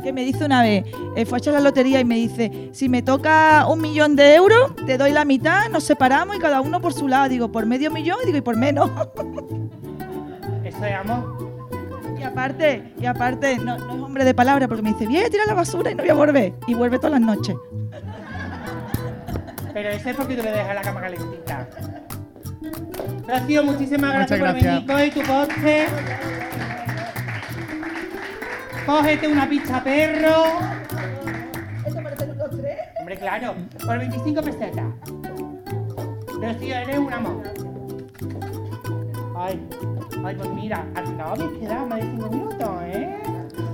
que 0.01 0.11
me 0.11 0.23
dice 0.23 0.45
una 0.45 0.63
vez, 0.63 0.85
eh, 1.15 1.25
fue 1.25 1.37
a 1.37 1.39
echar 1.39 1.53
la 1.53 1.59
lotería 1.59 1.99
y 1.99 2.05
me 2.05 2.15
dice, 2.15 2.69
si 2.73 2.89
me 2.89 3.01
toca 3.01 3.67
un 3.67 3.81
millón 3.81 4.15
de 4.15 4.35
euros, 4.35 4.75
te 4.85 4.97
doy 4.97 5.11
la 5.11 5.25
mitad, 5.25 5.69
nos 5.69 5.83
separamos 5.83 6.35
y 6.35 6.39
cada 6.39 6.61
uno 6.61 6.81
por 6.81 6.93
su 6.93 7.07
lado. 7.07 7.29
Digo, 7.29 7.51
por 7.51 7.65
medio 7.65 7.91
millón 7.91 8.17
y 8.23 8.25
digo, 8.25 8.37
y 8.39 8.41
por 8.41 8.57
menos. 8.57 8.89
Eso 10.63 10.83
es 10.85 10.93
amor. 10.95 11.37
y 12.19 12.23
aparte, 12.23 12.93
y 12.99 13.05
aparte, 13.05 13.57
no, 13.57 13.77
no 13.77 13.95
es 13.95 14.01
hombre 14.01 14.25
de 14.25 14.33
palabra 14.33 14.67
porque 14.67 14.81
me 14.81 14.93
dice, 14.93 15.05
bien, 15.05 15.29
tira 15.29 15.45
la 15.45 15.53
basura 15.53 15.91
y 15.91 15.95
no 15.95 16.01
voy 16.01 16.09
a 16.09 16.15
volver. 16.15 16.53
Y 16.67 16.73
vuelve 16.73 16.97
todas 16.97 17.11
las 17.11 17.21
noches. 17.21 17.55
Pero 19.75 19.89
eso 19.89 20.09
es 20.09 20.15
porque 20.15 20.37
tú 20.37 20.43
le 20.43 20.51
dejas 20.51 20.73
la 20.73 20.81
cama 20.81 21.01
calentita. 21.01 21.67
Rocío, 23.27 23.61
muchísimas 23.65 24.13
gracias, 24.13 24.39
Muchas 24.39 24.53
por 24.53 24.61
gracias. 24.61 24.87
venir. 24.87 25.11
Coge 25.11 25.11
tu 25.11 25.33
coche. 25.33 25.85
Cógete 28.85 29.27
una 29.27 29.49
pizza 29.49 29.83
perro. 29.83 30.43
Hombre, 32.99 33.17
claro. 33.17 33.55
Por 33.85 33.99
25 33.99 34.41
pesetas. 34.43 34.85
Rocío, 36.41 36.75
eres 36.75 36.97
un 36.97 37.13
amor. 37.13 37.43
Ay, 39.37 39.61
ay, 40.23 40.35
pues 40.37 40.49
mira, 40.51 40.85
al 40.95 41.05
final 41.05 41.27
habéis 41.31 41.59
quedado 41.59 41.85
más 41.87 41.99
de 41.99 42.05
5 42.11 42.29
minutos, 42.29 42.69
¿eh? 42.85 43.17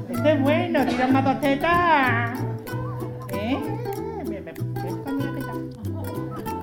Este 0.10 0.32
es 0.34 0.42
bueno, 0.42 0.84
tiras 0.88 1.12
más 1.12 1.24
dos 1.26 1.40
tetas. 1.42 2.40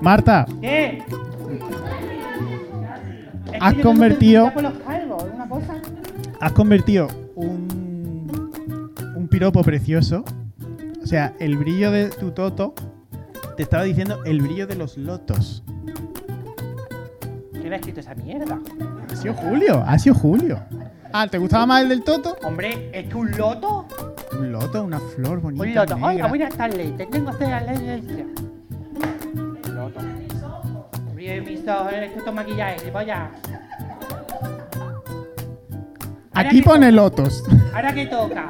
Marta, 0.01 0.45
¿Qué? 0.61 1.03
Has 3.59 3.73
convertido- 3.75 4.51
has 6.39 6.51
convertido 6.53 7.07
un, 7.35 8.51
un 9.15 9.27
piropo 9.27 9.61
precioso. 9.63 10.23
O 11.03 11.05
sea, 11.07 11.33
el 11.39 11.57
brillo 11.57 11.91
de 11.91 12.09
tu 12.09 12.31
toto. 12.31 12.73
Te 13.57 13.63
estaba 13.63 13.83
diciendo 13.83 14.23
el 14.23 14.41
brillo 14.41 14.67
de 14.67 14.75
los 14.75 14.97
lotos. 14.97 15.63
¿Quién 17.51 17.73
ha 17.73 17.75
escrito 17.75 17.99
esa 17.99 18.15
mierda? 18.15 18.59
Ha 19.11 19.15
sido 19.17 19.33
Julio, 19.33 19.83
ha 19.85 19.99
sido 19.99 20.15
Julio. 20.15 20.59
Ah, 21.11 21.27
¿te 21.27 21.37
gustaba 21.39 21.65
más 21.65 21.81
el 21.83 21.89
del 21.89 22.03
toto? 22.03 22.37
Hombre, 22.43 22.89
es 22.93 23.09
que 23.09 23.15
un 23.15 23.31
loto. 23.31 23.85
Un 24.39 24.51
loto, 24.53 24.83
una 24.83 24.99
flor 24.99 25.41
bonita. 25.41 25.63
Un 25.63 25.75
loto. 25.75 25.95
Oiga, 25.95 26.07
negra. 26.13 26.27
buenas 26.29 26.53
tardes. 26.55 26.95
Te 26.95 27.05
tengo 27.07 27.37
que 27.37 27.43
hacer 27.45 27.49
la. 27.65 28.48
Ríe 31.19 31.41
mis 31.41 31.67
ojos, 31.67 31.91
es 31.91 32.11
que 32.11 32.17
esto 32.19 32.29
es 32.29 32.33
maquillaje, 32.35 32.91
vaya. 32.91 33.29
Ahora 36.33 36.49
Aquí 36.49 36.61
pone 36.61 36.93
lotos. 36.93 37.43
Ahora 37.75 37.93
que 37.93 38.05
toca. 38.05 38.47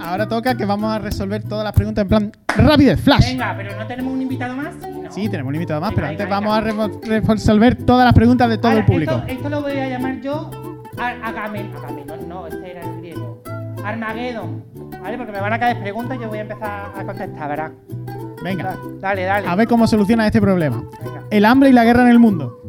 Ahora 0.00 0.28
toca 0.28 0.54
que 0.54 0.64
vamos 0.64 0.92
a 0.94 1.00
resolver 1.00 1.42
todas 1.42 1.64
las 1.64 1.72
preguntas 1.72 2.02
en 2.02 2.08
plan 2.08 2.32
rapidez, 2.56 3.00
flash. 3.00 3.30
Venga, 3.32 3.54
pero 3.56 3.76
no 3.76 3.86
tenemos 3.88 4.12
un 4.12 4.22
invitado 4.22 4.54
más. 4.54 4.72
Sí, 4.80 5.00
¿no? 5.02 5.10
Sí, 5.10 5.28
tenemos 5.28 5.48
un 5.48 5.54
invitado 5.56 5.80
más, 5.80 5.90
Venga, 5.90 5.96
pero 5.96 6.08
venga, 6.08 6.22
antes 6.22 6.26
venga. 6.26 6.40
vamos 6.70 7.02
a 7.02 7.08
re- 7.10 7.20
resolver 7.32 7.74
todas 7.84 8.04
las 8.04 8.14
preguntas 8.14 8.48
de 8.48 8.58
todo 8.58 8.68
Ahora, 8.68 8.80
el 8.80 8.86
público. 8.86 9.12
Esto, 9.16 9.26
esto 9.32 9.48
lo 9.48 9.62
voy 9.62 9.72
a 9.76 9.88
llamar 9.88 10.20
yo 10.20 10.48
a- 10.96 11.28
Agamen, 11.28 11.74
Agamenón, 11.74 12.28
no, 12.28 12.46
este 12.46 12.70
era 12.70 12.82
el 12.82 12.98
griego. 13.00 13.42
Armageddon, 13.84 14.64
¿vale? 15.02 15.16
Porque 15.16 15.32
me 15.32 15.40
van 15.40 15.54
a 15.54 15.58
caer 15.58 15.80
preguntas 15.80 16.16
y 16.16 16.20
yo 16.22 16.28
voy 16.28 16.38
a 16.38 16.42
empezar 16.42 16.92
a 16.96 17.04
contestar, 17.04 17.48
¿verdad? 17.48 17.72
Venga, 18.42 18.76
Dale, 19.00 19.24
dale. 19.24 19.46
a 19.48 19.54
ver 19.54 19.68
cómo 19.68 19.86
soluciona 19.86 20.26
este 20.26 20.40
problema. 20.40 20.82
Venga. 21.04 21.22
El 21.30 21.44
hambre 21.44 21.70
y 21.70 21.72
la 21.72 21.84
guerra 21.84 22.02
en 22.02 22.08
el 22.08 22.18
mundo. 22.18 22.60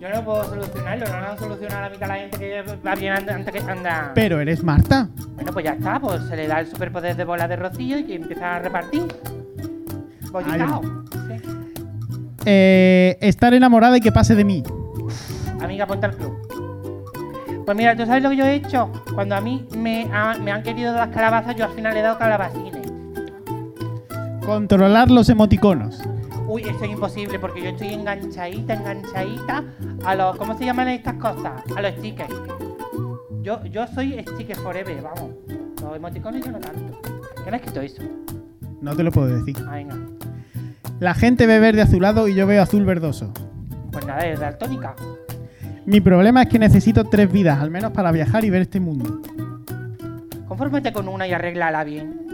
Yo 0.00 0.08
no 0.08 0.24
puedo 0.24 0.44
solucionarlo, 0.44 1.06
no 1.06 1.20
lo 1.20 1.26
han 1.30 1.38
solucionado 1.38 1.82
la 1.82 1.90
mitad 1.90 2.06
de 2.06 2.12
la 2.12 2.18
gente 2.18 2.38
que 2.38 2.62
va 2.86 2.94
bien 2.94 3.12
an- 3.12 3.30
antes 3.30 3.52
que 3.54 3.70
anda. 3.70 4.12
Pero 4.14 4.40
eres 4.40 4.64
Marta. 4.64 5.08
Bueno, 5.34 5.52
pues 5.52 5.64
ya 5.64 5.72
está, 5.72 6.00
pues 6.00 6.22
se 6.28 6.36
le 6.36 6.48
da 6.48 6.60
el 6.60 6.66
superpoder 6.66 7.14
de 7.16 7.24
bola 7.24 7.46
de 7.46 7.56
rocío 7.56 7.98
y 7.98 8.04
que 8.04 8.14
empieza 8.16 8.56
a 8.56 8.58
repartir. 8.58 9.04
Bollicao. 10.32 10.80
Sí. 11.28 11.42
Eh, 12.46 13.18
estar 13.20 13.52
enamorada 13.54 13.96
y 13.98 14.00
que 14.00 14.10
pase 14.10 14.34
de 14.34 14.44
mí. 14.44 14.62
Amiga, 15.60 15.86
ponte 15.86 16.06
al 16.06 16.16
club. 16.16 16.36
Pues 17.66 17.76
mira, 17.76 17.94
¿tú 17.94 18.04
sabes 18.06 18.22
lo 18.22 18.30
que 18.30 18.36
yo 18.36 18.44
he 18.46 18.54
hecho? 18.54 18.90
Cuando 19.14 19.36
a 19.36 19.40
mí 19.40 19.66
me, 19.76 20.08
ha- 20.12 20.36
me 20.38 20.50
han 20.50 20.62
querido 20.62 20.92
dar 20.92 21.10
calabazas, 21.10 21.54
yo 21.56 21.66
al 21.66 21.72
final 21.72 21.92
le 21.94 22.00
he 22.00 22.02
dado 22.02 22.18
calabacines. 22.18 22.79
Controlar 24.50 25.12
los 25.12 25.28
emoticonos. 25.28 26.02
Uy, 26.48 26.62
eso 26.62 26.82
es 26.82 26.90
imposible 26.90 27.38
porque 27.38 27.62
yo 27.62 27.68
estoy 27.68 27.94
enganchadita, 27.94 28.74
enganchadita 28.74 29.62
a 30.04 30.14
los. 30.16 30.36
¿Cómo 30.38 30.58
se 30.58 30.64
llaman 30.64 30.88
estas 30.88 31.14
cosas? 31.14 31.62
A 31.76 31.80
los 31.80 31.92
stickers. 31.92 32.34
Yo, 33.42 33.64
yo 33.66 33.86
soy 33.86 34.20
sticker 34.28 34.56
forever, 34.56 35.02
vamos. 35.02 35.30
Los 35.80 35.94
emoticones 35.94 36.44
yo 36.44 36.50
no 36.50 36.58
tanto. 36.58 37.00
¿Quién 37.44 37.54
ha 37.54 37.58
escrito 37.58 37.80
eso? 37.80 38.02
No 38.80 38.96
te 38.96 39.04
lo 39.04 39.12
puedo 39.12 39.28
decir. 39.28 39.56
Ah, 39.68 39.76
venga. 39.76 39.96
La 40.98 41.14
gente 41.14 41.46
ve 41.46 41.60
verde 41.60 41.82
azulado 41.82 42.26
y 42.26 42.34
yo 42.34 42.44
veo 42.48 42.60
azul 42.60 42.84
verdoso. 42.84 43.32
Pues 43.92 44.04
nada, 44.04 44.26
es 44.26 44.40
daltónica. 44.40 44.96
Mi 45.86 46.00
problema 46.00 46.42
es 46.42 46.48
que 46.48 46.58
necesito 46.58 47.04
tres 47.04 47.30
vidas, 47.30 47.60
al 47.60 47.70
menos 47.70 47.92
para 47.92 48.10
viajar 48.10 48.44
y 48.44 48.50
ver 48.50 48.62
este 48.62 48.80
mundo. 48.80 49.22
Confórmate 50.48 50.92
con 50.92 51.06
una 51.06 51.28
y 51.28 51.32
arréglala 51.32 51.84
bien. 51.84 52.29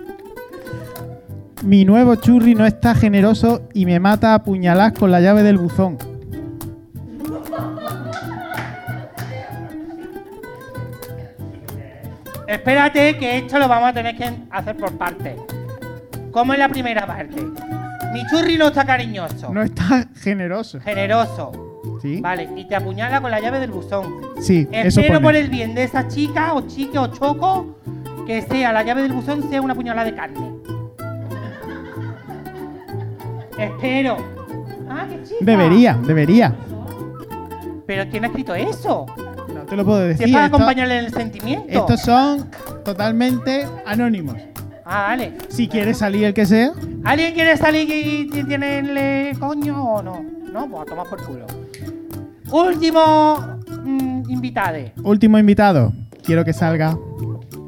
Mi 1.64 1.84
nuevo 1.84 2.14
churri 2.16 2.54
no 2.54 2.66
está 2.66 2.94
generoso 2.94 3.68
y 3.72 3.86
me 3.86 3.98
mata 3.98 4.34
a 4.34 4.42
puñalás 4.42 4.92
con 4.92 5.10
la 5.10 5.20
llave 5.20 5.42
del 5.42 5.58
buzón. 5.58 5.96
Espérate 12.46 13.16
que 13.18 13.38
esto 13.38 13.58
lo 13.58 13.68
vamos 13.68 13.90
a 13.90 13.92
tener 13.92 14.16
que 14.16 14.30
hacer 14.50 14.76
por 14.76 14.92
partes. 14.96 15.34
¿Cómo 16.30 16.52
es 16.52 16.58
la 16.58 16.68
primera 16.68 17.06
parte? 17.06 17.42
Mi 18.12 18.24
churri 18.26 18.56
no 18.56 18.68
está 18.68 18.84
cariñoso. 18.84 19.52
No 19.52 19.62
está 19.62 20.06
generoso. 20.20 20.80
Generoso. 20.80 21.52
¿Sí? 22.00 22.20
Vale, 22.20 22.48
y 22.56 22.64
te 22.66 22.76
apuñala 22.76 23.20
con 23.20 23.30
la 23.30 23.40
llave 23.40 23.58
del 23.58 23.70
buzón. 23.72 24.20
Sí, 24.40 24.68
eso 24.70 25.00
Espero 25.00 25.14
pone. 25.14 25.20
por 25.26 25.34
el 25.36 25.48
bien 25.48 25.74
de 25.74 25.84
esa 25.84 26.06
chica 26.06 26.52
o 26.54 26.62
chique 26.68 26.98
o 26.98 27.08
choco 27.08 27.78
que 28.26 28.42
sea 28.42 28.72
la 28.72 28.82
llave 28.82 29.02
del 29.02 29.12
buzón 29.12 29.48
sea 29.48 29.60
una 29.60 29.74
puñalada 29.74 30.04
de 30.08 30.14
carne. 30.14 30.52
Espero. 33.58 34.16
Ah, 34.88 35.06
qué 35.08 35.22
chica. 35.22 35.36
Debería, 35.40 35.98
debería. 36.06 36.54
Pero 37.86 38.10
¿quién 38.10 38.24
ha 38.24 38.28
escrito 38.28 38.54
eso? 38.54 39.06
No 39.54 39.60
te 39.62 39.76
lo 39.76 39.84
puedo 39.84 40.00
Si 40.02 40.08
decir. 40.08 40.26
es 40.26 40.32
para 40.32 40.46
esto- 40.46 40.56
acompañarle 40.56 40.98
en 40.98 41.04
el 41.06 41.12
sentimiento. 41.12 41.66
estos 41.68 42.00
son 42.02 42.50
totalmente 42.84 43.66
anónimos. 43.86 44.36
Ah, 44.84 45.06
vale. 45.08 45.32
Si 45.48 45.66
quieres 45.68 45.98
salir 45.98 46.24
el 46.24 46.34
que 46.34 46.46
sea, 46.46 46.72
¿Alguien 47.04 47.34
quiere 47.34 47.56
salir 47.56 47.88
y 47.90 48.28
y 48.38 48.44
tiene 48.44 48.78
el 48.80 49.38
coño 49.38 49.82
o 49.94 50.02
no? 50.02 50.24
No, 50.52 50.68
pues 50.68 50.82
a 50.82 50.84
tomar 50.86 51.08
por 51.08 51.22
culo. 51.24 51.46
Último 52.50 53.58
mm, 53.84 54.30
invitado. 54.30 54.78
último 55.02 55.38
invitado. 55.38 55.92
Quiero 56.24 56.44
que 56.44 56.52
salga 56.52 56.96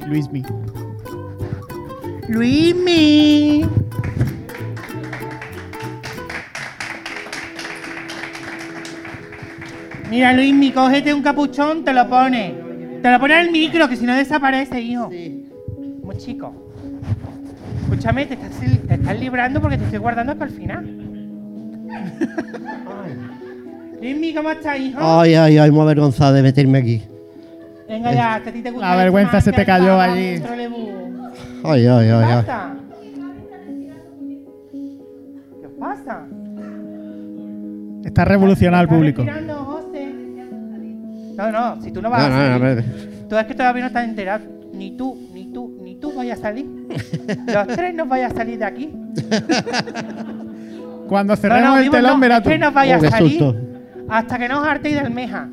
Luismi. 0.07 0.43
Luismi. 2.29 3.65
Mira, 10.11 10.33
Luismi, 10.33 10.73
cógete 10.73 11.13
un 11.13 11.23
capuchón, 11.23 11.85
te 11.85 11.93
lo 11.93 12.09
pone. 12.09 12.55
Te 13.03 13.11
lo 13.11 13.21
pone 13.21 13.35
al 13.35 13.51
micro, 13.51 13.89
que 13.89 13.97
si 13.97 14.05
no 14.07 14.15
desaparece, 14.17 14.81
hijo. 14.81 15.11
Muy 16.03 16.17
chico. 16.17 16.53
Escúchame, 17.83 18.27
te 18.27 18.35
estás, 18.35 18.51
te 18.87 18.95
estás 18.95 19.21
librando 19.21 19.61
porque 19.61 19.79
te 19.79 19.85
estoy 19.85 19.99
guardando 19.99 20.35
para 20.37 20.51
el 20.51 20.57
final. 20.57 20.87
Luismi, 24.01 24.35
¿cómo 24.35 24.51
estás, 24.51 24.79
hijo? 24.79 24.99
Ay, 25.01 25.35
ay, 25.35 25.59
ay, 25.59 25.71
muy 25.71 25.81
avergonzado 25.83 26.33
de 26.35 26.43
meterme 26.43 26.79
aquí. 26.79 27.03
Venga 27.89 28.13
ya, 28.13 28.41
que 28.43 28.51
a 28.51 28.53
ti 28.53 28.63
te 28.63 28.71
gusta. 28.71 28.91
La 28.91 28.97
vergüenza 28.97 29.41
se 29.41 29.53
te 29.53 29.65
cayó 29.65 29.99
allí. 30.01 30.43
Ay, 31.65 31.87
ay, 31.87 32.07
¿Qué 32.07 32.13
ay, 32.13 32.35
pasa? 32.35 32.75
¿Qué 35.61 35.67
os 35.67 35.73
pasa? 35.81 36.27
Está 38.05 38.25
revolucionado 38.25 38.83
el 38.83 38.87
¿Estás 38.89 38.99
público. 38.99 39.23
respirando? 39.23 39.58
No, 41.39 41.51
no, 41.53 41.81
si 41.81 41.91
tú 41.93 42.03
no 42.03 42.11
vas 42.11 42.21
No, 42.21 42.27
a 42.27 42.29
no, 42.31 42.37
salir. 42.37 42.53
no, 42.53 42.83
pero- 42.83 42.83
Tú 43.29 43.37
es 43.39 43.45
que 43.47 43.55
todavía 43.55 43.83
no 43.83 43.87
estás 43.89 44.05
enterado. 44.05 44.45
Ni 44.73 44.97
tú, 44.97 45.17
ni 45.33 45.53
tú, 45.53 45.79
ni 45.83 45.95
tú 45.97 46.13
vayas 46.15 46.39
a 46.41 46.43
salir. 46.43 46.67
Los 47.47 47.67
tres 47.69 47.95
no 47.95 48.07
vayas 48.07 48.33
a 48.33 48.37
salir 48.37 48.59
de 48.59 48.65
aquí. 48.65 48.93
Cuando 51.09 51.33
No, 51.35 51.37
cerremos 51.37 51.71
no, 51.71 51.79
el 51.79 51.91
telón, 51.91 52.15
no, 52.15 52.19
verás 52.21 52.39
es 52.39 52.45
tú. 52.45 52.51
que 52.51 52.59
no 52.59 52.71
vayas 52.73 53.03
Oh, 53.03 53.07
a 53.07 53.11
salir 53.11 53.39
susto. 53.39 53.57
hasta 54.09 54.39
que 54.39 54.49
no 54.49 54.61
os 54.61 54.67
hartéis 54.69 54.95
de 54.97 55.01
almeja. 55.01 55.49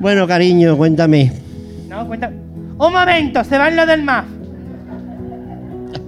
Bueno, 0.00 0.26
cariño, 0.28 0.76
cuéntame. 0.76 1.32
No, 1.88 2.06
cuenta. 2.06 2.28
Un 2.30 2.92
momento, 2.92 3.42
se 3.44 3.58
van 3.58 3.74
los 3.76 3.86
del 3.86 4.02
MAF. 4.02 4.26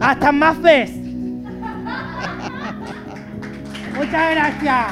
Hasta 0.01 0.33
más 0.33 0.61
ves. 0.63 0.93
Muchas 3.97 4.31
gracias. 4.35 4.87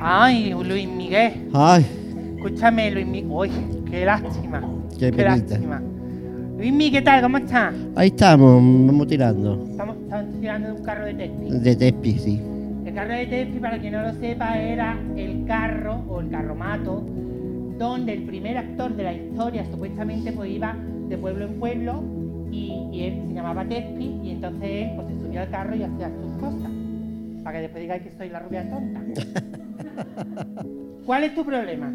Ay, 0.00 0.54
Luis 0.54 0.88
Miguel. 0.88 1.48
Ay, 1.52 1.84
Escúchame, 2.36 2.90
Luis 2.90 3.06
Miguel. 3.06 3.30
Uy, 3.30 3.50
qué 3.90 4.04
lástima. 4.04 4.62
Qué 4.98 5.10
penita. 5.12 5.24
lástima. 5.36 5.82
Luis 6.56 6.72
Miguel, 6.72 6.92
¿qué 6.92 7.02
tal? 7.02 7.22
¿Cómo 7.22 7.38
estás? 7.38 7.74
ahí 7.96 8.08
estamos, 8.08 8.54
vamos 8.56 9.06
tirando. 9.06 9.64
Estamos, 9.70 9.96
estamos 9.96 10.40
tirando 10.40 10.68
de 10.68 10.74
un 10.74 10.82
carro 10.84 11.04
de 11.06 11.14
Tespi. 11.14 11.50
De 11.50 11.76
Tespi, 11.76 12.12
sí. 12.18 12.40
El 12.84 12.94
carro 12.94 13.12
de 13.12 13.26
Tespi, 13.26 13.58
para 13.58 13.78
quien 13.78 13.92
no 13.92 14.02
lo 14.02 14.12
sepa, 14.14 14.58
era 14.58 14.96
el 15.16 15.44
carro 15.46 16.02
o 16.08 16.20
el 16.20 16.30
carromato 16.30 17.04
donde 17.78 18.12
el 18.14 18.22
primer 18.24 18.58
actor 18.58 18.94
de 18.96 19.02
la 19.04 19.12
historia 19.12 19.64
supuestamente 19.70 20.32
pues 20.32 20.50
iba 20.50 20.74
de 21.08 21.16
pueblo 21.16 21.44
en 21.46 21.60
pueblo 21.60 22.02
Y, 22.50 22.88
y 22.92 23.02
él 23.04 23.22
se 23.28 23.34
llamaba 23.34 23.64
Tespi 23.64 24.20
y 24.24 24.30
entonces 24.32 24.68
él 24.68 24.90
pues, 24.96 25.06
se 25.08 25.20
subía 25.26 25.42
al 25.42 25.50
carro 25.50 25.76
y 25.76 25.82
hacía 25.84 26.10
sus 26.10 26.32
cosas. 26.42 26.70
Para 27.44 27.56
que 27.58 27.62
después 27.62 27.82
digáis 27.82 28.02
que 28.02 28.10
soy 28.18 28.30
la 28.30 28.40
rubia 28.40 28.68
tonta. 28.68 29.00
¿Cuál 31.06 31.24
es 31.24 31.34
tu 31.34 31.44
problema? 31.44 31.90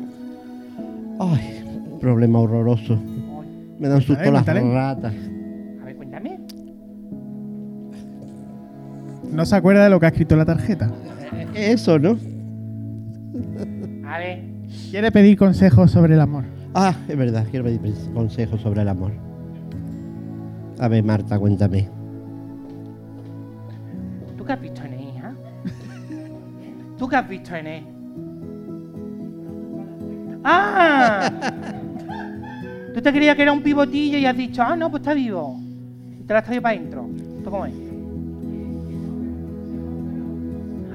Ay, 1.19 1.63
un 1.91 1.99
problema 1.99 2.39
horroroso. 2.39 2.93
Ay, 2.95 3.75
Me 3.79 3.87
dan 3.87 4.01
susto 4.01 4.23
las 4.31 4.43
cuéntale. 4.43 4.73
ratas. 4.73 5.13
A 5.81 5.85
ver, 5.85 5.95
cuéntame. 5.95 6.39
No 9.31 9.45
se 9.45 9.55
acuerda 9.55 9.83
de 9.83 9.89
lo 9.89 9.99
que 9.99 10.05
ha 10.05 10.09
escrito 10.09 10.35
en 10.35 10.39
la 10.39 10.45
tarjeta. 10.45 10.91
Eso, 11.55 11.99
¿no? 11.99 12.17
A 14.07 14.17
ver, 14.19 14.43
Quiere 14.89 15.11
pedir 15.11 15.37
consejos 15.37 15.91
sobre 15.91 16.13
el 16.15 16.21
amor. 16.21 16.45
Ah, 16.73 16.95
es 17.07 17.15
verdad, 17.17 17.45
quiero 17.49 17.65
pedir 17.65 17.79
consejos 18.13 18.61
sobre 18.61 18.81
el 18.81 18.87
amor. 18.89 19.11
A 20.79 20.87
ver, 20.87 21.03
Marta, 21.03 21.37
cuéntame. 21.37 21.87
¿tú 24.37 24.43
qué 24.45 24.53
has 24.53 24.61
visto 24.61 24.81
en 24.83 24.99
hija? 24.99 25.33
¿Tú 26.97 27.07
qué 27.07 27.15
has 27.15 27.29
visto 27.29 27.55
en 27.55 27.67
él? 27.67 27.83
¡Ah! 30.43 31.29
Tú 32.93 33.01
te 33.01 33.11
creías 33.11 33.35
que 33.35 33.41
era 33.41 33.51
un 33.51 33.61
pivotillo 33.61 34.17
y 34.17 34.25
has 34.25 34.37
dicho, 34.37 34.61
ah, 34.61 34.75
no, 34.75 34.89
pues 34.91 35.01
está 35.01 35.13
vivo. 35.13 35.59
Y 36.19 36.23
te 36.23 36.33
la 36.33 36.39
has 36.39 36.45
traído 36.45 36.61
para 36.61 36.75
adentro. 36.77 37.07
¿Esto 37.37 37.49
cómo 37.51 37.65
es? 37.65 37.73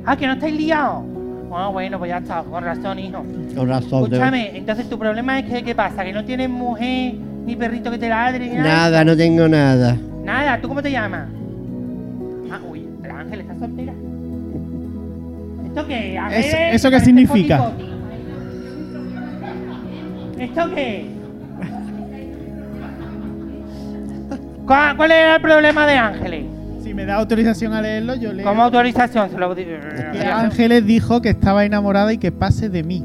Ah, 0.06 0.16
que 0.16 0.26
no 0.26 0.32
estáis 0.34 0.54
liados. 0.56 1.04
Ah, 1.52 1.68
bueno, 1.72 1.98
pues 1.98 2.10
ya 2.10 2.18
está, 2.18 2.42
con 2.42 2.62
razón, 2.62 2.98
hijo. 2.98 3.24
Con 3.56 3.68
razón. 3.68 4.02
de- 4.02 4.16
Escúchame, 4.16 4.56
entonces 4.56 4.88
tu 4.88 4.98
problema 4.98 5.38
es 5.40 5.46
que, 5.50 5.62
¿qué 5.62 5.74
pasa? 5.74 6.04
¿Que 6.04 6.12
no 6.12 6.24
tienes 6.24 6.48
mujer, 6.48 7.14
ni 7.46 7.56
perrito 7.56 7.90
que 7.90 7.98
te 7.98 8.08
ladre, 8.08 8.48
ni 8.48 8.54
nada? 8.56 8.68
Nada, 8.68 9.04
no 9.04 9.16
tengo 9.16 9.48
nada. 9.48 9.96
Nada, 10.24 10.60
¿tú 10.60 10.68
cómo 10.68 10.82
te 10.82 10.90
llamas? 10.90 11.26
Ah, 12.52 12.60
uy, 12.70 12.86
el 13.02 13.10
Ángel 13.10 13.40
está 13.40 13.58
soltera. 13.58 13.92
¿Esto 15.66 15.86
qué? 15.86 16.16
Eso- 16.32 16.56
¿eso 16.72 16.90
qué 16.90 17.00
significa? 17.00 17.70
¿Esto 20.38 20.74
qué? 20.74 21.06
¿Cuál, 24.66 24.96
cuál 24.96 25.10
era 25.10 25.36
el 25.36 25.42
problema 25.42 25.86
de 25.86 25.94
Ángeles? 25.94 26.46
Si 26.82 26.94
me 26.94 27.04
da 27.04 27.16
autorización 27.16 27.72
a 27.72 27.82
leerlo, 27.82 28.14
yo 28.16 28.32
leo. 28.32 28.46
¿Cómo 28.46 28.62
autorización? 28.62 29.30
Se 29.30 29.38
lo 29.38 29.54
Que 29.54 30.28
Ángeles 30.30 30.86
dijo 30.86 31.20
que 31.22 31.30
estaba 31.30 31.64
enamorada 31.64 32.12
y 32.12 32.18
que 32.18 32.30
pase 32.30 32.68
de 32.68 32.82
mí. 32.82 33.04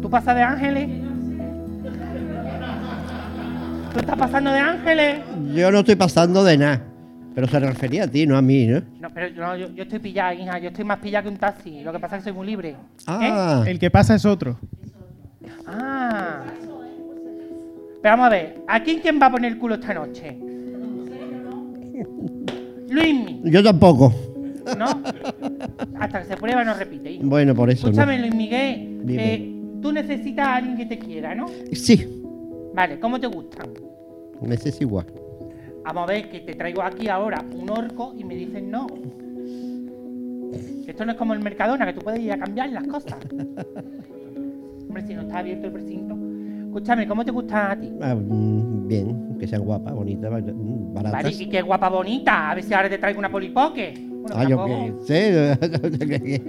¿Tú 0.00 0.10
pasas 0.10 0.34
de 0.34 0.42
Ángeles? 0.42 0.88
¿Tú 3.92 4.00
estás 4.00 4.16
pasando 4.16 4.50
de 4.50 4.58
Ángeles? 4.58 5.20
Yo 5.54 5.70
no 5.70 5.78
estoy 5.80 5.96
pasando 5.96 6.44
de 6.44 6.58
nada. 6.58 6.82
Pero 7.34 7.46
se 7.48 7.60
refería 7.60 8.04
a 8.04 8.06
ti, 8.08 8.26
no 8.26 8.36
a 8.38 8.42
mí, 8.42 8.66
¿no? 8.66 8.80
No, 8.98 9.10
pero 9.12 9.28
no, 9.36 9.56
yo, 9.56 9.70
yo 9.74 9.82
estoy 9.82 9.98
pillada, 9.98 10.34
hija. 10.34 10.58
Yo 10.58 10.68
estoy 10.68 10.86
más 10.86 10.98
pillada 10.98 11.22
que 11.22 11.28
un 11.28 11.36
taxi. 11.36 11.82
Lo 11.82 11.92
que 11.92 11.98
pasa 11.98 12.16
es 12.16 12.22
que 12.22 12.30
soy 12.30 12.36
muy 12.36 12.46
libre. 12.46 12.70
¿Eh? 12.70 12.76
Ah, 13.06 13.62
El 13.66 13.78
que 13.78 13.90
pasa 13.90 14.14
es 14.14 14.24
otro. 14.24 14.58
Ah. 15.66 16.44
Pero 18.02 18.12
vamos 18.12 18.26
a 18.26 18.30
ver, 18.30 18.62
¿a 18.68 18.82
quién 18.82 19.00
quién 19.00 19.20
va 19.20 19.26
a 19.26 19.30
poner 19.32 19.52
el 19.52 19.58
culo 19.58 19.74
esta 19.74 19.92
noche? 19.94 20.36
Luismi, 22.88 23.40
yo 23.44 23.62
tampoco. 23.62 24.12
¿no? 24.76 24.86
Hasta 25.98 26.20
que 26.20 26.24
se 26.26 26.36
prueba 26.36 26.64
no 26.64 26.74
repite. 26.74 27.10
hijo. 27.12 27.26
Bueno, 27.26 27.54
por 27.54 27.70
eso 27.70 27.86
Escúchame. 27.88 28.18
Luis 28.18 28.34
Miguel, 28.34 29.00
Dime. 29.04 29.34
eh, 29.34 29.52
tú 29.82 29.92
necesitas 29.92 30.46
a 30.46 30.56
alguien 30.56 30.76
que 30.76 30.86
te 30.86 30.98
quiera, 30.98 31.34
¿no? 31.34 31.46
Sí, 31.72 32.22
Vale, 32.74 33.00
¿cómo 33.00 33.18
te 33.18 33.26
gustan? 33.26 33.70
me 34.42 34.54
es 34.54 34.80
igual. 34.80 35.06
Vamos 35.84 36.02
a 36.04 36.06
ver, 36.12 36.28
que 36.28 36.40
te 36.40 36.54
traigo 36.54 36.82
aquí 36.82 37.08
ahora 37.08 37.42
un 37.54 37.70
orco 37.70 38.12
y 38.18 38.24
me 38.24 38.34
dicen 38.34 38.70
no. 38.70 38.86
Esto 40.86 41.04
no 41.04 41.12
es 41.12 41.18
como 41.18 41.32
el 41.32 41.40
Mercadona, 41.40 41.86
que 41.86 41.94
tú 41.94 42.00
puedes 42.00 42.20
ir 42.20 42.32
a 42.32 42.38
cambiar 42.38 42.70
las 42.70 42.86
cosas. 42.86 43.16
Hombre, 44.96 45.08
si 45.08 45.14
no 45.14 45.22
está 45.22 45.38
abierto 45.40 45.66
el 45.66 45.72
precinto. 45.74 46.16
Escúchame, 46.68 47.06
¿cómo 47.06 47.22
te 47.22 47.30
gustan 47.30 47.70
a 47.70 47.76
ti? 47.78 47.92
Ah, 48.00 48.14
mm, 48.14 48.88
bien, 48.88 49.36
que 49.38 49.46
sean 49.46 49.60
guapas, 49.62 49.92
bonitas, 49.94 50.30
ba- 50.30 50.38
mm, 50.40 50.94
baratas. 50.94 51.22
Vale, 51.22 51.36
y 51.38 51.46
qué 51.50 51.60
guapa 51.60 51.90
bonita. 51.90 52.50
A 52.50 52.54
ver 52.54 52.64
si 52.64 52.72
ahora 52.72 52.88
te 52.88 52.96
traigo 52.96 53.18
una 53.18 53.30
polipoque. 53.30 53.92
Bueno, 53.98 54.34
Ah, 54.34 54.44
yo 54.44 54.56
tampoco. 54.56 55.04
qué. 55.06 56.42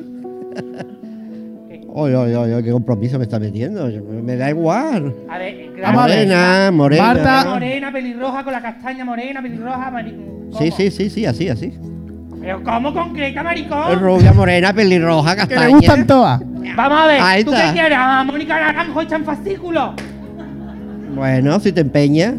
Oye, 1.89 2.15
oye, 2.15 2.35
oye, 2.37 2.63
qué 2.63 2.71
compromiso 2.71 3.17
me 3.17 3.23
está 3.25 3.37
metiendo. 3.37 3.85
Me 4.23 4.37
da 4.37 4.49
igual. 4.49 5.13
A 5.29 5.37
ver, 5.39 5.53
eh, 5.55 5.71
Vamos 5.81 6.03
a 6.03 6.07
ver. 6.07 6.15
Morena, 6.27 6.71
morena. 6.71 7.03
Marta. 7.03 7.45
Morena, 7.49 7.91
pelirroja, 7.91 8.43
con 8.45 8.53
la 8.53 8.61
castaña 8.61 9.03
morena, 9.03 9.41
pelirroja, 9.41 9.91
mari- 9.91 10.15
¿cómo? 10.51 10.57
Sí, 10.57 10.71
sí, 10.71 10.89
sí, 10.91 11.09
sí, 11.09 11.25
así, 11.25 11.49
así. 11.49 11.73
Pero 12.39 12.63
¿cómo 12.63 12.93
concreta, 12.93 13.43
maricón? 13.43 13.99
Rubia, 13.99 14.31
morena, 14.31 14.71
pelirroja, 14.73 15.31
Que 15.31 15.37
castaña. 15.41 15.65
le 15.67 15.73
gustan 15.73 16.07
todas. 16.07 16.41
Vamos 16.75 16.99
a 16.99 17.07
ver, 17.07 17.21
Ahí 17.21 17.43
¿tú 17.43 17.51
qué 17.51 17.69
quieres? 17.73 17.97
¿A 17.99 18.23
Mónica 18.23 18.59
Naranjo 18.59 19.01
hecha 19.01 19.15
en 19.15 19.25
fascículo? 19.25 19.93
Bueno, 21.15 21.59
si 21.59 21.71
te 21.71 21.81
empeñas. 21.81 22.35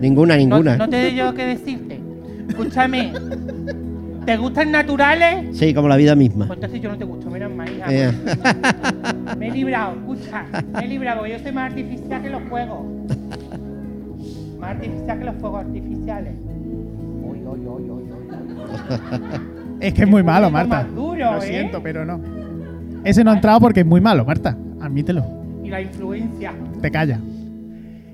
Ninguna, 0.00 0.34
No, 0.34 0.40
ninguna. 0.40 0.76
no 0.76 0.88
te 0.88 1.02
doy 1.02 1.14
yo 1.14 1.32
qué 1.34 1.44
decirte. 1.46 2.00
Escúchame. 2.48 3.12
¿Te 4.26 4.36
gustan 4.36 4.70
naturales? 4.72 5.56
Sí, 5.58 5.74
como 5.74 5.88
la 5.88 5.96
vida 5.96 6.14
misma. 6.14 6.46
Pues 6.46 6.56
entonces 6.58 6.80
yo 6.80 6.90
no 6.90 6.96
te 6.98 7.04
gusto, 7.04 7.28
menos 7.30 7.52
mal, 7.54 7.68
hija. 7.68 7.86
Eh, 7.92 8.12
Me 9.38 9.48
he 9.48 9.50
librado, 9.50 9.94
escucha. 9.96 10.44
Me 10.74 10.84
he 10.84 10.88
librado, 10.88 11.18
porque 11.20 11.32
yo 11.32 11.38
soy 11.40 11.52
más 11.52 11.70
artificial 11.70 12.22
que 12.22 12.30
los 12.30 12.42
juegos. 12.48 12.80
Más 14.60 14.70
artificial 14.70 15.18
que 15.18 15.24
los 15.24 15.34
fuegos 15.36 15.64
artificiales. 15.64 16.34
Uy, 17.24 17.38
uy, 17.44 17.66
uy, 17.66 17.90
uy, 17.90 18.02
uy. 18.12 19.61
Es 19.82 19.94
que 19.94 20.02
es 20.02 20.08
muy 20.08 20.22
malo, 20.22 20.50
Marta. 20.50 20.84
más 20.84 20.94
duro, 20.94 21.32
Lo 21.32 21.38
¿eh? 21.38 21.46
siento, 21.46 21.82
pero 21.82 22.04
no. 22.04 22.20
Ese 23.04 23.24
no 23.24 23.30
ha 23.32 23.34
entrado 23.34 23.60
porque 23.60 23.80
es 23.80 23.86
muy 23.86 24.00
malo, 24.00 24.24
Marta. 24.24 24.56
Admítelo. 24.80 25.24
Y 25.64 25.68
la 25.68 25.80
influencia. 25.80 26.52
Te 26.80 26.90
calla. 26.90 27.18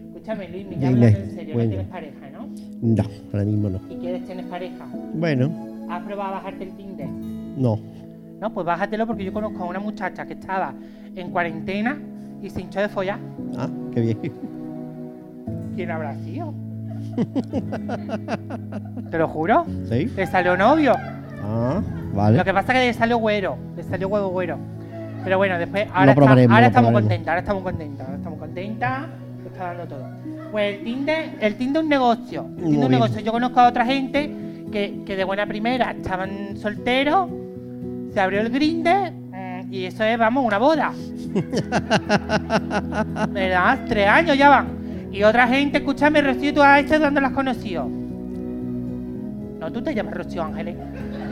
Escúchame, 0.06 0.48
Luis, 0.48 0.66
ya 0.78 0.88
hablando 0.88 1.06
en 1.06 1.30
serio, 1.34 1.54
bueno. 1.54 1.70
no 1.70 1.76
tienes 1.76 1.86
pareja, 1.88 2.30
¿no? 2.32 2.48
no, 2.80 3.04
ahora 3.32 3.44
mismo 3.44 3.70
no. 3.70 3.80
¿Y 3.90 3.96
quieres 3.96 4.26
tener 4.26 4.44
pareja? 4.46 4.86
Bueno, 5.14 5.50
¿Has 5.90 6.02
probado 6.02 6.30
a 6.34 6.38
bajarte 6.38 6.64
el 6.64 6.72
Tinder? 6.76 7.08
no. 7.08 7.78
No, 8.40 8.54
pues 8.54 8.64
bájatelo 8.64 9.04
porque 9.04 9.24
yo 9.24 9.32
conozco 9.32 9.64
a 9.64 9.66
una 9.66 9.80
muchacha 9.80 10.24
que 10.24 10.34
estaba 10.34 10.72
en 11.16 11.30
cuarentena 11.32 11.98
y 12.40 12.48
se 12.50 12.60
hinchó 12.60 12.78
de 12.80 12.88
follar. 12.88 13.18
Ah, 13.56 13.68
qué 13.92 14.00
bien. 14.00 14.18
¿Quién 15.74 15.90
habrá 15.90 16.14
sido? 16.18 16.54
Te 19.10 19.18
lo 19.18 19.26
juro. 19.26 19.66
¿Sí? 19.88 20.08
Le 20.16 20.26
salió 20.28 20.56
novio. 20.56 20.94
Ah, 21.49 21.80
vale. 22.12 22.36
Lo 22.38 22.44
que 22.44 22.53
pasa 22.53 22.72
es 22.74 22.78
que 22.80 22.86
le 22.88 22.92
salió 22.94 23.16
güero. 23.18 23.57
Le 23.76 23.82
salió 23.84 24.09
huevo 24.09 24.28
güero. 24.28 24.59
Pero 25.24 25.38
bueno, 25.38 25.59
después, 25.59 25.86
ahora, 25.92 26.12
está- 26.12 26.14
probaremos, 26.14 26.55
ahora 26.55 26.61
lo 26.61 26.66
estamos 26.68 26.88
probaremos. 26.90 27.03
contentas, 27.03 27.28
ahora 27.28 27.40
estamos 27.40 27.62
contentas, 27.62 28.07
ahora 28.07 28.16
estamos 28.18 28.38
contentas, 28.38 29.03
lo 29.42 29.51
está 29.51 29.64
dando 29.64 29.84
todo. 29.86 30.09
Pues 30.53 30.78
el 30.78 30.84
Tinder, 30.84 31.30
el 31.40 31.55
Tinder 31.57 31.80
es 31.80 31.84
un 31.84 31.88
negocio. 31.90 32.40
El 32.42 32.55
Tinder 32.57 32.72
es 32.72 32.76
Muy 32.76 32.84
un 32.84 32.90
negocio. 32.92 33.20
Yo 33.20 33.32
conozco 33.32 33.61
a 33.61 33.68
otra 33.68 33.84
gente 33.84 34.30
que, 34.72 35.03
que 35.05 35.16
de 35.16 35.24
buena 35.24 35.46
primera 35.46 35.90
estaban 35.90 36.57
solteros, 36.57 37.28
se 38.14 38.20
abrió 38.20 38.40
el 38.40 38.51
Grinder 38.51 39.12
y 39.70 39.84
eso 39.84 40.03
es, 40.05 40.16
vamos, 40.18 40.44
una 40.46 40.57
boda. 40.59 40.92
¿Verdad? 43.30 43.78
Tres 43.88 44.09
años 44.09 44.38
ya 44.38 44.49
van. 44.49 44.68
Y 45.12 45.22
otra 45.22 45.46
gente, 45.49 45.78
escúchame, 45.78 46.20
Rocío, 46.22 46.55
¿tú 46.55 46.62
a 46.62 46.78
este 46.78 46.99
dónde 46.99 47.20
las 47.20 47.30
has 47.30 47.36
conocido? 47.36 47.86
No, 49.61 49.72
tú 49.72 49.82
te 49.82 49.94
llamas 49.94 50.14
Rocío 50.14 50.42
Ángeles. 50.42 50.76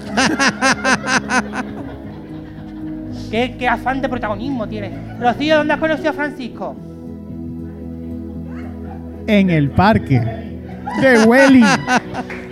¿Qué, 3.31 3.57
qué 3.59 3.69
afán 3.69 4.01
de 4.01 4.09
protagonismo 4.09 4.67
tienes. 4.69 4.93
Rocío, 5.19 5.57
¿dónde 5.59 5.75
has 5.75 5.81
conocido 5.81 6.11
a 6.11 6.13
Francisco? 6.13 6.77
En 9.27 9.51
el 9.51 9.71
parque. 9.71 10.21
De 11.01 11.25
Welly. 11.25 11.65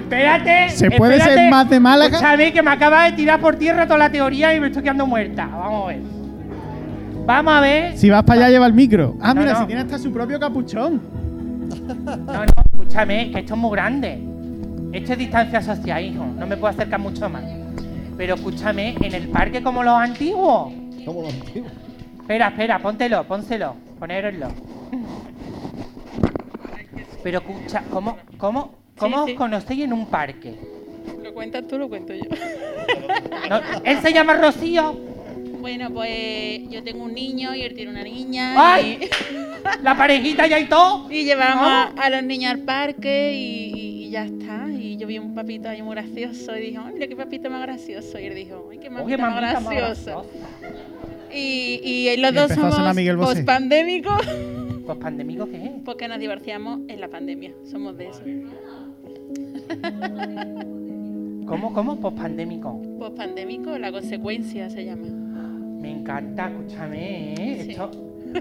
Espérate. 0.00 0.70
¿Se 0.70 0.90
puede 0.90 1.16
espérate. 1.16 1.40
ser 1.42 1.50
más 1.50 1.70
de 1.70 1.78
Málaga? 1.80 2.16
Escúchame, 2.16 2.52
que 2.52 2.62
me 2.62 2.70
acaba 2.72 3.04
de 3.04 3.12
tirar 3.12 3.40
por 3.40 3.56
tierra 3.56 3.86
toda 3.86 3.98
la 3.98 4.10
teoría 4.10 4.54
y 4.54 4.60
me 4.60 4.66
estoy 4.66 4.82
quedando 4.82 5.06
muerta. 5.06 5.46
Vamos 5.46 5.84
a 5.84 5.86
ver. 5.88 6.00
Vamos 7.26 7.54
a 7.54 7.60
ver. 7.60 7.96
Si 7.96 8.10
vas 8.10 8.22
para 8.24 8.40
allá, 8.40 8.50
lleva 8.50 8.66
el 8.66 8.74
micro. 8.74 9.16
Ah, 9.22 9.32
No, 9.32 9.40
mira, 9.42 9.52
no. 9.54 9.60
si 9.60 9.66
tiene 9.66 9.82
hasta 9.82 9.98
su 9.98 10.12
propio 10.12 10.38
capuchón. 10.40 11.00
No, 12.04 12.16
no, 12.16 12.44
escúchame, 12.72 13.30
que 13.30 13.38
esto 13.40 13.54
es 13.54 13.60
muy 13.60 13.70
grande. 13.72 14.20
Esto 14.94 15.12
es 15.12 15.18
distancia 15.18 15.60
social, 15.60 16.04
hijo. 16.04 16.24
No 16.24 16.46
me 16.46 16.56
puedo 16.56 16.72
acercar 16.72 17.00
mucho 17.00 17.28
más. 17.28 17.42
Pero 18.16 18.36
escúchame, 18.36 18.94
en 19.00 19.14
el 19.14 19.28
parque 19.28 19.62
como 19.62 19.82
los 19.82 19.94
antiguos. 19.94 20.72
¿Cómo 21.04 21.22
lo 21.22 21.28
antiguo? 21.28 21.68
Espera, 22.20 22.48
espera, 22.48 22.78
póntelo, 22.78 23.24
pónselo, 23.24 23.74
ponéroslo. 23.98 24.48
Pero 27.22 27.38
escucha, 27.38 27.82
¿cómo, 27.90 28.16
cómo, 28.38 28.70
cómo 28.96 29.16
Sí, 29.16 29.22
os 29.22 29.26
sí. 29.30 29.34
conocéis 29.34 29.84
en 29.84 29.92
un 29.92 30.06
parque? 30.06 30.54
¿Lo 31.22 31.34
cuentas 31.34 31.66
tú 31.66 31.78
lo 31.78 31.88
cuento 31.88 32.14
yo? 32.14 32.24
No, 33.50 33.60
él 33.82 33.98
se 34.00 34.12
llama 34.12 34.34
Rocío. 34.34 34.94
Bueno, 35.64 35.88
pues 35.90 36.68
yo 36.68 36.82
tengo 36.82 37.04
un 37.04 37.14
niño 37.14 37.54
y 37.54 37.62
él 37.62 37.72
tiene 37.72 37.90
una 37.90 38.02
niña. 38.02 38.52
¡Ay! 38.54 38.98
Y... 39.00 39.08
La 39.82 39.96
parejita 39.96 40.46
ya 40.46 40.60
y 40.60 40.66
todo. 40.68 41.10
Y 41.10 41.24
llevamos 41.24 41.66
a, 41.66 41.84
a 41.84 42.10
los 42.10 42.22
niños 42.22 42.50
al 42.52 42.58
parque 42.58 43.32
y, 43.34 44.04
y 44.04 44.10
ya 44.10 44.26
está. 44.26 44.68
Y 44.70 44.98
yo 44.98 45.06
vi 45.06 45.18
un 45.18 45.34
papito 45.34 45.70
ahí 45.70 45.80
muy 45.80 45.94
gracioso 45.94 46.54
y 46.54 46.60
dije, 46.60 46.78
"Ay, 46.84 46.92
mira 46.92 47.06
qué 47.06 47.16
papito 47.16 47.48
más 47.48 47.62
gracioso. 47.62 48.18
Y 48.18 48.24
él 48.26 48.34
dijo, 48.34 48.68
ay, 48.70 48.76
qué 48.76 48.88
Oye, 48.88 49.16
mamita 49.16 49.60
más 49.60 49.70
graciosa. 49.70 50.16
Y, 51.32 51.80
y 51.82 52.14
los 52.18 52.32
Y 52.32 52.34
dos 52.34 52.52
somos 52.52 52.74
Pues 54.84 54.98
pandémico, 54.98 55.46
¿qué 55.46 55.64
es? 55.64 55.70
porque 55.82 56.08
nos 56.08 56.18
divorciamos 56.18 56.80
en 56.88 57.00
la 57.00 57.08
pandemia. 57.08 57.52
Somos 57.64 57.96
de 57.96 58.08
eso. 58.08 58.20
¿Cómo, 61.46 61.72
cómo? 61.72 61.96
Pues 61.98 62.12
pandémico. 62.12 62.82
Post-pandémico, 62.98 63.78
la 63.78 63.90
consecuencia 63.90 64.68
se 64.68 64.84
llama. 64.84 65.23
Me 65.84 65.90
encanta, 65.90 66.48
escúchame, 66.48 67.34
¿eh? 67.34 67.62
Sí. 67.62 67.70
Esto... 67.72 67.90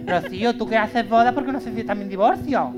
Rocío, 0.07 0.55
¿tú 0.55 0.65
qué 0.65 0.77
haces 0.77 1.09
boda? 1.09 1.33
Porque 1.33 1.51
no 1.51 1.59
sé 1.59 1.75
si 1.75 1.83
también 1.83 2.07
divorcio. 2.09 2.73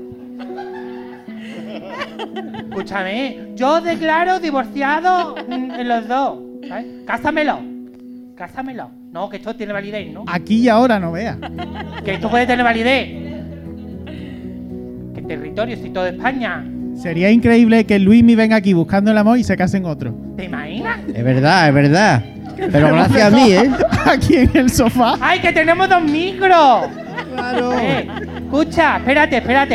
Escúchame, 2.58 3.52
yo 3.54 3.80
declaro 3.80 4.40
divorciado 4.40 5.36
mm, 5.36 5.70
en 5.70 5.88
los 5.88 6.08
dos. 6.08 6.40
¿sabes? 6.68 6.86
Cásamelo. 7.06 7.60
Cásamelo. 8.34 8.90
No, 9.12 9.28
que 9.28 9.36
esto 9.36 9.54
tiene 9.54 9.72
validez, 9.72 10.12
¿no? 10.12 10.24
Aquí 10.26 10.62
y 10.62 10.68
ahora 10.68 10.98
no 10.98 11.12
veas. 11.12 11.38
Que 12.04 12.14
esto 12.14 12.28
puede 12.28 12.48
tener 12.48 12.64
validez. 12.64 13.08
Que 15.14 15.22
territorio, 15.22 15.76
si 15.76 15.90
todo 15.90 16.08
España. 16.08 16.66
Sería 16.96 17.30
increíble 17.30 17.86
que 17.86 18.00
Luismi 18.00 18.34
venga 18.34 18.56
aquí 18.56 18.74
buscando 18.74 19.12
el 19.12 19.18
amor 19.18 19.38
y 19.38 19.44
se 19.44 19.56
case 19.56 19.76
en 19.76 19.84
otro. 19.84 20.12
¿Te 20.36 20.46
imaginas? 20.46 20.98
Es 21.14 21.22
verdad, 21.22 21.68
es 21.68 21.74
verdad. 21.74 22.35
Pero 22.56 22.88
gracias 22.88 23.22
a 23.22 23.30
mí, 23.30 23.52
¿eh? 23.52 23.70
Aquí 24.06 24.36
en 24.36 24.50
el 24.56 24.70
sofá. 24.70 25.16
¡Ay, 25.20 25.40
que 25.40 25.52
tenemos 25.52 25.88
dos 25.88 26.02
micros! 26.02 26.86
Claro. 27.34 27.78
Eh, 27.78 28.08
escucha, 28.36 28.96
espérate, 28.96 29.36
espérate. 29.36 29.74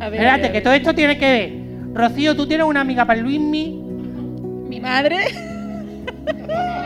A 0.00 0.08
ver, 0.08 0.14
espérate, 0.20 0.28
a 0.28 0.36
ver, 0.36 0.44
a 0.46 0.52
que 0.52 0.60
todo 0.60 0.72
esto 0.74 0.94
tiene 0.94 1.18
que 1.18 1.30
ver. 1.30 1.52
Rocío, 1.94 2.36
tú 2.36 2.46
tienes 2.46 2.66
una 2.66 2.80
amiga 2.82 3.04
para 3.04 3.20
Luismi. 3.20 3.82
Mi 4.68 4.80
madre. 4.80 5.16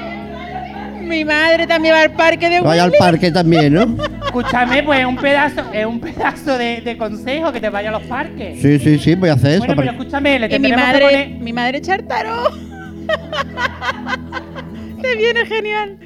Mi 1.03 1.25
madre 1.25 1.67
también 1.67 1.95
va 1.95 2.03
al 2.03 2.13
parque 2.13 2.49
de 2.49 2.61
Vaya 2.61 2.85
al 2.85 2.93
parque 2.93 3.31
también, 3.31 3.75
¿no? 3.75 3.97
Escúchame, 4.25 4.83
pues 4.83 5.01
es 5.01 5.05
un 5.07 5.17
pedazo, 5.17 5.63
es 5.73 5.85
un 5.85 6.01
pedazo 6.01 6.57
de, 6.57 6.81
de 6.81 6.97
consejo 6.97 7.53
que 7.53 7.61
te 7.61 7.69
vaya 7.69 7.91
a 7.91 7.93
los 7.93 8.05
parques. 8.05 8.63
Sí, 8.63 8.79
sí, 8.79 8.99
sí, 8.99 9.15
voy 9.17 9.29
a 9.29 9.35
hacer 9.35 9.51
eso. 9.51 9.59
bueno, 9.59 9.75
pero 9.77 9.89
porque- 9.89 10.03
escúchame, 10.03 10.39
le 10.39 10.47
Y 10.47 10.49
mi 10.49 10.53
tendremos 10.55 10.81
que 10.81 10.87
madre, 10.93 11.05
poner- 11.05 11.41
mi 11.41 11.53
madre 11.53 11.81
tarot. 11.81 12.55
Te 15.03 15.17
viene 15.17 15.47
genial. 15.47 15.99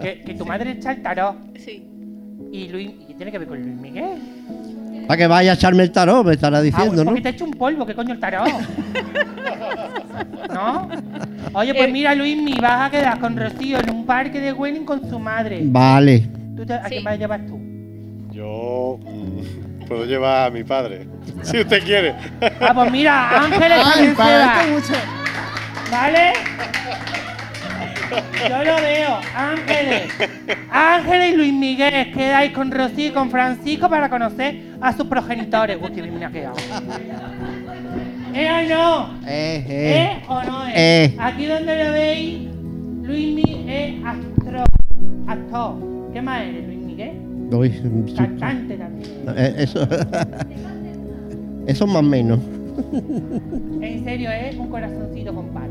que, 0.00 0.22
que 0.22 0.34
tu 0.34 0.44
madre 0.46 0.72
echa 0.72 0.92
el 0.92 1.02
tarot. 1.02 1.36
Sí. 1.58 1.84
Y 2.52 2.68
Luis, 2.68 2.90
¿y 3.00 3.04
qué 3.06 3.14
tiene 3.14 3.30
que 3.32 3.38
ver 3.38 3.48
con 3.48 3.60
Luis 3.60 3.74
Miguel? 3.76 5.04
Para 5.06 5.18
que 5.18 5.26
vaya 5.26 5.52
a 5.52 5.54
echarme 5.54 5.82
el 5.84 5.92
tarot, 5.92 6.24
me 6.26 6.32
estará 6.34 6.58
Ah, 6.58 6.62
diciendo, 6.62 6.96
¿no? 7.04 7.04
porque 7.06 7.20
te 7.22 7.28
ha 7.28 7.30
hecho 7.32 7.44
un 7.44 7.52
polvo, 7.52 7.84
¿qué 7.86 7.94
coño 7.94 8.12
el 8.14 8.20
tarot? 8.20 8.48
¿No? 10.52 10.88
Oye, 11.52 11.74
pues 11.74 11.88
Eh. 11.88 11.92
mira, 11.92 12.14
Luismi, 12.14 12.54
vas 12.60 12.88
a 12.88 12.90
quedar 12.90 13.18
con 13.20 13.36
Rocío 13.36 13.78
en 13.80 13.90
un 13.90 14.06
parque 14.06 14.40
de 14.40 14.52
Welling 14.52 14.84
con 14.84 15.08
su 15.08 15.18
madre. 15.18 15.60
Vale. 15.64 16.28
¿Tú 16.56 16.64
te- 16.66 16.74
¿A 16.74 16.84
Sí. 16.84 16.90
quién 16.90 17.04
vas 17.04 17.14
a 17.14 17.16
llevar 17.16 17.40
tú? 17.46 17.58
Yo 18.32 18.98
mm, 19.02 19.86
puedo 19.86 20.04
llevar 20.04 20.46
a 20.48 20.50
mi 20.50 20.62
padre, 20.64 21.06
si 21.42 21.58
usted 21.60 21.82
quiere. 21.84 22.14
Ah, 22.60 22.72
pues 22.74 22.90
mira, 22.92 23.40
Ángeles 23.44 23.78
Ay, 23.84 24.08
mucho. 24.72 24.92
¿Vale? 25.90 26.32
Yo 28.48 28.64
lo 28.64 28.76
veo, 28.76 29.18
Ángeles. 29.34 30.12
Ángeles 30.70 31.34
y 31.34 31.36
Luis 31.36 31.52
Miguel, 31.52 32.12
quedáis 32.12 32.52
con 32.52 32.70
Rocío 32.70 33.08
y 33.08 33.10
con 33.10 33.30
Francisco 33.30 33.88
para 33.88 34.08
conocer 34.08 34.60
a 34.80 34.92
sus 34.92 35.06
progenitores. 35.06 35.78
Uy, 35.80 35.90
qué 35.92 36.02
bien 36.02 36.32
quedado. 36.32 36.56
¿Eh 38.34 38.50
o 38.50 38.68
no? 38.68 39.18
Eh, 39.26 39.64
¿Eh 39.68 39.94
eh. 39.96 40.22
o 40.28 40.42
no 40.42 40.66
es? 40.66 40.74
Eh. 40.76 41.16
Aquí 41.18 41.46
donde 41.46 41.84
lo 41.84 41.92
veis, 41.92 42.48
Luismi 43.02 43.64
es 43.68 44.04
actor. 44.04 44.64
Actor. 45.26 45.74
¿Qué 46.12 46.22
más 46.22 46.42
eres, 46.42 46.66
Luis 46.66 46.78
Miguel? 46.78 47.12
Uy. 47.52 48.14
Cantante 48.16 48.76
también. 48.76 49.10
Eh, 49.36 49.54
Eso. 49.58 49.88
Eso 51.66 51.86
más 51.86 51.96
o 51.96 52.02
menos. 52.02 52.38
En 53.82 54.04
serio, 54.04 54.30
es 54.30 54.56
un 54.56 54.68
corazoncito 54.68 55.34
con 55.34 55.48
pata. 55.48 55.67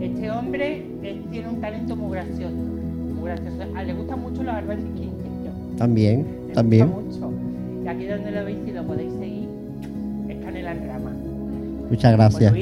Este 0.00 0.30
hombre 0.30 0.86
eh, 1.02 1.20
tiene 1.30 1.48
un 1.48 1.60
talento 1.60 1.96
muy 1.96 2.12
gracioso. 2.16 2.54
Muy 2.54 3.24
gracioso. 3.30 3.62
A 3.74 3.80
él 3.82 3.86
le 3.88 3.94
gustan 3.94 4.20
mucho 4.20 4.42
los 4.42 4.54
árboles 4.54 4.84
quinquillos. 4.84 5.76
También, 5.76 6.26
Le 6.48 6.54
también. 6.54 6.88
gusta 6.90 7.26
mucho. 7.26 7.84
Y 7.84 7.88
aquí 7.88 8.06
donde 8.06 8.30
lo 8.30 8.44
veis, 8.44 8.58
si 8.64 8.72
lo 8.72 8.84
podéis 8.84 9.12
seguir, 9.14 9.48
es 10.28 10.44
Canela 10.44 10.72
en 10.72 10.88
Rama. 10.88 11.12
Muchas 11.90 12.12
gracias. 12.12 12.52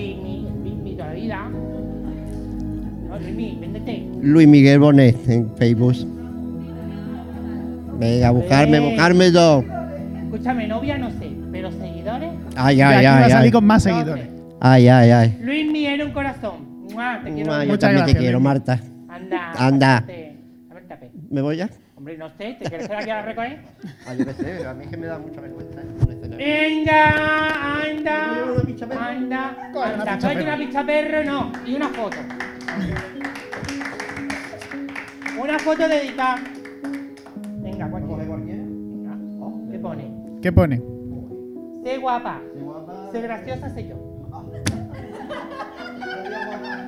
Toda 0.97 1.13
vida. 1.13 1.51
No, 3.09 3.19
véndete. 3.19 4.09
Luis 4.23 4.49
Miguel 4.49 4.79
Bonet 4.79 5.29
en 5.29 5.51
Facebook. 5.57 5.95
Venga, 7.99 8.31
buscarme, 8.31 8.81
buscarme 8.81 9.31
yo. 9.33 9.63
Escúchame, 10.25 10.67
novia 10.69 10.99
no 10.99 11.11
sé, 11.11 11.31
pero 11.53 11.71
seguidores. 11.71 12.31
Ay, 12.57 12.81
ay, 12.81 12.97
aquí 12.97 13.07
va 13.07 13.13
a 13.13 13.25
ay, 13.25 13.31
salir 13.31 13.47
ay. 13.47 13.51
con 13.53 13.65
más 13.67 13.83
seguidores. 13.83 14.29
Ay, 14.61 14.89
ay, 14.89 15.11
ay. 15.11 15.39
Luismi 15.43 15.87
era 15.87 16.05
un 16.05 16.13
corazón. 16.13 16.66
¡Mua! 16.97 17.21
Te 17.23 17.33
quiero. 17.33 17.47
Mua, 17.51 17.65
yo 17.65 17.71
Muchas 17.71 17.81
también 17.81 17.97
gracias, 17.99 18.17
te 18.17 18.21
quiero. 18.23 18.41
Marta. 18.41 18.81
Anda. 19.09 19.53
Anda. 19.57 19.97
A 19.99 20.75
ver, 20.75 20.87
tape. 20.89 21.11
¿Me 21.31 21.41
voy 21.43 21.57
ya? 21.57 21.69
Hombre, 21.95 22.19
no 22.19 22.29
sé, 22.31 22.57
¿te 22.61 22.69
quieres 22.69 22.89
quedar 22.89 23.03
aquí 23.03 23.11
a 23.11 23.15
la 23.17 23.23
recoger? 23.23 23.61
Ah, 24.07 24.15
yo 24.15 24.25
qué 24.27 24.33
sé, 24.35 24.55
pero 24.59 24.71
a 24.71 24.75
mí 24.75 24.85
es 24.85 24.91
que 24.91 24.97
me 24.97 25.07
da 25.07 25.19
mucha 25.19 25.41
vergüenza. 25.41 25.81
¿eh? 25.81 25.87
Venga, 26.37 27.83
anda, 27.83 28.29
¿Puedo 28.29 28.35
llevar 28.35 28.51
una 28.53 28.63
picha 28.65 28.87
perro? 28.87 29.01
anda, 29.01 29.71
Coge 29.73 29.95
una 29.95 30.03
anda, 30.03 30.15
picha 30.17 30.29
perro. 30.29 30.43
una 30.43 30.57
picha 30.57 30.87
perro, 30.87 31.25
no, 31.25 31.53
y 31.67 31.75
una 31.75 31.89
foto. 31.89 32.17
Una 35.41 35.59
foto 35.59 35.89
dedicada. 35.89 36.37
Venga, 37.61 37.91
cualquiera. 37.91 38.25
Venga, 38.25 39.17
oh, 39.41 39.69
¿qué 39.71 39.79
pone? 39.79 40.11
¿Qué 40.43 40.53
pone? 40.53 40.83
Sé 41.85 41.97
guapa, 41.99 42.41
sé 43.13 43.21
graciosa, 43.23 43.71
sé 43.71 43.89
yo. 43.89 43.97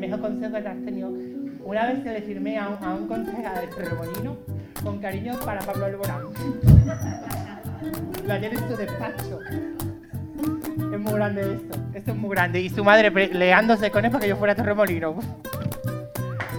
mejor 0.00 0.20
consejo 0.20 0.52
que 0.52 0.68
has 0.68 0.84
tenido. 0.84 1.12
Una 1.62 1.86
vez 1.86 2.02
se 2.02 2.12
le 2.12 2.22
firmé 2.22 2.58
a 2.58 2.68
un, 2.68 2.84
a 2.84 2.94
un 2.94 3.06
concejal 3.06 3.60
de 3.60 3.66
Torremolino 3.68 4.36
con 4.82 4.98
cariño 4.98 5.38
para 5.44 5.60
Pablo 5.60 5.84
Alborán. 5.84 6.22
Lo 8.26 8.32
ayer 8.32 8.54
en 8.54 8.68
su 8.68 8.76
despacho. 8.76 9.38
Es 10.92 10.98
muy 10.98 11.12
grande 11.12 11.54
esto. 11.54 11.78
Esto 11.94 12.10
es 12.12 12.16
muy 12.16 12.30
grande. 12.30 12.60
Y 12.60 12.70
su 12.70 12.82
madre 12.82 13.10
leándose 13.28 13.90
con 13.90 14.04
él 14.04 14.10
para 14.10 14.22
que 14.22 14.28
yo 14.28 14.36
fuera 14.36 14.54
a 14.54 14.56
Torremolino. 14.56 15.16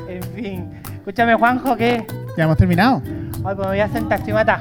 En 0.08 0.24
fin. 0.24 0.70
Escúchame, 0.94 1.34
Juanjo, 1.34 1.76
¿qué? 1.76 2.06
Ya 2.38 2.44
hemos 2.44 2.58
terminado. 2.58 3.02
Ay, 3.06 3.42
pues 3.42 3.58
me 3.58 3.66
voy 3.66 3.80
a 3.80 3.89
sentar, 3.89 4.34
mata. 4.34 4.60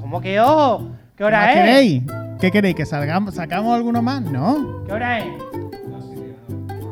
¿Cómo 0.00 0.20
que 0.20 0.40
oh? 0.40 0.78
¿Qué 0.78 1.16
¿Qué 1.16 1.24
hora 1.24 1.40
más 1.40 1.48
es? 1.48 1.54
queréis? 1.56 2.02
¿Qué 2.40 2.50
queréis? 2.52 2.76
¿Que 2.76 2.86
salgamos, 2.86 3.34
sacamos 3.34 3.74
alguno 3.74 4.00
más? 4.02 4.22
No. 4.22 4.84
¿Qué 4.86 4.92
hora 4.92 5.18
es? 5.18 5.26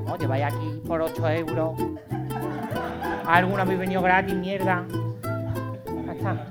No, 0.05 0.19
te 0.19 0.27
vaya 0.27 0.49
aquí 0.49 0.76
por 0.87 1.03
8 1.03 1.29
euros. 1.31 1.73
Alguna 3.27 3.63
habéis 3.63 3.79
venido 3.81 4.03
gratis, 4.03 4.35
mierda. 4.35 4.85
Ya 6.07 6.13
está. 6.13 6.47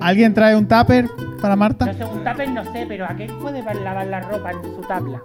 ¿Alguien 0.00 0.34
trae 0.34 0.56
un 0.56 0.66
tupper 0.66 1.08
para 1.40 1.54
No 1.54 1.60
Marta? 1.60 1.92
sé, 1.92 2.04
un 2.04 2.24
tupper 2.24 2.50
no 2.50 2.64
sé, 2.72 2.84
pero 2.88 3.04
¿a 3.06 3.14
qué 3.16 3.26
puede 3.40 3.62
lavar 3.62 4.06
la 4.06 4.20
ropa 4.20 4.52
en 4.52 4.62
su 4.62 4.80
tabla? 4.82 5.22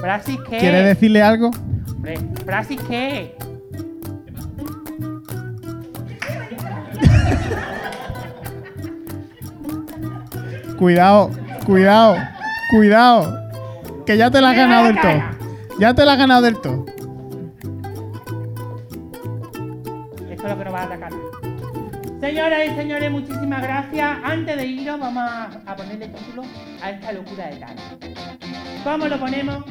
¿Brasis 0.00 0.38
qué? 0.48 0.58
¿Quieres 0.58 0.84
decirle 0.84 1.22
algo? 1.22 1.50
Hombre, 1.96 2.18
¿Brasis 2.44 2.80
qué? 2.88 3.34
Cuidado, 10.78 11.30
cuidado, 11.66 12.16
cuidado. 12.70 13.47
Que 14.08 14.16
ya 14.16 14.30
te 14.30 14.40
la 14.40 14.48
has 14.48 14.56
ganado 14.56 14.86
del 14.86 14.98
todo. 14.98 15.22
Ya 15.78 15.92
te 15.92 16.06
la 16.06 16.12
has 16.12 16.18
ganado 16.18 16.40
del 16.40 16.58
todo. 16.58 16.86
Esto 20.30 20.32
es 20.32 20.42
lo 20.44 20.58
que 20.58 20.64
nos 20.64 20.72
va 20.74 20.78
a 20.78 20.84
atacar. 20.84 21.12
Señoras 22.18 22.60
y 22.68 22.74
señores, 22.74 23.10
muchísimas 23.10 23.60
gracias. 23.60 24.18
Antes 24.24 24.56
de 24.56 24.66
iros, 24.66 24.98
vamos 24.98 25.22
a, 25.30 25.50
a 25.66 25.76
ponerle 25.76 26.08
título 26.08 26.42
a 26.82 26.90
esta 26.90 27.12
locura 27.12 27.48
de 27.48 27.56
tal. 27.56 27.76
¿Cómo 28.82 29.08
lo 29.08 29.20
ponemos? 29.20 29.62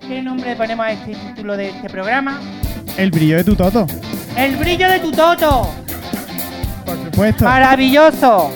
¿Qué 0.00 0.20
nombre 0.22 0.50
le 0.50 0.56
ponemos 0.56 0.86
a 0.86 0.90
este 0.90 1.14
título 1.14 1.56
de 1.56 1.68
este 1.68 1.88
programa? 1.88 2.40
El 2.98 3.12
brillo 3.12 3.36
de 3.36 3.44
tu 3.44 3.54
toto. 3.54 3.86
El 4.36 4.56
brillo 4.56 4.90
de 4.90 4.98
tu 4.98 5.12
toto. 5.12 5.72
Por 6.84 6.96
supuesto. 6.96 7.44
Maravilloso. 7.44 8.50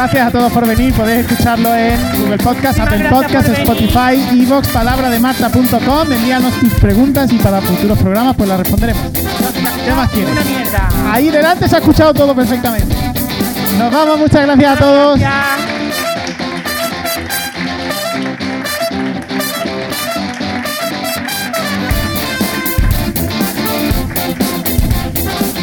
Gracias 0.00 0.28
a 0.28 0.30
todos 0.30 0.50
por 0.50 0.66
venir. 0.66 0.94
Podéis 0.94 1.26
escucharlo 1.26 1.76
en 1.76 2.00
Google 2.18 2.38
Podcast, 2.38 2.80
Apple 2.80 3.06
Podcast. 3.10 3.48
Spotify, 3.50 4.16
Evox, 4.32 4.68
palabrademarta.com. 4.68 6.10
Envíanos 6.10 6.54
tus 6.54 6.72
preguntas 6.72 7.30
y 7.30 7.36
para 7.36 7.60
futuros 7.60 7.98
programas 7.98 8.34
pues 8.34 8.48
las 8.48 8.60
responderemos. 8.60 9.02
¿Qué 9.12 9.94
más 9.94 10.08
quieres? 10.08 10.32
Una 10.32 10.42
mierda. 10.42 10.88
Ahí 11.12 11.28
delante 11.28 11.68
se 11.68 11.76
ha 11.76 11.80
escuchado 11.80 12.14
todo 12.14 12.34
perfectamente. 12.34 12.96
Nos 13.78 13.92
vamos, 13.92 14.20
muchas 14.20 14.46
gracias 14.46 14.72
a 14.72 14.78
todos. 14.78 15.20
Gracias. 15.20 15.80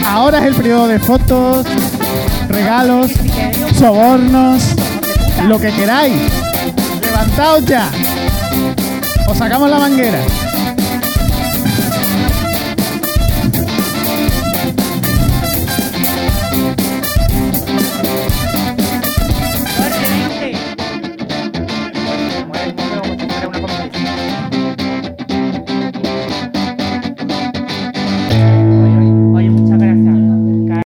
Ahora 0.07 0.39
es 0.39 0.45
el 0.45 0.55
periodo 0.55 0.87
de 0.87 0.99
fotos, 0.99 1.65
regalos, 2.57 3.11
sobornos, 3.77 4.63
lo 5.47 5.59
que 5.59 5.71
queráis. 5.71 6.19
Levantaos 6.99 7.63
ya. 7.65 7.87
Os 9.29 9.37
sacamos 9.37 9.69
la 9.69 9.77
manguera. 9.77 10.17